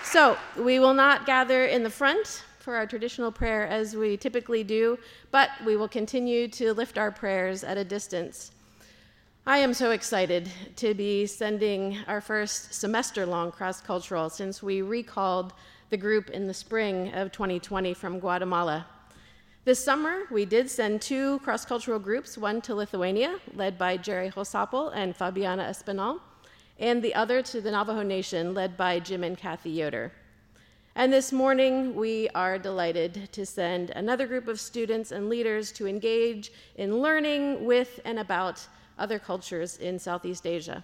so, 0.03 0.37
we 0.57 0.79
will 0.79 0.93
not 0.93 1.25
gather 1.25 1.65
in 1.65 1.83
the 1.83 1.89
front 1.89 2.43
for 2.59 2.75
our 2.75 2.85
traditional 2.85 3.31
prayer 3.31 3.65
as 3.67 3.95
we 3.95 4.17
typically 4.17 4.65
do, 4.65 4.99
but 5.31 5.49
we 5.65 5.77
will 5.77 5.87
continue 5.87 6.49
to 6.49 6.73
lift 6.73 6.97
our 6.97 7.11
prayers 7.11 7.63
at 7.63 7.77
a 7.77 7.83
distance. 7.85 8.51
I 9.45 9.59
am 9.59 9.73
so 9.73 9.91
excited 9.91 10.51
to 10.75 10.93
be 10.93 11.25
sending 11.25 11.99
our 12.07 12.19
first 12.19 12.73
semester 12.73 13.25
long 13.25 13.53
cross 13.53 13.79
cultural 13.79 14.29
since 14.29 14.61
we 14.61 14.81
recalled 14.81 15.53
the 15.89 15.95
group 15.95 16.29
in 16.31 16.47
the 16.47 16.53
spring 16.53 17.13
of 17.13 17.31
2020 17.31 17.93
from 17.93 18.19
Guatemala. 18.19 18.85
This 19.67 19.83
summer, 19.83 20.21
we 20.31 20.45
did 20.45 20.69
send 20.69 21.01
two 21.01 21.39
cross 21.39 21.65
cultural 21.65 21.99
groups, 21.99 22.37
one 22.37 22.61
to 22.61 22.73
Lithuania, 22.73 23.37
led 23.53 23.77
by 23.77 23.97
Jerry 23.97 24.29
Holsopple 24.29 24.91
and 24.95 25.13
Fabiana 25.13 25.67
Espinal, 25.67 26.21
and 26.79 27.03
the 27.03 27.13
other 27.13 27.41
to 27.41 27.59
the 27.59 27.71
Navajo 27.71 28.01
Nation, 28.01 28.53
led 28.53 28.77
by 28.77 29.01
Jim 29.01 29.25
and 29.25 29.37
Kathy 29.37 29.71
Yoder. 29.71 30.13
And 30.95 31.11
this 31.11 31.33
morning, 31.33 31.95
we 31.95 32.29
are 32.29 32.57
delighted 32.57 33.27
to 33.33 33.45
send 33.45 33.89
another 33.89 34.25
group 34.25 34.47
of 34.47 34.57
students 34.57 35.11
and 35.11 35.27
leaders 35.27 35.73
to 35.73 35.85
engage 35.85 36.53
in 36.77 37.01
learning 37.01 37.65
with 37.65 37.99
and 38.05 38.19
about 38.19 38.65
other 38.97 39.19
cultures 39.19 39.75
in 39.79 39.99
Southeast 39.99 40.47
Asia. 40.47 40.81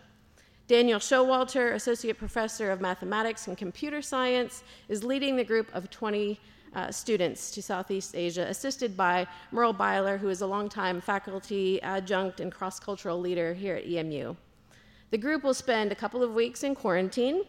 Daniel 0.67 0.99
Showalter, 0.99 1.73
Associate 1.73 2.17
Professor 2.17 2.69
of 2.69 2.81
Mathematics 2.81 3.47
and 3.47 3.57
Computer 3.57 4.01
Science, 4.01 4.61
is 4.89 5.05
leading 5.05 5.37
the 5.37 5.43
group 5.45 5.73
of 5.73 5.89
20 5.89 6.37
uh, 6.75 6.91
students 6.91 7.51
to 7.51 7.61
Southeast 7.61 8.15
Asia, 8.15 8.45
assisted 8.47 8.97
by 8.97 9.27
Merle 9.51 9.73
Byler, 9.73 10.17
who 10.17 10.29
is 10.29 10.41
a 10.41 10.47
longtime 10.47 11.01
faculty 11.01 11.81
adjunct 11.81 12.39
and 12.39 12.51
cross 12.51 12.79
cultural 12.79 13.19
leader 13.19 13.53
here 13.53 13.75
at 13.75 13.85
EMU. 13.85 14.35
The 15.11 15.17
group 15.17 15.43
will 15.43 15.53
spend 15.53 15.91
a 15.91 15.95
couple 15.95 16.23
of 16.23 16.33
weeks 16.33 16.63
in 16.63 16.73
quarantine. 16.73 17.43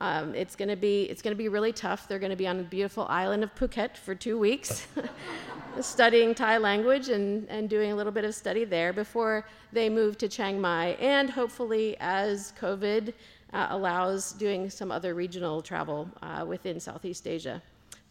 Um, 0.00 0.34
it's 0.34 0.56
going 0.56 0.70
to 0.70 0.76
be 0.76 1.02
it's 1.04 1.22
going 1.22 1.32
to 1.32 1.38
be 1.38 1.48
really 1.48 1.72
tough. 1.72 2.08
They're 2.08 2.18
going 2.18 2.30
to 2.30 2.36
be 2.36 2.48
on 2.48 2.56
the 2.56 2.64
beautiful 2.64 3.06
island 3.08 3.44
of 3.44 3.54
Phuket 3.54 3.96
for 3.96 4.14
two 4.14 4.38
weeks, 4.38 4.86
studying 5.80 6.34
Thai 6.34 6.56
language 6.58 7.08
and, 7.08 7.48
and 7.48 7.68
doing 7.68 7.92
a 7.92 7.94
little 7.94 8.10
bit 8.10 8.24
of 8.24 8.34
study 8.34 8.64
there 8.64 8.92
before 8.92 9.46
they 9.72 9.88
move 9.88 10.18
to 10.18 10.28
Chiang 10.28 10.60
Mai, 10.60 10.96
and 10.98 11.30
hopefully, 11.30 11.96
as 12.00 12.52
COVID 12.58 13.12
uh, 13.52 13.66
allows, 13.70 14.32
doing 14.32 14.70
some 14.70 14.90
other 14.90 15.14
regional 15.14 15.62
travel 15.62 16.08
uh, 16.22 16.44
within 16.48 16.80
Southeast 16.80 17.28
Asia. 17.28 17.62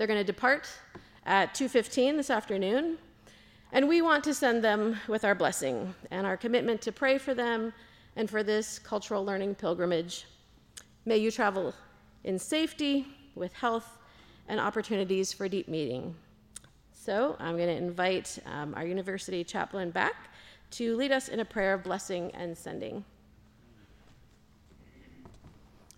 They're 0.01 0.07
going 0.07 0.17
to 0.17 0.23
depart 0.23 0.67
at 1.27 1.53
2:15 1.53 2.17
this 2.17 2.31
afternoon, 2.31 2.97
and 3.71 3.87
we 3.87 4.01
want 4.01 4.23
to 4.23 4.33
send 4.33 4.63
them 4.63 4.99
with 5.07 5.23
our 5.23 5.35
blessing 5.35 5.93
and 6.09 6.25
our 6.25 6.35
commitment 6.35 6.81
to 6.81 6.91
pray 6.91 7.19
for 7.19 7.35
them 7.35 7.71
and 8.15 8.27
for 8.27 8.41
this 8.41 8.79
cultural 8.79 9.23
learning 9.23 9.53
pilgrimage. 9.53 10.25
May 11.05 11.17
you 11.17 11.29
travel 11.29 11.75
in 12.23 12.39
safety, 12.39 13.05
with 13.35 13.53
health, 13.53 13.99
and 14.47 14.59
opportunities 14.59 15.33
for 15.33 15.47
deep 15.47 15.67
meeting. 15.67 16.15
So 16.91 17.35
I'm 17.39 17.55
going 17.55 17.69
to 17.69 17.77
invite 17.77 18.39
um, 18.47 18.73
our 18.73 18.87
university 18.87 19.43
chaplain 19.43 19.91
back 19.91 20.15
to 20.71 20.95
lead 20.95 21.11
us 21.11 21.27
in 21.27 21.41
a 21.41 21.45
prayer 21.45 21.75
of 21.75 21.83
blessing 21.83 22.31
and 22.33 22.57
sending. 22.57 23.05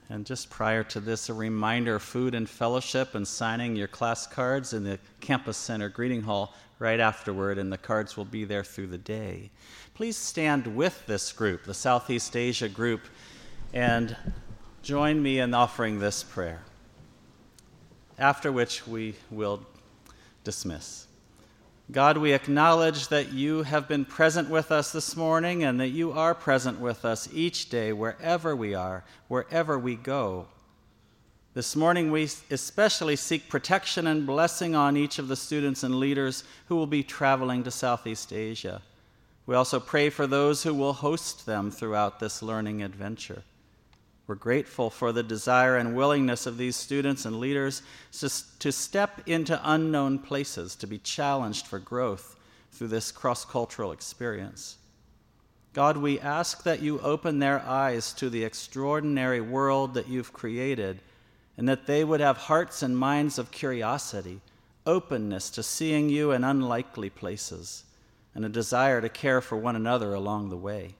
And 0.09 0.25
just 0.25 0.49
prior 0.49 0.83
to 0.83 0.99
this, 0.99 1.29
a 1.29 1.33
reminder 1.33 1.97
food 1.97 2.35
and 2.35 2.47
fellowship 2.47 3.15
and 3.15 3.27
signing 3.27 3.75
your 3.75 3.87
class 3.87 4.27
cards 4.27 4.73
in 4.73 4.83
the 4.83 4.99
Campus 5.21 5.57
Center 5.57 5.89
greeting 5.89 6.21
hall 6.21 6.53
right 6.77 6.99
afterward, 6.99 7.57
and 7.57 7.71
the 7.71 7.77
cards 7.77 8.17
will 8.17 8.25
be 8.25 8.43
there 8.43 8.63
through 8.63 8.87
the 8.87 8.97
day. 8.97 9.49
Please 9.93 10.17
stand 10.17 10.67
with 10.67 11.05
this 11.07 11.31
group, 11.31 11.63
the 11.63 11.73
Southeast 11.73 12.35
Asia 12.35 12.67
group, 12.67 13.01
and 13.73 14.15
join 14.81 15.23
me 15.23 15.39
in 15.39 15.53
offering 15.53 15.99
this 15.99 16.23
prayer, 16.23 16.61
after 18.19 18.51
which 18.51 18.85
we 18.85 19.15
will 19.31 19.65
dismiss. 20.43 21.07
God, 21.91 22.17
we 22.17 22.31
acknowledge 22.31 23.09
that 23.09 23.33
you 23.33 23.63
have 23.63 23.87
been 23.87 24.05
present 24.05 24.49
with 24.49 24.71
us 24.71 24.91
this 24.91 25.17
morning 25.17 25.63
and 25.63 25.79
that 25.79 25.89
you 25.89 26.13
are 26.13 26.33
present 26.33 26.79
with 26.79 27.03
us 27.03 27.27
each 27.33 27.69
day, 27.69 27.91
wherever 27.91 28.55
we 28.55 28.73
are, 28.73 29.03
wherever 29.27 29.77
we 29.77 29.95
go. 29.95 30.47
This 31.53 31.75
morning, 31.75 32.09
we 32.09 32.29
especially 32.49 33.15
seek 33.15 33.49
protection 33.49 34.07
and 34.07 34.25
blessing 34.25 34.75
on 34.75 34.97
each 34.97 35.19
of 35.19 35.27
the 35.27 35.35
students 35.35 35.83
and 35.83 35.99
leaders 35.99 36.45
who 36.67 36.75
will 36.75 36.87
be 36.87 37.03
traveling 37.03 37.63
to 37.63 37.69
Southeast 37.69 38.33
Asia. 38.33 38.81
We 39.45 39.53
also 39.53 39.79
pray 39.79 40.09
for 40.09 40.25
those 40.25 40.63
who 40.63 40.73
will 40.73 40.93
host 40.93 41.45
them 41.45 41.69
throughout 41.69 42.19
this 42.19 42.41
learning 42.41 42.81
adventure. 42.81 43.43
We're 44.25 44.35
grateful 44.35 44.89
for 44.89 45.11
the 45.11 45.23
desire 45.23 45.75
and 45.75 45.95
willingness 45.95 46.45
of 46.45 46.57
these 46.57 46.77
students 46.77 47.25
and 47.25 47.39
leaders 47.39 47.81
to, 48.59 48.71
step 48.71 49.21
into 49.25 49.59
unknown 49.63 50.19
places, 50.19 50.75
to 50.77 50.87
be 50.87 50.97
challenged 50.97 51.67
for 51.67 51.77
growth 51.77 52.37
through 52.71 52.87
this 52.87 53.11
cross 53.11 53.43
cultural 53.43 53.91
experience. 53.91 54.77
God, 55.73 55.97
we 55.97 56.19
ask 56.19 56.63
that 56.63 56.81
you 56.81 56.99
open 56.99 57.39
their 57.39 57.59
eyes 57.65 58.13
to 58.13 58.29
the 58.29 58.45
extraordinary 58.45 59.41
world 59.41 59.93
that 59.95 60.07
you've 60.07 60.31
created, 60.31 61.01
and 61.57 61.67
that 61.67 61.85
they 61.85 62.03
would 62.03 62.21
have 62.21 62.37
hearts 62.37 62.81
and 62.81 62.97
minds 62.97 63.37
of 63.37 63.51
curiosity, 63.51 64.39
openness 64.85 65.49
to 65.49 65.63
seeing 65.63 66.09
you 66.09 66.31
in 66.31 66.43
unlikely 66.43 67.09
places, 67.09 67.83
and 68.33 68.45
a 68.45 68.49
desire 68.49 69.01
to 69.01 69.09
care 69.09 69.41
for 69.41 69.57
one 69.57 69.75
another 69.75 70.13
along 70.13 70.49
the 70.49 70.57
way. 70.57 70.95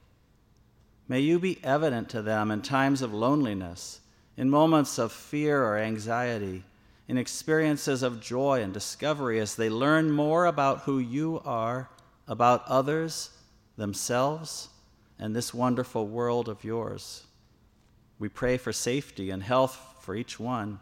May 1.07 1.19
you 1.19 1.39
be 1.39 1.59
evident 1.63 2.09
to 2.09 2.21
them 2.21 2.49
in 2.49 2.61
times 2.61 3.01
of 3.01 3.13
loneliness, 3.13 3.99
in 4.37 4.49
moments 4.49 4.97
of 4.97 5.11
fear 5.11 5.63
or 5.63 5.77
anxiety, 5.77 6.63
in 7.07 7.17
experiences 7.17 8.03
of 8.03 8.21
joy 8.21 8.61
and 8.61 8.73
discovery 8.73 9.39
as 9.39 9.55
they 9.55 9.69
learn 9.69 10.11
more 10.11 10.45
about 10.45 10.81
who 10.81 10.99
you 10.99 11.41
are, 11.43 11.89
about 12.27 12.63
others, 12.67 13.31
themselves, 13.75 14.69
and 15.19 15.35
this 15.35 15.53
wonderful 15.53 16.07
world 16.07 16.47
of 16.47 16.63
yours. 16.63 17.23
We 18.17 18.29
pray 18.29 18.57
for 18.57 18.71
safety 18.71 19.29
and 19.29 19.43
health 19.43 19.79
for 19.99 20.15
each 20.15 20.39
one, 20.39 20.79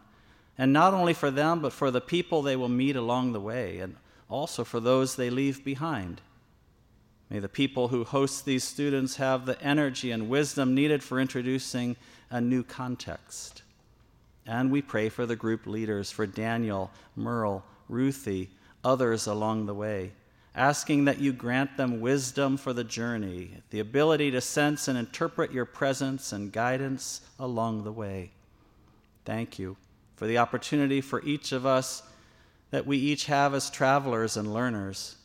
and 0.56 0.72
not 0.72 0.94
only 0.94 1.14
for 1.14 1.30
them, 1.30 1.60
but 1.60 1.72
for 1.72 1.90
the 1.90 2.00
people 2.00 2.42
they 2.42 2.56
will 2.56 2.68
meet 2.68 2.94
along 2.94 3.32
the 3.32 3.40
way, 3.40 3.78
and 3.80 3.96
also 4.28 4.62
for 4.62 4.78
those 4.78 5.16
they 5.16 5.30
leave 5.30 5.64
behind. 5.64 6.20
May 7.32 7.38
the 7.38 7.48
people 7.48 7.88
who 7.88 8.04
host 8.04 8.44
these 8.44 8.62
students 8.62 9.16
have 9.16 9.46
the 9.46 9.58
energy 9.62 10.10
and 10.10 10.28
wisdom 10.28 10.74
needed 10.74 11.02
for 11.02 11.18
introducing 11.18 11.96
a 12.28 12.42
new 12.42 12.62
context. 12.62 13.62
And 14.44 14.70
we 14.70 14.82
pray 14.82 15.08
for 15.08 15.24
the 15.24 15.34
group 15.34 15.66
leaders, 15.66 16.10
for 16.10 16.26
Daniel, 16.26 16.90
Merle, 17.16 17.64
Ruthie, 17.88 18.50
others 18.84 19.26
along 19.26 19.64
the 19.64 19.72
way, 19.72 20.12
asking 20.54 21.06
that 21.06 21.20
you 21.20 21.32
grant 21.32 21.78
them 21.78 22.02
wisdom 22.02 22.58
for 22.58 22.74
the 22.74 22.84
journey, 22.84 23.62
the 23.70 23.80
ability 23.80 24.30
to 24.32 24.42
sense 24.42 24.86
and 24.86 24.98
interpret 24.98 25.52
your 25.52 25.64
presence 25.64 26.34
and 26.34 26.52
guidance 26.52 27.22
along 27.38 27.84
the 27.84 27.92
way. 27.92 28.30
Thank 29.24 29.58
you 29.58 29.78
for 30.16 30.26
the 30.26 30.36
opportunity 30.36 31.00
for 31.00 31.22
each 31.22 31.52
of 31.52 31.64
us 31.64 32.02
that 32.72 32.86
we 32.86 32.98
each 32.98 33.24
have 33.24 33.54
as 33.54 33.70
travelers 33.70 34.36
and 34.36 34.52
learners. 34.52 35.16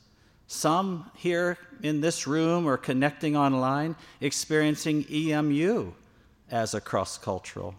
Some 0.47 1.11
here 1.15 1.57
in 1.83 2.01
this 2.01 2.25
room 2.25 2.65
or 2.65 2.77
connecting 2.77 3.35
online 3.35 3.95
experiencing 4.21 5.05
EMU 5.11 5.91
as 6.49 6.73
a 6.73 6.81
cross 6.81 7.17
cultural 7.17 7.75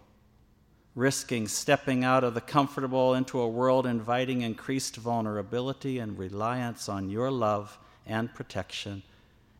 risking 0.99 1.47
stepping 1.47 2.03
out 2.03 2.25
of 2.25 2.33
the 2.33 2.41
comfortable 2.41 3.13
into 3.13 3.39
a 3.39 3.47
world 3.47 3.85
inviting 3.85 4.41
increased 4.41 4.97
vulnerability 4.97 5.97
and 5.97 6.17
reliance 6.17 6.89
on 6.89 7.09
your 7.09 7.31
love 7.31 7.77
and 8.05 8.33
protection, 8.35 9.01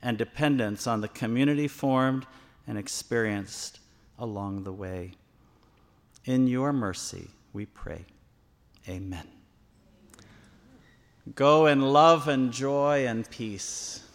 and 0.01 0.17
dependence 0.17 0.85
on 0.85 0.99
the 0.99 1.07
community 1.07 1.67
formed 1.67 2.25
and 2.67 2.77
experienced 2.77 3.79
along 4.17 4.63
the 4.63 4.73
way. 4.73 5.11
In 6.25 6.47
your 6.47 6.73
mercy, 6.73 7.29
we 7.53 7.65
pray. 7.65 8.05
Amen. 8.87 9.38
Go 11.35 11.67
in 11.67 11.81
love 11.81 12.27
and 12.27 12.51
joy 12.51 13.05
and 13.05 13.29
peace. 13.29 14.08